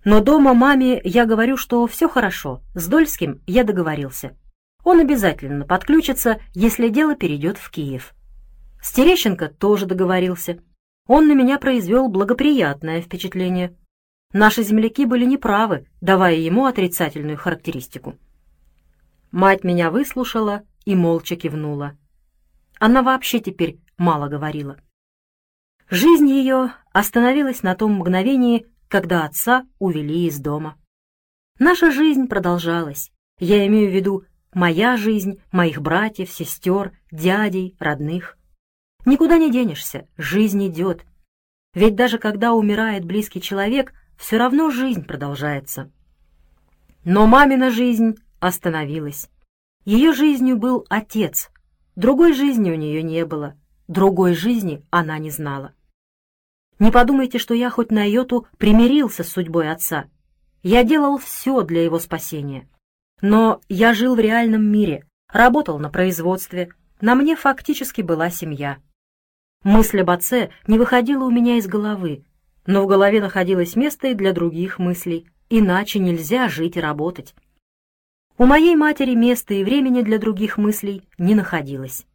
Но 0.05 0.21
дома 0.21 0.53
маме 0.53 1.01
я 1.03 1.25
говорю, 1.25 1.57
что 1.57 1.85
все 1.87 2.07
хорошо, 2.07 2.61
с 2.75 2.87
Дольским 2.87 3.41
я 3.47 3.63
договорился. 3.63 4.37
Он 4.83 4.99
обязательно 4.99 5.65
подключится, 5.65 6.39
если 6.53 6.89
дело 6.89 7.15
перейдет 7.15 7.57
в 7.57 7.71
Киев. 7.71 8.13
С 8.79 8.93
Терещенко 8.93 9.49
тоже 9.49 9.87
договорился. 9.87 10.59
Он 11.07 11.27
на 11.27 11.33
меня 11.33 11.57
произвел 11.57 12.07
благоприятное 12.07 13.01
впечатление. 13.01 13.75
Наши 14.31 14.61
земляки 14.61 15.05
были 15.05 15.25
неправы, 15.25 15.87
давая 16.01 16.35
ему 16.35 16.65
отрицательную 16.65 17.37
характеристику. 17.37 18.15
Мать 19.31 19.63
меня 19.63 19.89
выслушала 19.89 20.61
и 20.85 20.93
молча 20.95 21.35
кивнула. 21.35 21.97
Она 22.79 23.01
вообще 23.01 23.39
теперь 23.39 23.79
мало 23.97 24.27
говорила. 24.27 24.77
Жизнь 25.89 26.29
ее 26.29 26.73
остановилась 26.93 27.63
на 27.63 27.73
том 27.73 27.93
мгновении, 27.93 28.67
когда 28.95 29.25
отца 29.25 29.65
увели 29.77 30.25
из 30.25 30.39
дома. 30.39 30.77
Наша 31.59 31.91
жизнь 31.91 32.27
продолжалась. 32.29 33.11
Я 33.39 33.67
имею 33.67 33.91
в 33.91 33.93
виду 33.93 34.23
моя 34.53 34.95
жизнь, 34.95 35.41
моих 35.51 35.81
братьев, 35.81 36.29
сестер, 36.29 36.97
дядей, 37.11 37.75
родных. 37.77 38.37
Никуда 39.05 39.37
не 39.37 39.51
денешься, 39.51 40.07
жизнь 40.15 40.65
идет. 40.65 41.05
Ведь 41.73 41.95
даже 41.95 42.19
когда 42.19 42.53
умирает 42.53 43.03
близкий 43.03 43.41
человек, 43.41 43.91
все 44.17 44.37
равно 44.37 44.69
жизнь 44.69 45.03
продолжается. 45.03 45.91
Но 47.03 47.27
мамина 47.27 47.71
жизнь 47.71 48.15
остановилась. 48.39 49.29
Ее 49.83 50.13
жизнью 50.13 50.55
был 50.55 50.85
отец, 50.89 51.51
другой 51.97 52.31
жизни 52.31 52.71
у 52.71 52.75
нее 52.75 53.03
не 53.03 53.25
было— 53.25 53.55
Другой 53.87 54.33
жизни 54.33 54.83
она 54.89 55.19
не 55.19 55.29
знала. 55.29 55.73
Не 56.79 56.91
подумайте, 56.91 57.39
что 57.39 57.53
я 57.53 57.69
хоть 57.69 57.91
на 57.91 58.03
йоту 58.03 58.47
примирился 58.57 59.23
с 59.23 59.29
судьбой 59.29 59.71
отца. 59.71 60.05
Я 60.61 60.83
делал 60.83 61.17
все 61.17 61.61
для 61.61 61.83
его 61.83 61.99
спасения. 61.99 62.67
Но 63.21 63.61
я 63.69 63.93
жил 63.93 64.15
в 64.15 64.19
реальном 64.19 64.63
мире, 64.65 65.05
работал 65.31 65.79
на 65.79 65.89
производстве, 65.89 66.69
на 66.99 67.15
мне 67.15 67.35
фактически 67.35 68.01
была 68.01 68.29
семья. 68.29 68.77
Мысль 69.63 70.01
об 70.01 70.09
отце 70.09 70.49
не 70.67 70.77
выходила 70.77 71.23
у 71.23 71.31
меня 71.31 71.57
из 71.57 71.67
головы, 71.67 72.25
но 72.65 72.83
в 72.83 72.87
голове 72.87 73.21
находилось 73.21 73.75
место 73.75 74.07
и 74.07 74.13
для 74.13 74.33
других 74.33 74.79
мыслей, 74.79 75.27
иначе 75.49 75.99
нельзя 75.99 76.49
жить 76.49 76.77
и 76.77 76.81
работать. 76.81 77.35
У 78.37 78.45
моей 78.45 78.75
матери 78.75 79.15
места 79.15 79.53
и 79.53 79.63
времени 79.63 80.01
для 80.01 80.19
других 80.19 80.57
мыслей 80.57 81.07
не 81.17 81.35
находилось. 81.35 82.05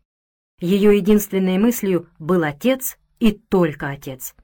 Ее 0.61 0.96
единственной 0.96 1.56
мыслью 1.56 2.08
был 2.18 2.42
отец 2.42 2.98
и 3.20 3.32
только 3.32 3.88
отец. 3.88 4.34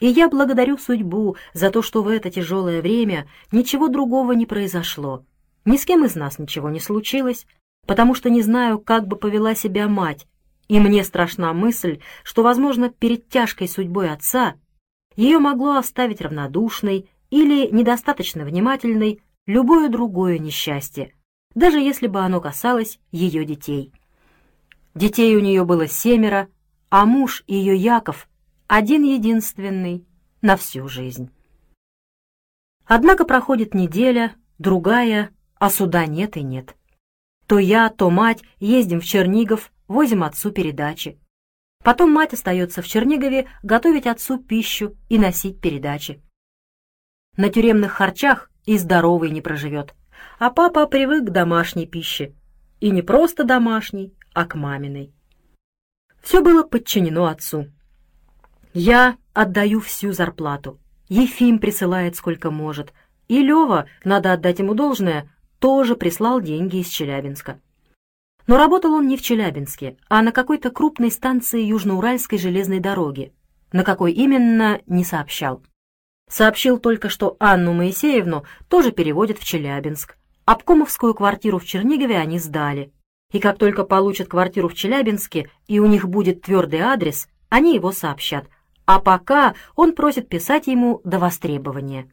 И 0.00 0.06
я 0.06 0.28
благодарю 0.28 0.78
судьбу 0.78 1.36
за 1.54 1.70
то, 1.70 1.82
что 1.82 2.02
в 2.02 2.08
это 2.08 2.30
тяжелое 2.30 2.80
время 2.80 3.26
ничего 3.50 3.88
другого 3.88 4.32
не 4.32 4.46
произошло. 4.46 5.24
Ни 5.64 5.76
с 5.76 5.84
кем 5.84 6.04
из 6.04 6.14
нас 6.14 6.38
ничего 6.38 6.70
не 6.70 6.80
случилось, 6.80 7.46
потому 7.86 8.14
что 8.14 8.30
не 8.30 8.42
знаю, 8.42 8.78
как 8.78 9.08
бы 9.08 9.16
повела 9.16 9.54
себя 9.54 9.88
мать, 9.88 10.26
и 10.68 10.78
мне 10.78 11.02
страшна 11.02 11.52
мысль, 11.52 12.00
что, 12.22 12.42
возможно, 12.42 12.90
перед 12.90 13.28
тяжкой 13.28 13.68
судьбой 13.68 14.10
отца 14.10 14.54
ее 15.16 15.38
могло 15.38 15.76
оставить 15.76 16.20
равнодушной 16.20 17.08
или 17.30 17.68
недостаточно 17.68 18.44
внимательной 18.44 19.20
любое 19.46 19.88
другое 19.88 20.38
несчастье, 20.38 21.12
даже 21.54 21.80
если 21.80 22.06
бы 22.06 22.20
оно 22.20 22.40
касалось 22.40 23.00
ее 23.10 23.44
детей. 23.44 23.92
Детей 24.94 25.34
у 25.36 25.40
нее 25.40 25.64
было 25.64 25.88
семеро, 25.88 26.48
а 26.90 27.04
муж 27.04 27.42
ее 27.46 27.74
Яков 27.74 28.27
один-единственный 28.68 30.06
на 30.42 30.58
всю 30.58 30.88
жизнь. 30.88 31.30
Однако 32.84 33.24
проходит 33.24 33.72
неделя, 33.72 34.34
другая, 34.58 35.30
а 35.58 35.70
суда 35.70 36.04
нет 36.04 36.36
и 36.36 36.42
нет. 36.42 36.76
То 37.46 37.58
я, 37.58 37.88
то 37.88 38.10
мать 38.10 38.42
ездим 38.58 39.00
в 39.00 39.06
Чернигов, 39.06 39.72
возим 39.88 40.22
отцу 40.22 40.52
передачи. 40.52 41.18
Потом 41.82 42.12
мать 42.12 42.34
остается 42.34 42.82
в 42.82 42.86
Чернигове 42.86 43.48
готовить 43.62 44.06
отцу 44.06 44.36
пищу 44.36 44.94
и 45.08 45.18
носить 45.18 45.62
передачи. 45.62 46.22
На 47.38 47.48
тюремных 47.48 47.92
харчах 47.92 48.50
и 48.66 48.76
здоровый 48.76 49.30
не 49.30 49.40
проживет, 49.40 49.94
а 50.38 50.50
папа 50.50 50.86
привык 50.86 51.28
к 51.28 51.30
домашней 51.30 51.86
пище. 51.86 52.34
И 52.80 52.90
не 52.90 53.00
просто 53.00 53.44
домашней, 53.44 54.14
а 54.34 54.44
к 54.44 54.56
маминой. 54.56 55.14
Все 56.20 56.42
было 56.42 56.64
подчинено 56.64 57.26
отцу. 57.26 57.72
Я 58.80 59.16
отдаю 59.32 59.80
всю 59.80 60.12
зарплату. 60.12 60.78
Ефим 61.08 61.58
присылает 61.58 62.14
сколько 62.14 62.52
может. 62.52 62.92
И 63.26 63.42
Лева, 63.42 63.86
надо 64.04 64.32
отдать 64.32 64.60
ему 64.60 64.74
должное, 64.74 65.28
тоже 65.58 65.96
прислал 65.96 66.40
деньги 66.40 66.76
из 66.76 66.86
Челябинска. 66.86 67.58
Но 68.46 68.56
работал 68.56 68.92
он 68.92 69.08
не 69.08 69.16
в 69.16 69.20
Челябинске, 69.20 69.96
а 70.08 70.22
на 70.22 70.30
какой-то 70.30 70.70
крупной 70.70 71.10
станции 71.10 71.60
Южноуральской 71.60 72.38
железной 72.38 72.78
дороги. 72.78 73.32
На 73.72 73.82
какой 73.82 74.12
именно, 74.12 74.80
не 74.86 75.02
сообщал. 75.02 75.60
Сообщил 76.30 76.78
только, 76.78 77.08
что 77.08 77.36
Анну 77.40 77.72
Моисеевну 77.72 78.44
тоже 78.68 78.92
переводят 78.92 79.40
в 79.40 79.44
Челябинск. 79.44 80.16
Обкомовскую 80.44 81.14
квартиру 81.14 81.58
в 81.58 81.64
Чернигове 81.64 82.16
они 82.16 82.38
сдали. 82.38 82.92
И 83.32 83.40
как 83.40 83.58
только 83.58 83.82
получат 83.82 84.28
квартиру 84.28 84.68
в 84.68 84.74
Челябинске 84.74 85.50
и 85.66 85.80
у 85.80 85.86
них 85.86 86.08
будет 86.08 86.42
твердый 86.42 86.78
адрес, 86.78 87.26
они 87.48 87.74
его 87.74 87.90
сообщат. 87.90 88.46
А 88.88 89.00
пока 89.00 89.54
он 89.76 89.94
просит 89.94 90.30
писать 90.30 90.66
ему 90.66 91.02
до 91.04 91.18
востребования. 91.18 92.10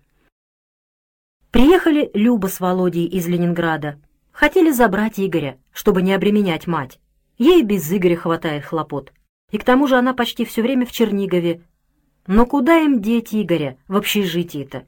Приехали 1.49 2.11
Люба 2.13 2.47
с 2.47 2.59
Володей 2.59 3.05
из 3.05 3.26
Ленинграда. 3.30 3.97
Хотели 4.34 4.71
забрать 4.71 5.17
Игоря, 5.17 5.57
чтобы 5.71 6.01
не 6.01 6.11
обременять 6.13 6.67
мать. 6.67 6.99
Ей 7.38 7.63
без 7.63 7.89
Игоря 7.89 8.17
хватает 8.17 8.65
хлопот. 8.65 9.13
И 9.53 9.57
к 9.57 9.63
тому 9.63 9.88
же 9.88 9.95
она 9.95 10.13
почти 10.13 10.43
все 10.43 10.61
время 10.61 10.86
в 10.86 10.91
Чернигове. 10.91 11.61
Но 12.28 12.45
куда 12.45 12.80
им 12.80 13.01
деть 13.01 13.34
Игоря 13.34 13.78
в 13.88 13.95
общежитии-то? 13.95 14.86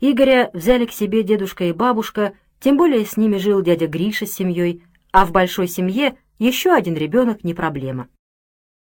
Игоря 0.00 0.52
взяли 0.54 0.86
к 0.86 0.92
себе 0.92 1.24
дедушка 1.24 1.64
и 1.64 1.72
бабушка, 1.72 2.34
тем 2.60 2.76
более 2.76 3.04
с 3.04 3.16
ними 3.16 3.36
жил 3.36 3.62
дядя 3.62 3.88
Гриша 3.88 4.26
с 4.26 4.32
семьей, 4.32 4.84
а 5.10 5.26
в 5.26 5.32
большой 5.32 5.66
семье 5.66 6.16
еще 6.38 6.72
один 6.72 6.94
ребенок 6.94 7.42
не 7.42 7.52
проблема. 7.52 8.06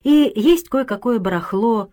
И 0.03 0.31
есть 0.35 0.69
кое-какое 0.69 1.17
барахло, 1.17 1.91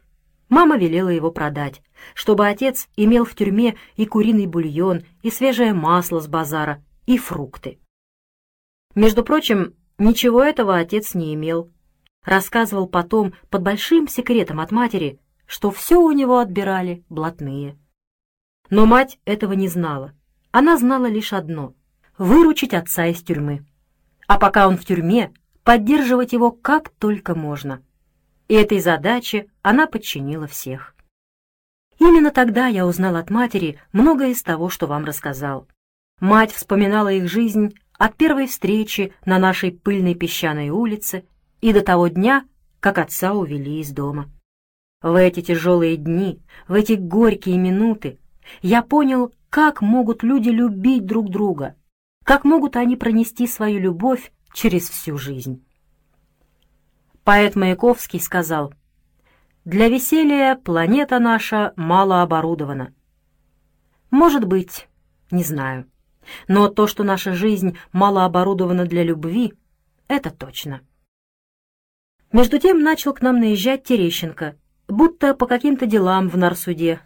Мама 0.49 0.77
велела 0.77 1.09
его 1.09 1.33
продать, 1.33 1.83
чтобы 2.15 2.47
отец 2.47 2.89
имел 2.97 3.25
в 3.25 3.35
тюрьме 3.35 3.77
и 3.97 4.07
куриный 4.07 4.47
бульон, 4.47 5.03
и 5.23 5.31
свежее 5.31 5.73
масло 5.73 6.21
с 6.21 6.29
базара, 6.29 6.85
и 7.07 7.19
фрукты. 7.19 7.81
Между 8.95 9.25
прочим, 9.25 9.75
ничего 9.99 10.43
этого 10.43 10.77
отец 10.77 11.15
не 11.15 11.35
имел. 11.35 11.71
Рассказывал 12.25 12.87
потом 12.87 13.35
под 13.51 13.63
большим 13.63 14.09
секретом 14.09 14.61
от 14.61 14.71
матери, 14.71 15.21
что 15.47 15.71
все 15.71 16.01
у 16.01 16.13
него 16.13 16.39
отбирали 16.39 17.05
блатные. 17.09 17.77
Но 18.71 18.87
мать 18.87 19.19
этого 19.25 19.53
не 19.53 19.69
знала. 19.69 20.13
Она 20.53 20.77
знала 20.77 21.07
лишь 21.07 21.33
одно— 21.33 21.75
выручить 22.19 22.73
отца 22.73 23.07
из 23.07 23.21
тюрьмы. 23.23 23.67
А 24.27 24.39
пока 24.39 24.69
он 24.69 24.77
в 24.77 24.85
тюрьме, 24.85 25.33
поддерживать 25.63 26.33
его 26.33 26.51
как 26.51 26.89
только 26.91 27.35
можно 27.35 27.83
и 28.49 28.55
этой 28.55 28.81
задаче 28.81 29.47
она 29.63 29.87
подчинила 29.87 30.47
всех. 30.47 30.95
Именно 31.99 32.31
тогда 32.31 32.67
я 32.67 32.87
узнал 32.87 33.17
от 33.17 33.31
матери 33.31 33.79
многое 33.93 34.31
из 34.31 34.43
того, 34.43 34.69
что 34.69 34.87
вам 34.87 35.05
рассказал. 35.05 35.67
Мать 36.21 36.53
вспоминала 36.53 37.13
их 37.13 37.29
жизнь 37.29 37.75
от 37.99 38.17
первой 38.17 38.47
встречи 38.47 39.13
на 39.25 39.39
нашей 39.39 39.73
пыльной 39.73 40.15
песчаной 40.15 40.69
улице 40.69 41.25
и 41.61 41.73
до 41.73 41.83
того 41.83 42.09
дня, 42.09 42.45
как 42.81 42.99
отца 42.99 43.33
увели 43.33 43.81
из 43.81 43.91
дома. 43.91 44.31
В 45.03 45.15
эти 45.15 45.41
тяжелые 45.41 45.97
дни, 45.97 46.41
в 46.69 46.75
эти 46.75 46.93
горькие 46.93 47.59
минуты 47.59 48.19
я 48.63 48.83
понял, 48.83 49.33
как 49.51 49.81
могут 49.81 50.23
люди 50.23 50.51
любить 50.51 51.07
друг 51.07 51.31
друга, 51.31 51.77
как 52.25 52.45
могут 52.45 52.77
они 52.77 52.97
пронести 52.97 53.47
свою 53.47 53.81
любовь 53.81 54.33
через 54.53 54.89
всю 54.89 55.17
жизнь. 55.19 55.66
Поэт 57.27 57.57
Маяковский 57.57 58.21
сказал, 58.21 58.73
«Для 59.65 59.89
веселья 59.89 60.55
планета 60.55 61.19
наша 61.19 61.73
мало 61.75 62.23
оборудована». 62.23 62.95
Может 64.13 64.45
быть, 64.45 64.87
не 65.33 65.43
знаю. 65.43 65.91
Но 66.47 66.69
то, 66.69 66.87
что 66.87 67.03
наша 67.03 67.33
жизнь 67.33 67.77
мало 67.91 68.25
оборудована 68.25 68.87
для 68.87 69.03
любви, 69.03 69.55
это 70.07 70.31
точно. 70.31 70.83
Между 72.31 72.61
тем 72.61 72.81
начал 72.85 73.13
к 73.13 73.23
нам 73.23 73.41
наезжать 73.41 73.83
Терещенко, 73.83 74.55
будто 74.87 75.35
по 75.35 75.49
каким-то 75.49 75.87
делам 75.87 76.29
в 76.29 76.39
нарсуде, 76.39 77.01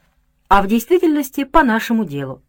а 0.49 0.61
в 0.61 0.66
действительности 0.66 1.45
по 1.45 1.62
нашему 1.62 2.05
делу. 2.05 2.43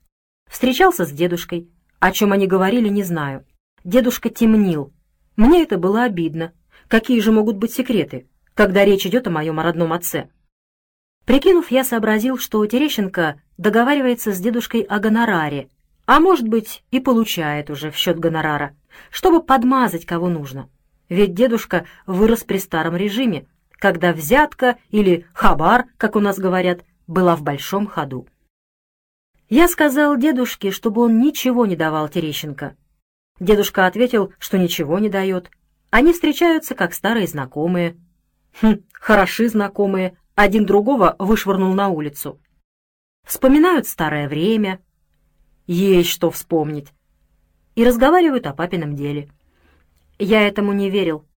Встречался 0.50 1.06
с 1.06 1.12
дедушкой. 1.14 1.70
О 2.00 2.12
чем 2.12 2.34
они 2.34 2.48
говорили, 2.48 2.90
не 2.90 3.04
знаю. 3.04 3.46
Дедушка 3.86 4.30
темнил. 4.30 4.92
Мне 5.38 5.64
это 5.64 5.78
было 5.78 6.04
обидно. 6.04 6.52
Какие 6.92 7.22
же 7.22 7.32
могут 7.32 7.56
быть 7.56 7.74
секреты, 7.74 8.28
когда 8.54 8.84
речь 8.84 9.06
идет 9.06 9.26
о 9.26 9.30
моем 9.30 9.62
родном 9.62 9.94
отце? 9.94 10.30
Прикинув, 11.24 11.72
я 11.72 11.86
сообразил, 11.86 12.38
что 12.38 12.66
Терещенко 12.66 13.40
договаривается 13.58 14.34
с 14.34 14.40
дедушкой 14.42 14.82
о 14.82 15.00
гонораре, 15.00 15.70
а 16.06 16.20
может 16.20 16.50
быть 16.50 16.84
и 16.92 17.00
получает 17.00 17.70
уже 17.70 17.92
в 17.92 17.96
счет 17.96 18.20
гонорара, 18.20 18.76
чтобы 19.10 19.42
подмазать 19.42 20.06
кого 20.06 20.28
нужно. 20.28 20.68
Ведь 21.08 21.34
дедушка 21.34 21.86
вырос 22.08 22.44
при 22.44 22.58
старом 22.58 22.98
режиме, 22.98 23.48
когда 23.72 24.12
взятка 24.12 24.78
или 24.90 25.26
хабар, 25.34 25.86
как 25.96 26.18
у 26.18 26.20
нас 26.20 26.40
говорят, 26.40 26.84
была 27.08 27.38
в 27.38 27.42
большом 27.42 27.88
ходу. 27.88 28.28
Я 29.48 29.70
сказал 29.70 30.18
дедушке, 30.18 30.72
чтобы 30.72 31.04
он 31.04 31.22
ничего 31.22 31.66
не 31.66 31.78
давал 31.78 32.10
Терещенко. 32.10 32.76
Дедушка 33.40 33.86
ответил, 33.86 34.34
что 34.40 34.58
ничего 34.58 35.00
не 35.00 35.08
дает, 35.08 35.50
они 35.92 36.12
встречаются 36.14 36.74
как 36.74 36.94
старые 36.94 37.28
знакомые. 37.28 37.98
Хм, 38.62 38.80
хороши 38.94 39.48
знакомые, 39.48 40.18
один 40.34 40.66
другого 40.66 41.16
вышвырнул 41.20 41.74
на 41.76 41.90
улицу. 41.90 42.42
Вспоминают 43.24 43.86
старое 43.86 44.28
время. 44.28 44.80
Есть 45.68 46.10
что 46.10 46.32
вспомнить. 46.32 46.88
И 47.76 47.86
разговаривают 47.86 48.48
о 48.48 48.54
папином 48.54 48.96
деле. 48.96 49.30
Я 50.18 50.48
этому 50.48 50.74
не 50.74 50.90
верил. 50.90 51.28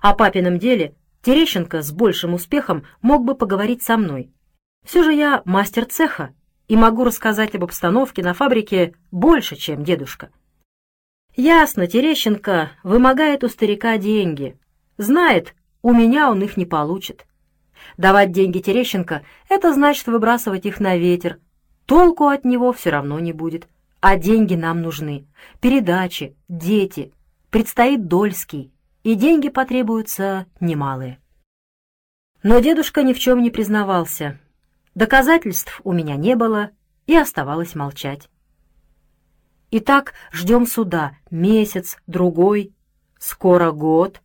О 0.00 0.14
папином 0.14 0.58
деле 0.58 0.96
Терещенко 1.22 1.82
с 1.82 1.92
большим 1.92 2.34
успехом 2.34 2.84
мог 3.02 3.24
бы 3.24 3.34
поговорить 3.34 3.82
со 3.82 3.96
мной. 3.96 4.32
Все 4.84 5.02
же 5.02 5.12
я 5.12 5.42
мастер 5.44 5.84
цеха 5.84 6.34
и 6.68 6.76
могу 6.76 7.04
рассказать 7.04 7.54
об 7.54 7.64
обстановке 7.64 8.22
на 8.22 8.34
фабрике 8.34 8.94
больше, 9.10 9.56
чем 9.56 9.84
дедушка. 9.84 10.30
Ясно, 11.38 11.86
Терещенко 11.86 12.72
вымогает 12.82 13.44
у 13.44 13.48
старика 13.48 13.96
деньги. 13.96 14.58
Знает, 14.96 15.54
у 15.82 15.94
меня 15.94 16.32
он 16.32 16.42
их 16.42 16.56
не 16.56 16.66
получит. 16.66 17.28
Давать 17.96 18.32
деньги 18.32 18.58
Терещенко— 18.58 19.22
это 19.48 19.72
значит 19.72 20.08
выбрасывать 20.08 20.66
их 20.66 20.80
на 20.80 20.96
ветер. 20.96 21.38
Толку 21.86 22.26
от 22.26 22.44
него 22.44 22.72
все 22.72 22.90
равно 22.90 23.20
не 23.20 23.32
будет. 23.32 23.68
А 24.00 24.16
деньги 24.16 24.56
нам 24.56 24.82
нужны. 24.82 25.28
Передачи, 25.60 26.36
дети. 26.48 27.12
Предстоит 27.50 28.08
Дольский, 28.08 28.72
и 29.04 29.14
деньги 29.14 29.48
потребуются 29.48 30.46
немалые. 30.58 31.20
Но 32.42 32.58
дедушка 32.58 33.04
ни 33.04 33.12
в 33.12 33.20
чем 33.20 33.44
не 33.44 33.50
признавался. 33.50 34.40
Доказательств 34.96 35.80
у 35.84 35.92
меня 35.92 36.16
не 36.16 36.34
было, 36.34 36.70
и 37.06 37.14
оставалось 37.14 37.76
молчать. 37.76 38.28
И 39.70 39.80
так 39.80 40.14
ждем 40.32 40.66
суда 40.66 41.16
месяц, 41.30 41.96
другой, 42.06 42.72
скоро 43.18 43.70
год. 43.72 44.22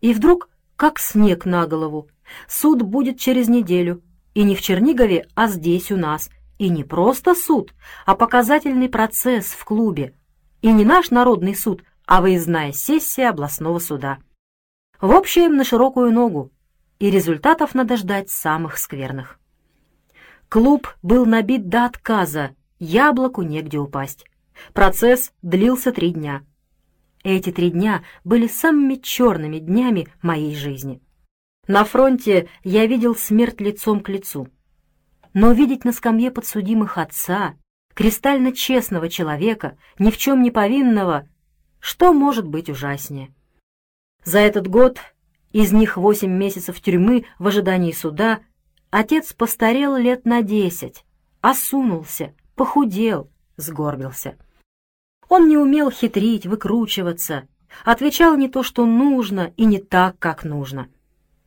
И 0.00 0.12
вдруг, 0.12 0.48
как 0.76 0.98
снег 0.98 1.44
на 1.44 1.66
голову, 1.66 2.08
суд 2.48 2.82
будет 2.82 3.18
через 3.18 3.48
неделю, 3.48 4.02
и 4.34 4.42
не 4.42 4.54
в 4.54 4.60
Чернигове, 4.60 5.26
а 5.34 5.46
здесь 5.46 5.90
у 5.90 5.96
нас. 5.96 6.30
И 6.58 6.68
не 6.68 6.84
просто 6.84 7.34
суд, 7.34 7.74
а 8.06 8.14
показательный 8.14 8.88
процесс 8.88 9.46
в 9.46 9.64
клубе. 9.64 10.14
И 10.62 10.72
не 10.72 10.84
наш 10.84 11.10
народный 11.10 11.54
суд, 11.54 11.82
а 12.06 12.20
выездная 12.20 12.72
сессия 12.72 13.28
областного 13.28 13.78
суда. 13.78 14.18
В 15.00 15.12
общем, 15.12 15.56
на 15.56 15.64
широкую 15.64 16.12
ногу, 16.12 16.50
и 16.98 17.10
результатов 17.10 17.74
надо 17.74 17.96
ждать 17.96 18.30
самых 18.30 18.78
скверных. 18.78 19.38
Клуб 20.48 20.88
был 21.02 21.26
набит 21.26 21.68
до 21.68 21.84
отказа, 21.84 22.52
яблоку 22.78 23.42
негде 23.42 23.78
упасть. 23.78 24.24
Процесс 24.72 25.32
длился 25.42 25.92
три 25.92 26.10
дня. 26.10 26.44
Эти 27.22 27.50
три 27.50 27.70
дня 27.70 28.02
были 28.24 28.46
самыми 28.46 28.94
черными 28.96 29.58
днями 29.58 30.08
моей 30.22 30.54
жизни. 30.54 31.00
На 31.66 31.84
фронте 31.84 32.48
я 32.62 32.86
видел 32.86 33.16
смерть 33.16 33.60
лицом 33.60 34.00
к 34.00 34.08
лицу. 34.08 34.48
Но 35.34 35.52
видеть 35.52 35.84
на 35.84 35.92
скамье 35.92 36.30
подсудимых 36.30 36.98
отца, 36.98 37.56
кристально 37.94 38.52
честного 38.52 39.08
человека, 39.08 39.76
ни 39.98 40.10
в 40.10 40.16
чем 40.16 40.42
не 40.42 40.50
повинного, 40.50 41.28
что 41.80 42.12
может 42.12 42.46
быть 42.46 42.70
ужаснее? 42.70 43.34
За 44.24 44.38
этот 44.38 44.68
год, 44.68 44.98
из 45.52 45.72
них 45.72 45.96
восемь 45.96 46.32
месяцев 46.32 46.80
тюрьмы 46.80 47.26
в 47.38 47.46
ожидании 47.46 47.92
суда, 47.92 48.40
отец 48.90 49.32
постарел 49.32 49.96
лет 49.96 50.24
на 50.24 50.42
десять, 50.42 51.04
осунулся, 51.40 52.34
похудел, 52.54 53.30
сгорбился. 53.56 54.36
Он 55.28 55.48
не 55.48 55.56
умел 55.56 55.90
хитрить, 55.90 56.46
выкручиваться, 56.46 57.48
отвечал 57.84 58.36
не 58.36 58.48
то, 58.48 58.62
что 58.62 58.86
нужно, 58.86 59.52
и 59.56 59.64
не 59.64 59.78
так, 59.78 60.18
как 60.18 60.44
нужно. 60.44 60.88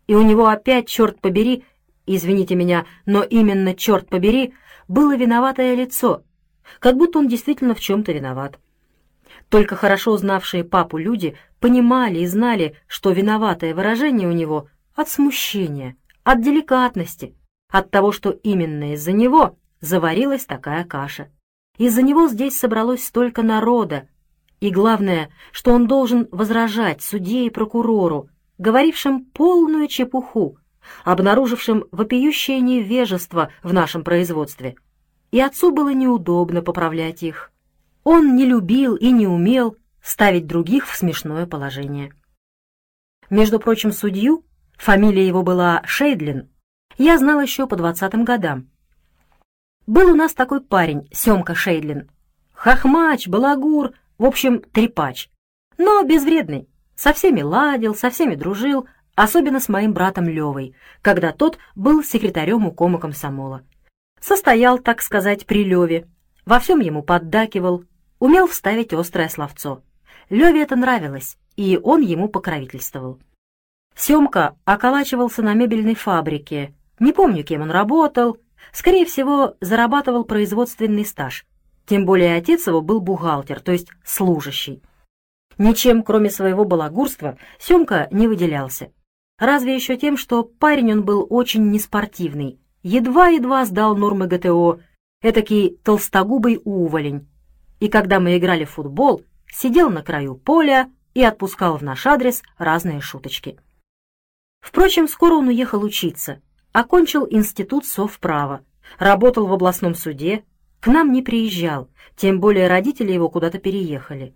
И 0.07 0.15
у 0.15 0.21
него 0.21 0.47
опять, 0.47 0.87
черт 0.87 1.21
побери, 1.21 1.63
извините 2.05 2.55
меня, 2.55 2.85
но 3.05 3.23
именно, 3.23 3.73
черт 3.75 4.07
побери, 4.07 4.53
было 4.87 5.15
виноватое 5.15 5.75
лицо, 5.75 6.23
как 6.79 6.97
будто 6.97 7.19
он 7.19 7.27
действительно 7.27 7.75
в 7.75 7.79
чем-то 7.79 8.11
виноват. 8.11 8.59
Только 9.49 9.75
хорошо 9.75 10.17
знавшие 10.17 10.63
папу 10.63 10.97
люди 10.97 11.35
понимали 11.59 12.19
и 12.19 12.27
знали, 12.27 12.75
что 12.87 13.11
виноватое 13.11 13.73
выражение 13.73 14.27
у 14.27 14.31
него 14.31 14.67
от 14.95 15.09
смущения, 15.09 15.95
от 16.23 16.41
деликатности, 16.41 17.35
от 17.71 17.91
того, 17.91 18.11
что 18.11 18.31
именно 18.31 18.93
из-за 18.93 19.11
него 19.11 19.57
заварилась 19.81 20.45
такая 20.45 20.83
каша. 20.83 21.29
Из-за 21.79 22.01
него 22.01 22.27
здесь 22.27 22.59
собралось 22.59 23.05
столько 23.05 23.41
народа, 23.41 24.09
и 24.59 24.69
главное, 24.69 25.31
что 25.53 25.71
он 25.71 25.87
должен 25.87 26.27
возражать 26.29 27.01
судье 27.01 27.45
и 27.45 27.49
прокурору, 27.49 28.29
говорившим 28.57 29.23
полную 29.23 29.87
чепуху, 29.87 30.57
обнаружившим 31.05 31.85
вопиющее 31.93 32.59
невежество 32.59 33.49
в 33.63 33.71
нашем 33.71 34.03
производстве. 34.03 34.75
И 35.31 35.39
отцу 35.39 35.71
было 35.71 35.93
неудобно 35.93 36.61
поправлять 36.61 37.23
их. 37.23 37.53
Он 38.03 38.35
не 38.35 38.45
любил 38.45 38.95
и 38.95 39.09
не 39.11 39.25
умел 39.25 39.77
ставить 40.03 40.47
других 40.47 40.85
в 40.85 40.97
смешное 40.97 41.45
положение. 41.45 42.11
Между 43.29 43.57
прочим, 43.57 43.93
судью, 43.93 44.43
фамилия 44.77 45.25
его 45.25 45.43
была 45.43 45.81
Шейдлин, 45.85 46.49
я 46.97 47.17
знал 47.17 47.39
еще 47.39 47.67
по 47.67 47.77
двадцатым 47.77 48.25
годам. 48.25 48.67
Был 49.89 50.11
у 50.11 50.15
нас 50.15 50.35
такой 50.35 50.61
парень, 50.61 51.09
Семка 51.11 51.55
Шейдлин. 51.55 52.11
Хохмач, 52.53 53.27
балагур, 53.27 53.93
в 54.19 54.25
общем, 54.25 54.61
трепач. 54.61 55.31
Но 55.79 56.03
безвредный, 56.03 56.69
со 56.93 57.11
всеми 57.11 57.41
ладил, 57.41 57.95
со 57.95 58.11
всеми 58.11 58.35
дружил, 58.35 58.87
особенно 59.15 59.59
с 59.59 59.67
моим 59.67 59.95
братом 59.95 60.25
Левой, 60.25 60.75
когда 61.01 61.31
тот 61.31 61.57
был 61.73 62.03
секретарем 62.03 62.67
укома 62.67 62.99
комсомола. 62.99 63.63
Состоял, 64.21 64.77
так 64.77 65.01
сказать, 65.01 65.47
при 65.47 65.63
Леве, 65.63 66.07
во 66.45 66.59
всем 66.59 66.81
ему 66.81 67.01
поддакивал, 67.01 67.83
умел 68.19 68.45
вставить 68.45 68.93
острое 68.93 69.27
словцо. 69.27 69.81
Леве 70.29 70.61
это 70.61 70.75
нравилось, 70.75 71.35
и 71.55 71.79
он 71.81 72.01
ему 72.01 72.29
покровительствовал. 72.29 73.19
Семка 73.95 74.55
околачивался 74.65 75.41
на 75.41 75.55
мебельной 75.55 75.95
фабрике, 75.95 76.75
не 76.99 77.11
помню, 77.11 77.43
кем 77.43 77.63
он 77.63 77.71
работал, 77.71 78.37
скорее 78.71 79.05
всего, 79.05 79.55
зарабатывал 79.61 80.23
производственный 80.23 81.05
стаж. 81.05 81.45
Тем 81.85 82.05
более 82.05 82.35
отец 82.35 82.67
его 82.67 82.81
был 82.81 83.01
бухгалтер, 83.01 83.61
то 83.61 83.71
есть 83.71 83.87
служащий. 84.05 84.81
Ничем, 85.57 86.03
кроме 86.03 86.29
своего 86.29 86.63
балагурства, 86.63 87.37
Семка 87.59 88.07
не 88.11 88.27
выделялся. 88.27 88.91
Разве 89.37 89.75
еще 89.75 89.97
тем, 89.97 90.17
что 90.17 90.43
парень 90.43 90.93
он 90.93 91.03
был 91.03 91.25
очень 91.29 91.69
неспортивный, 91.71 92.59
едва-едва 92.83 93.65
сдал 93.65 93.95
нормы 93.95 94.27
ГТО, 94.27 94.79
этакий 95.21 95.77
толстогубый 95.83 96.61
уволень. 96.63 97.27
И 97.79 97.87
когда 97.87 98.19
мы 98.19 98.37
играли 98.37 98.65
в 98.65 98.71
футбол, 98.71 99.23
сидел 99.51 99.89
на 99.89 100.03
краю 100.03 100.35
поля 100.35 100.91
и 101.13 101.23
отпускал 101.23 101.77
в 101.77 101.81
наш 101.81 102.05
адрес 102.05 102.43
разные 102.57 103.01
шуточки. 103.01 103.59
Впрочем, 104.61 105.07
скоро 105.07 105.35
он 105.35 105.47
уехал 105.47 105.83
учиться, 105.83 106.41
окончил 106.71 107.27
институт 107.29 107.85
совправа, 107.85 108.61
работал 108.97 109.47
в 109.47 109.53
областном 109.53 109.95
суде, 109.95 110.43
к 110.79 110.87
нам 110.87 111.11
не 111.11 111.21
приезжал, 111.21 111.89
тем 112.15 112.39
более 112.39 112.67
родители 112.67 113.11
его 113.11 113.29
куда-то 113.29 113.59
переехали. 113.59 114.35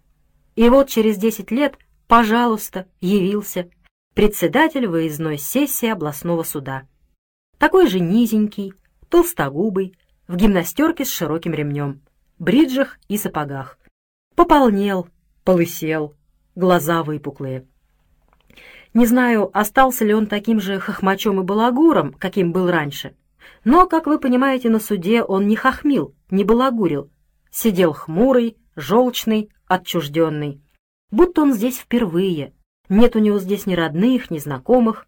И 0.55 0.67
вот 0.69 0.89
через 0.89 1.17
десять 1.17 1.51
лет, 1.51 1.77
пожалуйста, 2.07 2.88
явился 3.01 3.69
председатель 4.13 4.88
выездной 4.88 5.38
сессии 5.38 5.88
областного 5.88 6.43
суда. 6.43 6.84
Такой 7.57 7.88
же 7.88 7.99
низенький, 7.99 8.73
толстогубый, 9.09 9.97
в 10.27 10.36
гимнастерке 10.36 11.05
с 11.05 11.09
широким 11.09 11.53
ремнем, 11.53 12.01
бриджах 12.39 12.97
и 13.07 13.17
сапогах. 13.17 13.77
Пополнел, 14.36 15.07
полысел, 15.43 16.15
глаза 16.55 17.03
выпуклые. 17.03 17.67
Не 18.94 19.08
знаю, 19.08 19.50
остался 19.58 20.06
ли 20.06 20.14
он 20.14 20.28
таким 20.28 20.60
же 20.60 20.80
хохмачом 20.80 21.39
и 21.39 21.44
балагуром, 21.44 22.14
каким 22.14 22.52
был 22.52 22.70
раньше. 22.70 23.16
Но, 23.64 23.88
как 23.88 24.06
вы 24.06 24.20
понимаете, 24.20 24.70
на 24.70 24.80
суде 24.80 25.24
он 25.24 25.48
не 25.48 25.56
хохмил, 25.56 26.14
не 26.30 26.44
балагурил. 26.44 27.10
Сидел 27.50 27.94
хмурый, 27.94 28.58
желчный, 28.76 29.50
отчужденный. 29.68 30.62
Будто 31.12 31.41
он 31.41 31.54
здесь 31.54 31.78
впервые. 31.78 32.54
Нет 32.89 33.16
у 33.16 33.20
него 33.20 33.39
здесь 33.39 33.66
ни 33.66 33.74
родных, 33.74 34.30
ни 34.30 34.38
знакомых. 34.38 35.08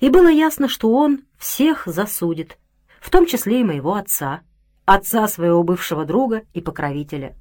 И 0.00 0.10
было 0.10 0.28
ясно, 0.28 0.68
что 0.68 0.92
он 0.92 1.22
всех 1.38 1.86
засудит, 1.86 2.58
в 3.00 3.10
том 3.10 3.26
числе 3.26 3.60
и 3.60 3.64
моего 3.64 3.94
отца, 3.94 4.42
отца 4.84 5.26
своего 5.28 5.62
бывшего 5.62 6.04
друга 6.04 6.42
и 6.54 6.60
покровителя. 6.60 7.36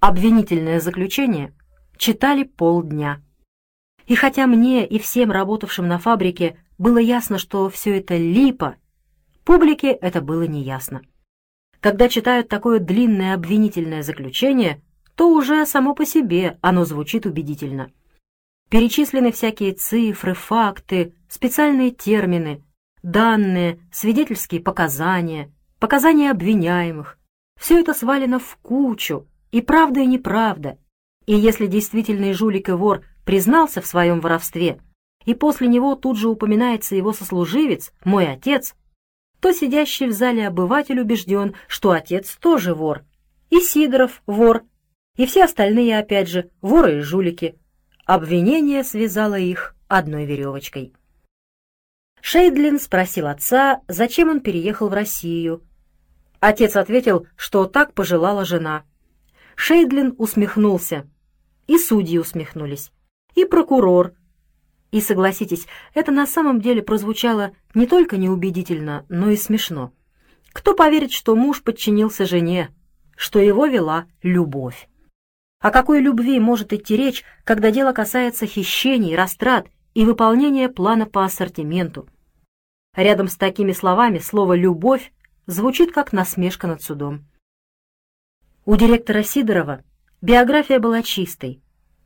Обвинительное 0.00 0.80
заключение 0.80 1.54
читали 1.96 2.44
полдня. 2.44 3.22
И 4.06 4.14
хотя 4.14 4.46
мне 4.46 4.86
и 4.86 4.98
всем 4.98 5.30
работавшим 5.30 5.88
на 5.88 5.98
фабрике 5.98 6.58
было 6.78 6.98
ясно, 6.98 7.38
что 7.38 7.70
все 7.70 7.98
это 7.98 8.16
липа, 8.16 8.76
публике 9.44 9.92
это 9.92 10.20
было 10.20 10.42
неясно. 10.42 11.02
Когда 11.80 12.08
читают 12.08 12.48
такое 12.48 12.78
длинное 12.80 13.34
обвинительное 13.34 14.02
заключение, 14.02 14.82
то 15.14 15.30
уже 15.30 15.64
само 15.66 15.94
по 15.94 16.04
себе 16.04 16.58
оно 16.60 16.84
звучит 16.84 17.26
убедительно. 17.26 17.90
Перечислены 18.70 19.30
всякие 19.32 19.72
цифры, 19.72 20.34
факты, 20.34 21.14
специальные 21.28 21.90
термины, 21.90 22.62
данные, 23.02 23.78
свидетельские 23.92 24.60
показания, 24.60 25.52
показания 25.78 26.30
обвиняемых. 26.30 27.18
Все 27.60 27.80
это 27.80 27.94
свалено 27.94 28.38
в 28.38 28.56
кучу, 28.62 29.28
и 29.52 29.60
правда, 29.60 30.00
и 30.00 30.06
неправда. 30.06 30.78
И 31.26 31.34
если 31.34 31.66
действительный 31.66 32.32
жулик 32.32 32.68
и 32.68 32.72
вор 32.72 33.02
признался 33.24 33.80
в 33.80 33.86
своем 33.86 34.20
воровстве, 34.20 34.80
и 35.24 35.34
после 35.34 35.66
него 35.66 35.94
тут 35.94 36.18
же 36.18 36.28
упоминается 36.28 36.94
его 36.94 37.12
сослуживец, 37.12 37.92
мой 38.04 38.30
отец, 38.30 38.74
то 39.40 39.52
сидящий 39.52 40.06
в 40.06 40.12
зале 40.12 40.46
обыватель 40.46 41.00
убежден, 41.00 41.54
что 41.66 41.90
отец 41.90 42.36
тоже 42.36 42.74
вор, 42.74 43.04
и 43.50 43.60
Сидоров 43.60 44.22
вор, 44.26 44.62
и 45.16 45.26
все 45.26 45.44
остальные, 45.44 45.98
опять 45.98 46.28
же, 46.28 46.50
воры 46.60 46.98
и 46.98 47.00
жулики. 47.00 47.56
Обвинение 48.04 48.84
связало 48.84 49.38
их 49.38 49.74
одной 49.88 50.26
веревочкой. 50.26 50.92
Шейдлин 52.20 52.80
спросил 52.80 53.26
отца, 53.26 53.82
зачем 53.86 54.28
он 54.30 54.40
переехал 54.40 54.88
в 54.88 54.94
Россию. 54.94 55.62
Отец 56.40 56.76
ответил, 56.76 57.26
что 57.36 57.66
так 57.66 57.94
пожелала 57.94 58.44
жена. 58.44 58.84
Шейдлин 59.56 60.14
усмехнулся, 60.18 61.06
и 61.66 61.78
судьи 61.78 62.18
усмехнулись 62.18 62.90
и 63.34 63.44
прокурор. 63.44 64.14
И 64.90 65.00
согласитесь, 65.00 65.66
это 65.92 66.12
на 66.12 66.26
самом 66.26 66.60
деле 66.60 66.82
прозвучало 66.82 67.52
не 67.74 67.86
только 67.86 68.16
неубедительно, 68.16 69.04
но 69.08 69.30
и 69.30 69.36
смешно. 69.36 69.92
Кто 70.52 70.74
поверит, 70.74 71.10
что 71.10 71.34
муж 71.34 71.62
подчинился 71.62 72.26
жене, 72.26 72.70
что 73.16 73.40
его 73.40 73.66
вела 73.66 74.06
любовь? 74.22 74.88
О 75.58 75.70
какой 75.70 76.00
любви 76.00 76.38
может 76.38 76.72
идти 76.72 76.96
речь, 76.96 77.24
когда 77.42 77.70
дело 77.70 77.92
касается 77.92 78.46
хищений, 78.46 79.16
растрат 79.16 79.66
и 79.94 80.04
выполнения 80.04 80.68
плана 80.68 81.06
по 81.06 81.24
ассортименту? 81.24 82.08
Рядом 82.94 83.26
с 83.26 83.36
такими 83.36 83.72
словами 83.72 84.18
слово 84.18 84.54
«любовь» 84.54 85.12
звучит 85.46 85.90
как 85.90 86.12
насмешка 86.12 86.68
над 86.68 86.82
судом. 86.82 87.24
У 88.64 88.76
директора 88.76 89.24
Сидорова 89.24 89.82
биография 90.22 90.78
была 90.78 91.02
чистой, 91.02 91.63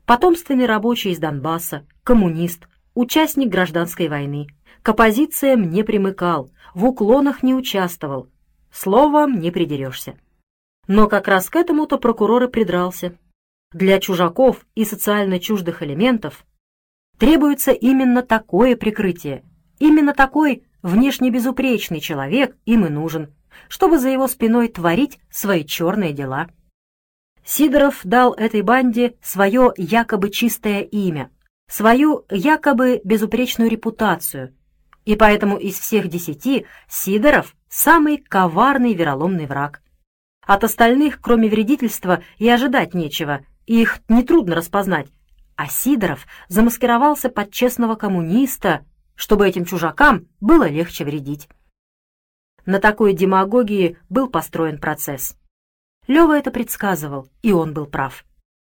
потомственный 0.09 0.65
рабочий 0.65 1.11
из 1.11 1.19
Донбасса, 1.19 1.87
коммунист, 2.03 2.67
участник 2.95 3.51
гражданской 3.51 4.09
войны. 4.09 4.47
К 4.83 4.89
оппозициям 4.89 5.69
не 5.69 5.83
примыкал, 5.83 6.51
в 6.73 6.87
уклонах 6.87 7.43
не 7.43 7.55
участвовал. 7.55 8.31
Словом, 8.73 9.39
не 9.39 9.51
придерешься. 9.51 10.19
Но 10.87 11.09
как 11.09 11.29
раз 11.29 11.51
к 11.51 11.57
этому-то 11.57 11.99
прокурор 11.99 12.45
и 12.45 12.49
придрался. 12.49 13.19
Для 13.73 14.01
чужаков 14.01 14.65
и 14.75 14.87
социально 14.87 15.39
чуждых 15.39 15.83
элементов 15.83 16.47
требуется 17.19 17.73
именно 17.73 18.23
такое 18.23 18.77
прикрытие. 18.77 19.45
Именно 19.79 20.15
такой 20.15 20.65
внешне 20.81 21.31
безупречный 21.31 22.01
человек 22.01 22.57
им 22.65 22.87
и 22.87 22.89
нужен, 22.89 23.35
чтобы 23.69 23.99
за 23.99 24.09
его 24.09 24.27
спиной 24.27 24.69
творить 24.69 25.19
свои 25.29 25.67
черные 25.67 26.15
дела. 26.15 26.49
Сидоров 27.51 28.01
дал 28.05 28.35
этой 28.35 28.61
банде 28.61 29.17
свое 29.23 29.73
якобы 29.79 30.29
чистое 30.29 30.83
имя, 30.83 31.31
свою 31.67 32.27
якобы 32.29 33.01
безупречную 33.05 33.71
репутацию, 33.71 34.55
и 35.07 35.17
поэтому 35.17 35.57
из 35.57 35.79
всех 35.79 36.09
десяти 36.09 36.67
Сидоров 36.91 37.57
самый 37.71 38.19
коварный 38.19 38.93
вероломный 38.93 39.47
враг. 39.47 39.81
От 40.47 40.63
остальных, 40.63 41.23
кроме 41.23 41.49
вредительства, 41.49 42.23
и 42.37 42.47
ожидать 42.47 42.93
нечего, 42.93 43.41
их 43.65 44.01
нетрудно 44.11 44.55
распознать, 44.55 45.09
а 45.57 45.69
Сидоров 45.69 46.27
замаскировался 46.49 47.31
под 47.31 47.51
честного 47.51 47.95
коммуниста, 47.95 48.85
чтобы 49.15 49.49
этим 49.49 49.65
чужакам 49.65 50.29
было 50.43 50.69
легче 50.69 51.07
вредить. 51.07 51.49
На 52.67 52.79
такой 52.79 53.15
демагогии 53.15 53.97
был 54.11 54.29
построен 54.29 54.79
процесс. 54.79 55.35
Лева 56.09 56.39
это 56.39 56.51
предсказывал, 56.51 57.29
и 57.43 57.53
он 57.53 57.75
был 57.75 57.87
прав. 57.87 58.25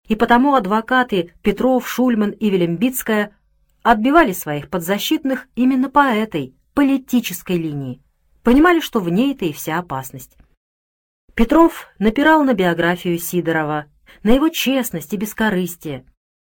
И 0.08 0.16
потому 0.16 0.54
адвокаты 0.54 1.34
Петров, 1.42 1.88
Шульман 1.88 2.32
и 2.32 2.50
Велимбицкая 2.50 3.36
отбивали 3.84 4.34
своих 4.34 4.70
подзащитных 4.70 5.48
именно 5.56 5.90
по 5.90 6.12
этой 6.12 6.54
политической 6.74 7.58
линии. 7.58 8.02
Понимали, 8.44 8.82
что 8.82 9.00
в 9.00 9.10
ней-то 9.10 9.46
и 9.46 9.54
вся 9.54 9.80
опасность. 9.80 10.38
Петров 11.34 11.88
напирал 12.00 12.44
на 12.44 12.54
биографию 12.54 13.18
Сидорова, 13.18 13.86
на 14.24 14.32
его 14.32 14.50
честность 14.50 15.14
и 15.14 15.18
бескорыстие. 15.18 16.06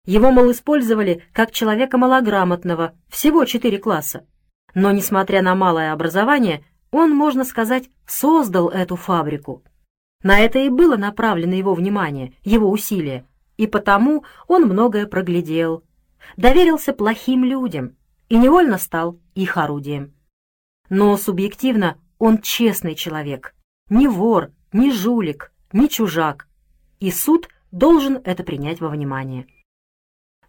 Его, 0.06 0.32
мол, 0.32 0.52
использовали 0.52 1.24
как 1.32 1.52
человека 1.52 1.98
малограмотного, 1.98 2.94
всего 3.08 3.46
четыре 3.46 3.78
класса. 3.78 4.28
Но, 4.74 4.92
несмотря 4.92 5.42
на 5.42 5.56
малое 5.56 5.94
образование, 5.94 6.66
он, 6.92 7.16
можно 7.16 7.46
сказать, 7.46 7.90
создал 8.06 8.68
эту 8.68 8.98
фабрику. 8.98 9.64
На 10.24 10.40
это 10.40 10.60
и 10.60 10.70
было 10.70 10.98
направлено 10.98 11.56
его 11.56 11.74
внимание, 11.74 12.34
его 12.44 12.70
усилия, 12.70 13.26
и 13.58 13.68
потому 13.68 14.24
он 14.48 14.64
многое 14.64 15.08
проглядел, 15.08 15.84
доверился 16.38 16.94
плохим 16.94 17.44
людям 17.44 17.96
и 18.30 18.38
невольно 18.38 18.78
стал 18.78 19.20
их 19.36 19.58
орудием. 19.58 20.14
Но 20.90 21.16
субъективно 21.18 21.98
он 22.18 22.40
честный 22.40 22.96
человек, 22.96 23.56
не 23.90 24.08
вор, 24.08 24.52
не 24.72 24.92
жулик, 24.92 25.52
не 25.72 25.90
чужак, 25.90 26.48
и 27.00 27.12
суд 27.12 27.50
должен 27.72 28.22
это 28.24 28.44
принять 28.44 28.82
во 28.82 28.90
внимание. 28.90 29.48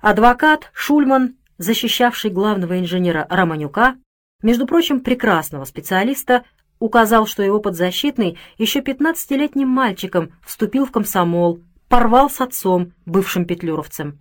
Адвокат 0.00 0.70
Шульман, 0.72 1.36
защищавший 1.58 2.30
главного 2.30 2.78
инженера 2.78 3.26
Романюка, 3.28 3.96
между 4.42 4.66
прочим, 4.66 5.00
прекрасного 5.00 5.64
специалиста, 5.64 6.44
указал, 6.78 7.26
что 7.26 7.42
его 7.42 7.60
подзащитный 7.60 8.38
еще 8.58 8.80
15-летним 8.80 9.68
мальчиком 9.68 10.32
вступил 10.44 10.86
в 10.86 10.92
комсомол, 10.92 11.60
порвал 11.88 12.30
с 12.30 12.40
отцом, 12.40 12.92
бывшим 13.04 13.44
петлюровцем. 13.44 14.18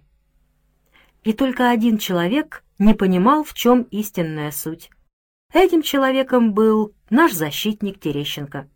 И 1.23 1.33
только 1.33 1.69
один 1.69 1.97
человек 1.97 2.63
не 2.77 2.93
понимал, 2.93 3.43
в 3.43 3.53
чем 3.53 3.83
истинная 3.83 4.51
суть. 4.51 4.89
Этим 5.53 5.81
человеком 5.81 6.53
был 6.53 6.93
наш 7.09 7.33
защитник 7.33 7.99
Терещенко. 7.99 8.67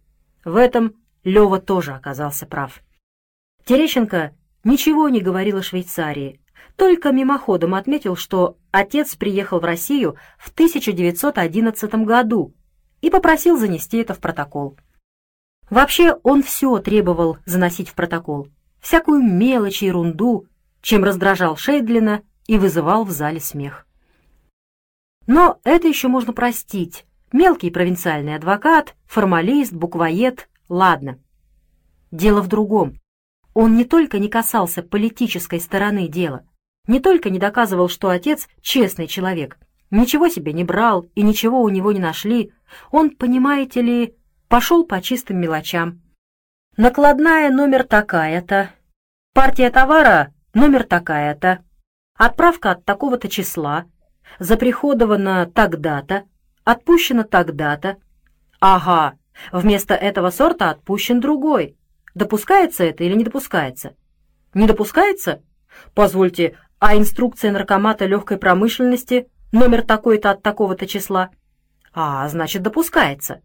В 0.46 0.56
этом 0.56 0.96
Лева 1.24 1.60
тоже 1.60 1.94
оказался 1.94 2.46
прав. 2.46 2.82
Терещенко 3.66 4.34
ничего 4.64 5.10
не 5.10 5.20
говорил 5.20 5.58
о 5.58 5.64
Швейцарии, 5.64 6.42
только 6.76 7.12
мимоходом 7.12 7.76
отметил, 7.76 8.16
что 8.16 8.58
отец 8.72 9.16
приехал 9.16 9.60
в 9.60 9.66
Россию 9.66 10.16
в 10.38 10.50
1911 10.52 11.94
году 12.06 12.56
и 13.02 13.10
попросил 13.10 13.58
занести 13.58 13.98
это 13.98 14.14
в 14.14 14.20
протокол. 14.20 14.78
Вообще 15.70 16.14
он 16.24 16.42
все 16.44 16.80
требовал 16.80 17.38
заносить 17.46 17.90
в 17.90 17.94
протокол, 17.94 18.48
всякую 18.80 19.22
мелочь 19.22 19.84
и 19.84 19.88
ерунду, 19.88 20.46
чем 20.82 21.04
раздражал 21.04 21.58
Шейдлина 21.58 22.24
и 22.48 22.58
вызывал 22.58 23.04
в 23.04 23.12
зале 23.12 23.40
смех. 23.40 23.86
Но 25.28 25.60
это 25.64 25.88
еще 25.88 26.08
можно 26.08 26.34
простить. 26.34 27.06
Мелкий 27.32 27.70
провинциальный 27.70 28.36
адвокат, 28.36 28.96
формалист, 29.06 29.72
буквоед, 29.72 30.50
ладно. 30.68 31.20
Дело 32.10 32.42
в 32.42 32.48
другом. 32.48 33.00
Он 33.54 33.76
не 33.76 33.86
только 33.86 34.18
не 34.18 34.30
касался 34.30 34.82
политической 34.82 35.60
стороны 35.60 36.08
дела, 36.08 36.46
не 36.88 37.00
только 37.00 37.30
не 37.30 37.38
доказывал, 37.38 37.90
что 37.90 38.10
отец 38.10 38.48
честный 38.62 39.06
человек, 39.06 39.60
ничего 39.92 40.30
себе 40.30 40.54
не 40.54 40.64
брал 40.64 41.08
и 41.16 41.22
ничего 41.22 41.62
у 41.62 41.70
него 41.70 41.92
не 41.92 42.00
нашли, 42.00 42.52
он, 42.92 43.12
понимаете 43.12 43.82
ли, 43.82 44.16
пошел 44.48 44.86
по 44.86 45.02
чистым 45.02 45.40
мелочам. 45.40 46.02
Накладная 46.78 47.50
номер 47.52 47.84
такая-то, 47.84 48.72
партия 49.34 49.70
товара 49.70 50.34
номер 50.54 50.84
такая-то, 50.84 51.64
отправка 52.16 52.72
от 52.72 52.86
такого-то 52.86 53.28
числа, 53.30 53.86
заприходовано 54.40 55.50
тогда-то, 55.54 56.24
отпущено 56.64 57.24
тогда-то. 57.24 57.98
Ага, 58.60 59.18
вместо 59.52 59.94
этого 59.94 60.30
сорта 60.30 60.70
отпущен 60.70 61.20
другой. 61.20 61.76
Допускается 62.16 62.84
это 62.84 63.04
или 63.04 63.16
не 63.16 63.24
допускается? 63.24 63.96
Не 64.54 64.68
допускается? 64.68 65.42
Позвольте, 65.94 66.58
а 66.80 66.96
инструкция 66.96 67.52
наркомата 67.52 68.06
легкой 68.06 68.38
промышленности 68.38 69.28
номер 69.52 69.84
такой-то 69.84 70.32
от 70.32 70.44
такого-то 70.44 70.88
числа? 70.88 71.32
А, 71.94 72.28
значит, 72.30 72.62
допускается. 72.62 73.42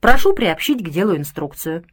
Прошу 0.00 0.32
приобщить 0.32 0.84
к 0.84 0.90
делу 0.90 1.16
инструкцию. 1.16 1.84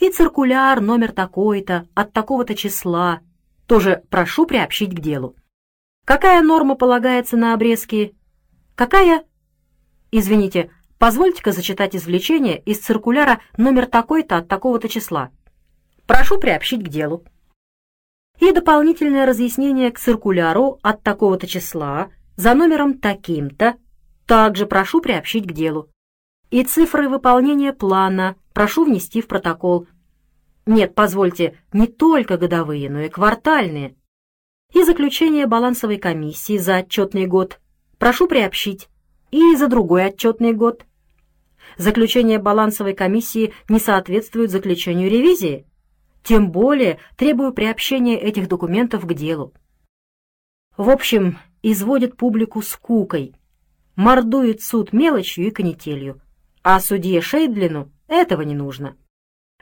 И 0.00 0.10
циркуляр 0.10 0.80
номер 0.80 1.12
такой-то 1.12 1.86
от 1.94 2.12
такого-то 2.12 2.54
числа 2.54 3.20
тоже 3.66 4.02
прошу 4.10 4.46
приобщить 4.46 4.94
к 4.94 5.00
делу. 5.00 5.36
Какая 6.04 6.42
норма 6.42 6.76
полагается 6.76 7.36
на 7.36 7.54
обрезки? 7.54 8.14
Какая? 8.74 9.24
Извините, 10.12 10.70
позвольте-ка 10.98 11.52
зачитать 11.52 11.96
извлечение 11.96 12.60
из 12.60 12.78
циркуляра 12.78 13.40
номер 13.56 13.86
такой-то 13.86 14.36
от 14.36 14.48
такого-то 14.48 14.88
числа. 14.88 15.30
Прошу 16.06 16.38
приобщить 16.38 16.84
к 16.84 16.88
делу. 16.88 17.24
И 18.38 18.52
дополнительное 18.52 19.26
разъяснение 19.26 19.90
к 19.90 19.98
циркуляру 19.98 20.78
от 20.82 21.02
такого-то 21.02 21.46
числа 21.46 22.10
за 22.36 22.54
номером 22.54 22.98
таким-то 22.98 23.76
также 24.26 24.66
прошу 24.66 25.00
приобщить 25.00 25.46
к 25.46 25.52
делу. 25.52 25.88
И 26.50 26.62
цифры 26.62 27.08
выполнения 27.08 27.72
плана 27.72 28.36
прошу 28.52 28.84
внести 28.84 29.20
в 29.20 29.26
протокол. 29.26 29.86
Нет, 30.64 30.94
позвольте, 30.94 31.58
не 31.72 31.86
только 31.86 32.38
годовые, 32.38 32.90
но 32.90 33.00
и 33.00 33.08
квартальные 33.08 33.96
и 34.72 34.82
заключение 34.82 35.46
балансовой 35.46 35.96
комиссии 35.96 36.58
за 36.58 36.78
отчетный 36.78 37.26
год 37.26 37.60
прошу 37.98 38.26
приобщить 38.26 38.88
и 39.30 39.56
за 39.56 39.68
другой 39.68 40.06
отчетный 40.06 40.52
год. 40.52 40.84
Заключение 41.78 42.38
балансовой 42.38 42.94
комиссии 42.94 43.52
не 43.68 43.78
соответствует 43.78 44.50
заключению 44.50 45.10
ревизии, 45.10 45.66
тем 46.22 46.50
более 46.50 46.98
требую 47.16 47.52
приобщения 47.52 48.18
этих 48.18 48.48
документов 48.48 49.06
к 49.06 49.14
делу. 49.14 49.52
В 50.76 50.90
общем, 50.90 51.38
изводит 51.62 52.16
публику 52.16 52.62
скукой, 52.62 53.34
мордует 53.96 54.62
суд 54.62 54.92
мелочью 54.92 55.46
и 55.46 55.50
канителью, 55.50 56.20
а 56.62 56.80
судье 56.80 57.20
Шейдлину 57.20 57.90
этого 58.08 58.42
не 58.42 58.54
нужно. 58.54 58.96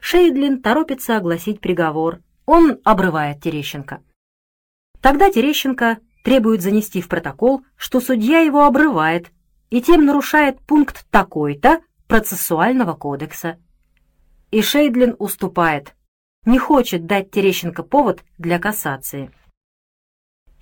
Шейдлин 0.01 0.61
торопится 0.61 1.17
огласить 1.17 1.61
приговор, 1.61 2.21
он 2.47 2.79
обрывает 2.85 3.41
Терещенко. 3.41 4.03
Тогда 5.01 5.31
Терещенко 5.31 5.99
требует 6.25 6.63
занести 6.63 7.01
в 7.01 7.09
протокол, 7.09 7.63
что 7.77 8.01
судья 8.01 8.41
его 8.41 8.65
обрывает 8.65 9.31
и 9.71 9.81
тем 9.81 10.05
нарушает 10.05 10.61
пункт 10.61 11.07
такой-то 11.11 11.81
процессуального 12.07 12.95
кодекса. 12.95 13.59
И 14.51 14.63
Шейдлин 14.63 15.17
уступает, 15.19 15.95
не 16.45 16.59
хочет 16.59 17.07
дать 17.07 17.31
Терещенко 17.31 17.83
повод 17.83 18.23
для 18.39 18.59
кассации. 18.59 19.31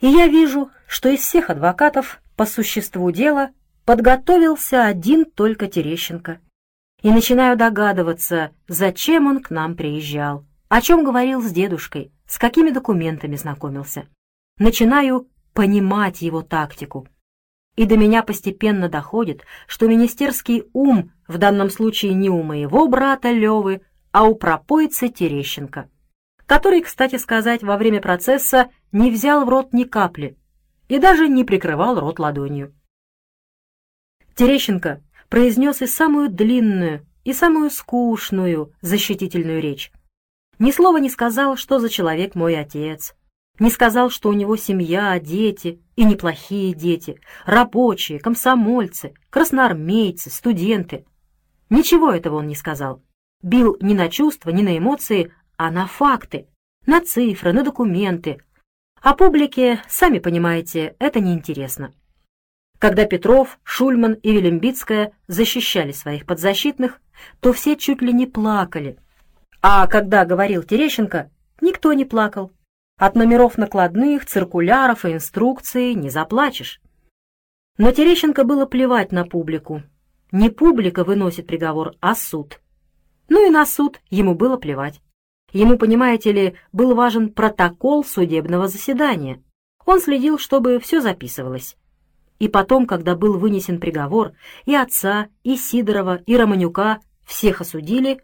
И 0.03 0.09
я 0.09 0.27
вижу, 0.27 0.71
что 0.87 1.09
из 1.09 1.21
всех 1.21 1.49
адвокатов 1.49 2.21
по 2.37 2.45
существу 2.45 3.11
дела 3.11 3.53
подготовился 3.87 4.85
один 4.85 5.25
только 5.25 5.69
Терещенко. 5.69 6.41
И 7.01 7.11
начинаю 7.11 7.57
догадываться, 7.57 8.51
зачем 8.69 9.27
он 9.27 9.43
к 9.43 9.49
нам 9.49 9.77
приезжал, 9.77 10.45
о 10.69 10.83
чем 10.83 11.03
говорил 11.03 11.41
с 11.41 11.51
дедушкой, 11.51 12.13
с 12.27 12.37
какими 12.37 12.69
документами 12.69 13.37
знакомился 13.37 14.07
начинаю 14.59 15.29
понимать 15.55 16.23
его 16.23 16.43
тактику. 16.43 17.09
И 17.77 17.87
до 17.87 17.97
меня 17.97 18.23
постепенно 18.23 18.89
доходит, 18.89 19.45
что 19.67 19.89
министерский 19.89 20.65
ум 20.73 21.13
в 21.27 21.39
данном 21.39 21.71
случае 21.71 22.15
не 22.15 22.29
у 22.29 22.43
моего 22.43 22.87
брата 22.89 23.31
Левы, 23.31 23.81
а 24.11 24.25
у 24.25 24.35
пропойца 24.35 25.09
Терещенко, 25.09 25.89
который, 26.53 26.83
кстати 26.83 27.17
сказать, 27.17 27.63
во 27.63 27.79
время 27.79 28.03
процесса 28.03 28.69
не 28.93 29.11
взял 29.11 29.47
в 29.47 29.49
рот 29.49 29.73
ни 29.73 29.85
капли 29.85 30.37
и 30.87 30.99
даже 30.99 31.27
не 31.27 31.45
прикрывал 31.45 31.99
рот 31.99 32.19
ладонью. 32.19 32.75
Терещенко 34.35 35.03
произнес 35.31 35.81
и 35.81 35.87
самую 35.87 36.29
длинную, 36.29 37.07
и 37.25 37.33
самую 37.33 37.71
скучную 37.71 38.75
защитительную 38.83 39.63
речь. 39.63 39.93
Ни 40.59 40.73
слова 40.73 40.99
не 40.99 41.09
сказал, 41.09 41.57
что 41.57 41.79
за 41.79 41.89
человек 41.89 42.35
мой 42.35 42.55
отец, 42.59 43.15
не 43.59 43.71
сказал, 43.71 44.11
что 44.11 44.29
у 44.29 44.35
него 44.35 44.57
семья, 44.57 45.19
дети, 45.19 45.81
и 45.97 46.05
неплохие 46.05 46.75
дети, 46.75 47.19
рабочие, 47.47 48.19
комсомольцы, 48.19 49.15
красноармейцы, 49.31 50.29
студенты. 50.29 51.07
Ничего 51.71 52.11
этого 52.11 52.37
он 52.37 52.49
не 52.49 52.57
сказал. 52.57 53.03
Бил 53.43 53.79
не 53.81 53.95
на 53.95 54.11
чувства, 54.11 54.51
не 54.51 54.63
на 54.63 54.77
эмоции, 54.77 55.33
а 55.57 55.71
на 55.71 55.87
факты, 55.87 56.49
на 56.87 57.01
цифры, 57.01 57.53
на 57.53 57.63
документы. 57.63 58.41
А 59.01 59.15
публике, 59.15 59.83
сами 59.89 60.19
понимаете, 60.19 60.97
это 60.99 61.21
неинтересно. 61.21 61.93
Когда 62.79 63.05
Петров, 63.05 63.59
Шульман 63.63 64.15
и 64.15 64.33
Велимбицкая 64.33 65.13
защищали 65.29 65.93
своих 65.93 66.27
подзащитных, 66.27 67.01
то 67.41 67.53
все 67.53 67.77
чуть 67.77 68.03
ли 68.03 68.13
не 68.13 68.27
плакали. 68.27 68.99
А 69.61 69.87
когда 69.87 70.25
говорил 70.25 70.63
Терещенко, 70.63 71.31
никто 71.61 71.93
не 71.93 72.05
плакал. 72.05 72.53
От 72.99 73.15
номеров 73.15 73.59
накладных, 73.59 74.27
циркуляров 74.27 75.05
и 75.05 75.13
инструкций 75.13 75.95
не 75.95 76.11
заплачешь. 76.11 76.81
Но 77.79 77.93
Терещенко 77.93 78.45
было 78.45 78.67
плевать 78.67 79.13
на 79.13 79.25
публику. 79.25 79.83
Не 80.31 80.51
публика 80.51 81.05
выносит 81.05 81.47
приговор, 81.47 81.95
а 82.01 82.15
суд. 82.15 82.61
Ну 83.29 83.47
и 83.47 83.51
на 83.51 83.67
суд 83.67 84.01
ему 84.09 84.35
было 84.35 84.57
плевать. 84.57 85.02
Ему, 85.53 85.77
понимаете 85.77 86.33
ли, 86.33 86.55
был 86.73 86.95
важен 86.95 87.31
протокол 87.31 88.05
судебного 88.05 88.69
заседания. 88.69 89.43
Он 89.85 90.01
следил, 90.01 90.39
чтобы 90.39 90.79
все 90.79 91.01
записывалось. 91.01 91.77
И 92.39 92.49
потом, 92.49 92.87
когда 92.87 93.15
был 93.15 93.39
вынесен 93.39 93.79
приговор, 93.79 94.33
и 94.65 94.75
отца, 94.75 95.29
и 95.45 95.57
Сидорова, 95.57 96.17
и 96.27 96.37
Романюка 96.37 97.01
всех 97.25 97.61
осудили, 97.61 98.21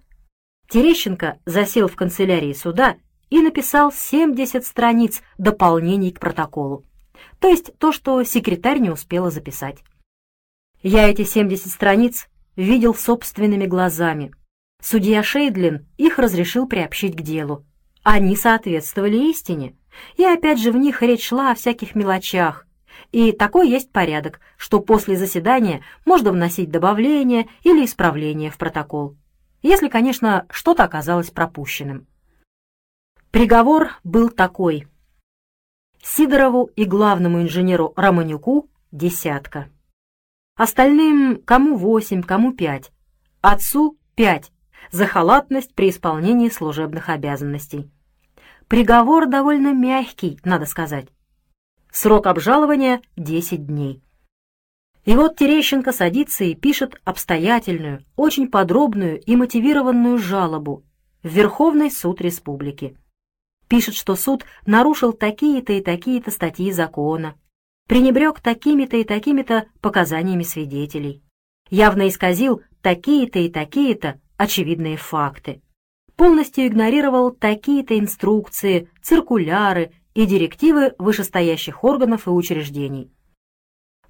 Терещенко 0.68 1.39
засел 1.47 1.89
в 1.89 1.97
канцелярии 1.97 2.53
суда 2.53 2.97
и 3.31 3.41
написал 3.41 3.93
70 3.93 4.64
страниц 4.64 5.22
дополнений 5.39 6.12
к 6.12 6.20
протоколу. 6.20 6.85
То 7.41 7.49
есть 7.49 7.76
то, 7.79 7.93
что 7.93 8.22
секретарь 8.22 8.79
не 8.79 8.91
успела 8.91 9.31
записать. 9.31 9.79
Я 10.83 11.09
эти 11.09 11.24
70 11.24 11.70
страниц 11.70 12.29
видел 12.55 12.95
собственными 12.95 13.66
глазами. 13.66 14.33
Судья 14.81 15.22
Шейдлин 15.22 15.87
их 15.97 16.18
разрешил 16.18 16.66
приобщить 16.66 17.16
к 17.16 17.22
делу. 17.22 17.64
Они 18.03 18.37
соответствовали 18.37 19.31
истине. 19.31 19.76
И 20.16 20.24
опять 20.24 20.61
же 20.61 20.70
в 20.70 20.76
них 20.76 21.03
речь 21.03 21.26
шла 21.26 21.51
о 21.51 21.55
всяких 21.55 21.95
мелочах. 21.95 22.66
И 23.11 23.33
такой 23.33 23.68
есть 23.68 23.91
порядок, 23.91 24.41
что 24.57 24.81
после 24.81 25.16
заседания 25.16 25.83
можно 26.05 26.31
вносить 26.33 26.70
добавления 26.70 27.49
или 27.62 27.85
исправления 27.85 28.51
в 28.51 28.59
протокол 28.59 29.16
если, 29.62 29.89
конечно, 29.89 30.47
что-то 30.51 30.85
оказалось 30.85 31.31
пропущенным. 31.31 32.07
Приговор 33.31 33.91
был 34.05 34.31
такой. 34.31 34.87
Сидорову 36.03 36.70
и 36.76 36.85
главному 36.85 37.43
инженеру 37.43 37.93
Романюку— 37.97 38.70
десятка. 38.93 39.68
Остальным 40.57 41.43
кому 41.43 41.76
восемь, 41.76 42.22
кому 42.22 42.53
пять. 42.53 42.93
Отцу— 43.41 43.99
пять 44.14 44.53
за 44.91 45.07
халатность 45.07 45.74
при 45.74 45.91
исполнении 45.91 46.49
служебных 46.49 47.09
обязанностей. 47.09 47.91
Приговор 48.68 49.26
довольно 49.26 49.72
мягкий, 49.72 50.39
надо 50.45 50.66
сказать. 50.66 51.09
Срок 51.91 52.26
обжалования— 52.26 53.01
десять 53.16 53.66
дней. 53.66 54.03
И 55.05 55.16
вот 55.16 55.36
Терещенко 55.36 55.93
садится 55.93 56.45
и 56.45 56.55
пишет 56.55 57.01
обстоятельную, 57.05 58.05
очень 58.14 58.49
подробную 58.51 59.18
и 59.20 59.36
мотивированную 59.36 60.18
жалобу 60.18 60.84
в 61.22 61.28
Верховный 61.28 61.91
суд 61.91 62.20
республики. 62.20 62.97
Пишет, 63.68 63.95
что 63.95 64.16
суд 64.16 64.45
нарушил 64.66 65.14
такие-то 65.14 65.72
и 65.72 65.82
такие-то 65.82 66.30
статьи 66.30 66.72
закона, 66.72 67.36
пренебрег 67.86 68.41
такими-то 68.41 68.99
и 68.99 69.05
такими-то 69.05 69.66
показаниями 69.80 70.43
свидетелей, 70.43 71.22
явно 71.70 72.09
исказил 72.09 72.62
такие-то 72.82 73.39
и 73.39 73.49
такие-то 73.49 74.20
очевидные 74.39 74.97
факты, 74.97 75.61
полностью 76.16 76.66
игнорировал 76.66 77.30
такие-то 77.30 77.99
инструкции, 77.99 78.91
циркуляры 79.03 79.93
и 80.14 80.24
директивы 80.24 80.95
вышестоящих 80.99 81.84
органов 81.84 82.26
и 82.26 82.30
учреждений 82.30 83.12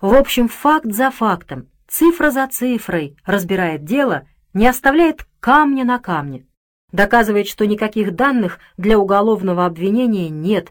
в 0.01 0.15
общем, 0.15 0.49
факт 0.49 0.93
за 0.93 1.11
фактом, 1.11 1.69
цифра 1.89 2.31
за 2.31 2.47
цифрой 2.47 3.17
разбирает 3.25 3.85
дело, 3.85 4.29
не 4.55 4.67
оставляет 4.67 5.27
камня 5.41 5.85
на 5.85 5.99
камне. 5.99 6.47
Доказывает, 6.93 7.49
что 7.49 7.67
никаких 7.67 8.15
данных 8.15 8.61
для 8.77 8.99
уголовного 8.99 9.67
обвинения 9.67 10.29
нет, 10.29 10.71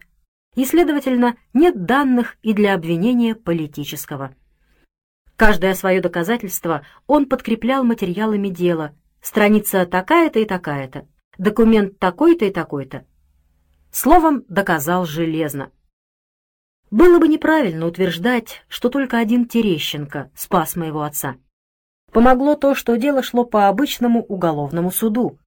и, 0.56 0.66
следовательно, 0.66 1.36
нет 1.54 1.86
данных 1.86 2.38
и 2.42 2.54
для 2.54 2.74
обвинения 2.74 3.36
политического. 3.36 4.34
Каждое 5.36 5.76
свое 5.76 6.02
доказательство 6.02 6.84
он 7.06 7.28
подкреплял 7.28 7.84
материалами 7.84 8.48
дела. 8.48 8.96
Страница 9.28 9.86
такая-то 9.86 10.40
и 10.40 10.46
такая-то, 10.46 11.06
документ 11.38 12.00
такой-то 12.00 12.46
и 12.46 12.50
такой-то. 12.50 13.06
Словом, 13.92 14.46
доказал 14.48 15.06
железно. 15.06 15.70
Было 16.92 17.20
бы 17.20 17.28
неправильно 17.28 17.88
утверждать, 17.88 18.64
что 18.70 18.88
только 18.88 19.18
один 19.18 19.46
Терещенко 19.46 20.32
спас 20.34 20.78
моего 20.78 21.02
отца. 21.02 21.36
Помогло 22.14 22.56
то, 22.56 22.74
что 22.74 22.96
дело 22.96 23.22
шло 23.22 23.44
по 23.44 23.68
обычному 23.68 24.24
уголовному 24.24 24.92
суду. 24.92 25.38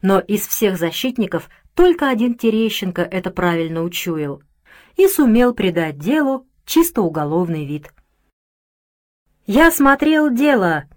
Но 0.00 0.18
из 0.18 0.46
всех 0.46 0.78
защитников 0.78 1.50
только 1.74 2.08
один 2.08 2.34
Терещенко 2.34 3.02
это 3.02 3.30
правильно 3.30 3.82
учуял 3.82 4.42
и 4.96 5.06
сумел 5.06 5.52
придать 5.52 5.98
делу 5.98 6.46
чисто 6.64 7.02
уголовный 7.02 7.66
вид. 7.66 7.92
«Я 9.44 9.70
смотрел 9.70 10.30
дело», 10.30 10.88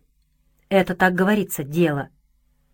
это 0.70 0.95
так 0.95 1.13
говорится, 1.13 1.63
дело. 1.63 2.09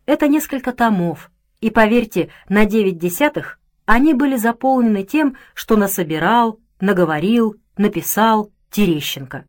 Это 0.06 0.28
несколько 0.28 0.72
томов, 0.72 1.32
и, 1.60 1.70
поверьте, 1.70 2.30
на 2.50 2.66
девять 2.66 2.98
десятых 2.98 3.60
они 3.86 4.14
были 4.14 4.38
заполнены 4.38 5.04
тем, 5.04 5.38
что 5.54 5.76
насобирал, 5.76 6.60
наговорил, 6.80 7.56
написал 7.78 8.52
Терещенко. 8.70 9.46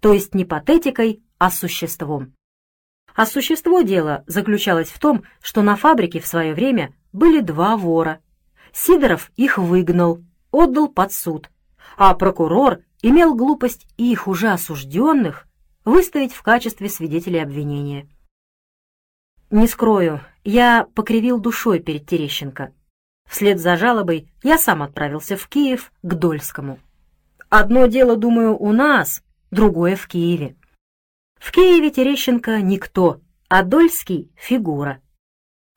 То 0.00 0.12
есть 0.12 0.34
не 0.34 0.44
патетикой, 0.44 1.22
а 1.38 1.50
существом. 1.50 2.32
А 3.14 3.26
существо 3.26 3.82
дела 3.82 4.24
заключалось 4.26 4.88
в 4.88 4.98
том, 4.98 5.24
что 5.40 5.62
на 5.62 5.76
фабрике 5.76 6.20
в 6.20 6.26
свое 6.26 6.54
время 6.54 6.94
были 7.12 7.40
два 7.40 7.76
вора. 7.76 8.20
Сидоров 8.72 9.30
их 9.36 9.58
выгнал, 9.58 10.22
отдал 10.50 10.88
под 10.88 11.12
суд, 11.12 11.50
а 11.96 12.14
прокурор 12.14 12.80
имел 13.02 13.34
глупость 13.34 13.86
их 13.98 14.26
уже 14.26 14.48
осужденных 14.48 15.46
выставить 15.84 16.32
в 16.32 16.42
качестве 16.42 16.88
свидетелей 16.88 17.40
обвинения. 17.40 18.08
Не 19.50 19.66
скрою, 19.66 20.20
я 20.44 20.86
покривил 20.94 21.38
душой 21.38 21.80
перед 21.80 22.06
Терещенко. 22.06 22.72
Вслед 23.28 23.60
за 23.60 23.76
жалобой 23.76 24.32
я 24.42 24.58
сам 24.58 24.82
отправился 24.82 25.36
в 25.36 25.46
Киев 25.48 25.92
к 26.02 26.14
Дольскому. 26.14 26.78
Одно 27.48 27.86
дело, 27.86 28.16
думаю, 28.16 28.56
у 28.56 28.72
нас, 28.72 29.22
другое 29.50 29.96
в 29.96 30.06
Киеве. 30.06 30.56
В 31.38 31.52
Киеве 31.52 31.90
Терещенко 31.90 32.62
никто, 32.62 33.20
а 33.48 33.62
Дольский— 33.62 34.32
фигура. 34.36 35.00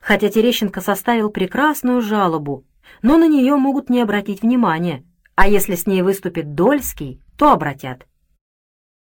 Хотя 0.00 0.28
Терещенко 0.28 0.80
составил 0.80 1.30
прекрасную 1.30 2.00
жалобу, 2.00 2.64
но 3.02 3.18
на 3.18 3.26
нее 3.26 3.56
могут 3.56 3.90
не 3.90 4.00
обратить 4.00 4.42
внимания, 4.42 5.04
а 5.34 5.48
если 5.48 5.74
с 5.74 5.86
ней 5.86 6.02
выступит 6.02 6.54
Дольский, 6.54 7.20
то 7.36 7.52
обратят. 7.52 8.06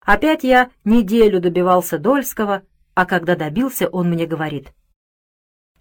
Опять 0.06 0.44
я 0.44 0.70
неделю 0.84 1.40
добивался 1.40 1.98
Дольского, 1.98 2.62
а 2.94 3.04
когда 3.04 3.36
добился, 3.36 3.88
он 3.88 4.08
мне 4.08 4.24
говорит. 4.24 4.72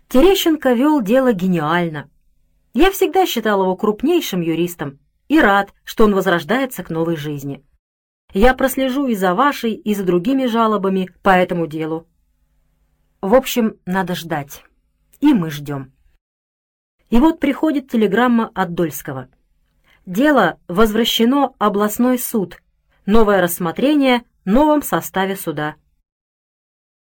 Терещенко 0.09 0.73
вел 0.73 1.01
дело 1.01 1.31
гениально, 1.31 2.09
я 2.73 2.91
всегда 2.91 3.25
считал 3.25 3.61
его 3.61 3.77
крупнейшим 3.77 4.41
юристом 4.41 4.99
и 5.29 5.39
рад, 5.39 5.73
что 5.85 6.03
он 6.03 6.13
возрождается 6.13 6.83
к 6.83 6.89
новой 6.89 7.15
жизни. 7.15 7.63
Я 8.33 8.53
прослежу 8.53 9.07
и 9.07 9.15
за 9.15 9.33
вашей, 9.33 9.73
и 9.73 9.95
за 9.95 10.03
другими 10.03 10.45
жалобами 10.45 11.09
по 11.23 11.29
этому 11.29 11.67
делу. 11.67 12.05
В 13.21 13.33
общем, 13.33 13.77
надо 13.85 14.13
ждать. 14.13 14.65
И 15.21 15.33
мы 15.33 15.51
ждем. 15.51 15.93
И 17.09 17.19
вот 17.19 17.39
приходит 17.39 17.89
телеграмма 17.89 18.51
от 18.53 18.73
Дольского. 18.73 19.29
Дело 20.05 20.59
возвращено 20.67 21.53
областной 21.59 22.19
суд. 22.19 22.59
Новое 23.05 23.39
рассмотрение 23.39 24.23
в 24.45 24.49
новом 24.49 24.81
составе 24.81 25.35
суда. 25.35 25.75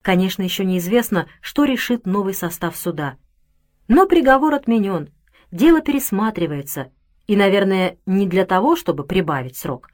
Конечно, 0.03 0.43
еще 0.43 0.65
неизвестно, 0.65 1.29
что 1.41 1.65
решит 1.65 2.07
новый 2.07 2.35
состав 2.35 2.77
суда. 2.77 3.17
Но 3.89 4.07
приговор 4.07 4.55
отменен 4.55 5.13
дело 5.51 5.81
пересматривается, 5.81 6.93
и, 7.27 7.37
наверное, 7.37 7.99
не 8.07 8.29
для 8.29 8.47
того, 8.47 8.77
чтобы 8.77 9.05
прибавить 9.05 9.57
срок. 9.57 9.91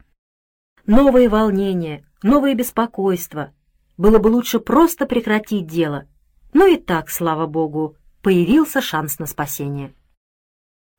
Новые 0.85 1.31
волнения, 1.31 2.05
новые 2.23 2.55
беспокойства. 2.55 3.55
Было 3.97 4.19
бы 4.19 4.29
лучше 4.29 4.61
просто 4.61 5.07
прекратить 5.07 5.67
дело. 5.67 6.07
Но 6.53 6.67
и 6.67 6.77
так, 6.77 7.09
слава 7.09 7.47
богу, 7.47 7.97
появился 8.21 8.83
шанс 8.83 9.19
на 9.19 9.25
спасение. 9.25 9.95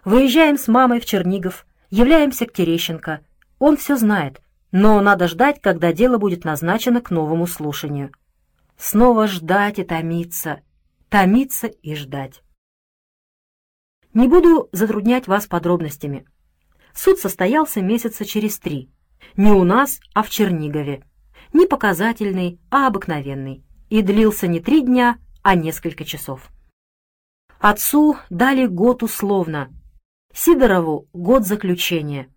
Выезжаем 0.04 0.58
с 0.58 0.68
мамой 0.68 1.00
в 1.00 1.06
Чернигов, 1.06 1.68
являемся 1.92 2.48
к 2.48 2.54
Терещенко. 2.54 3.24
Он 3.60 3.78
все 3.78 3.98
знает, 3.98 4.42
но 4.78 5.00
надо 5.00 5.30
ждать, 5.30 5.62
когда 5.62 5.94
дело 5.94 6.18
будет 6.18 6.44
назначено 6.44 7.00
к 7.00 7.10
новому 7.10 7.48
слушанию. 7.48 8.12
Снова 8.78 9.26
ждать 9.26 9.80
и 9.80 9.86
томиться, 9.86 10.64
томиться 11.08 11.68
и 11.68 11.96
ждать. 11.96 12.44
Не 14.14 14.28
буду 14.28 14.68
затруднять 14.74 15.28
вас 15.28 15.48
подробностями. 15.48 16.26
Суд 16.94 17.20
состоялся 17.20 17.82
месяца 17.82 18.26
через 18.26 18.60
три. 18.60 18.92
Не 19.38 19.54
у 19.54 19.64
нас, 19.64 20.02
а 20.14 20.24
в 20.24 20.30
Чернигове. 20.30 21.06
Не 21.54 21.68
показательный, 21.68 22.60
а 22.70 22.88
обыкновенный. 22.88 23.64
И 23.90 24.02
длился 24.02 24.46
не 24.46 24.60
три 24.60 24.82
дня, 24.82 25.20
а 25.42 25.56
несколько 25.56 26.04
часов. 26.04 26.52
Отцу 27.60 28.18
дали 28.30 28.66
год 28.66 29.04
условно, 29.04 29.70
Сидорову— 30.34 31.08
год 31.14 31.46
заключения. 31.46 32.30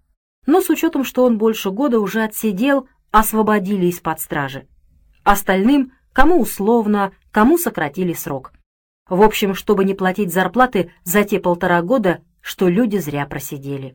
Но 0.48 0.62
с 0.62 0.70
учетом, 0.70 1.04
что 1.04 1.24
он 1.24 1.36
больше 1.36 1.70
года 1.70 2.00
уже 2.00 2.22
отсидел, 2.22 2.88
освободили 3.10 3.84
из-под 3.88 4.18
стражи. 4.18 4.66
Остальным, 5.22 5.92
кому 6.14 6.40
условно, 6.40 7.12
кому 7.30 7.58
сократили 7.58 8.14
срок. 8.14 8.54
В 9.10 9.20
общем, 9.20 9.54
чтобы 9.54 9.84
не 9.84 9.92
платить 9.92 10.32
зарплаты 10.32 10.90
за 11.04 11.24
те 11.24 11.38
полтора 11.38 11.82
года, 11.82 12.22
что 12.40 12.66
люди 12.66 12.96
зря 12.96 13.26
просидели. 13.26 13.94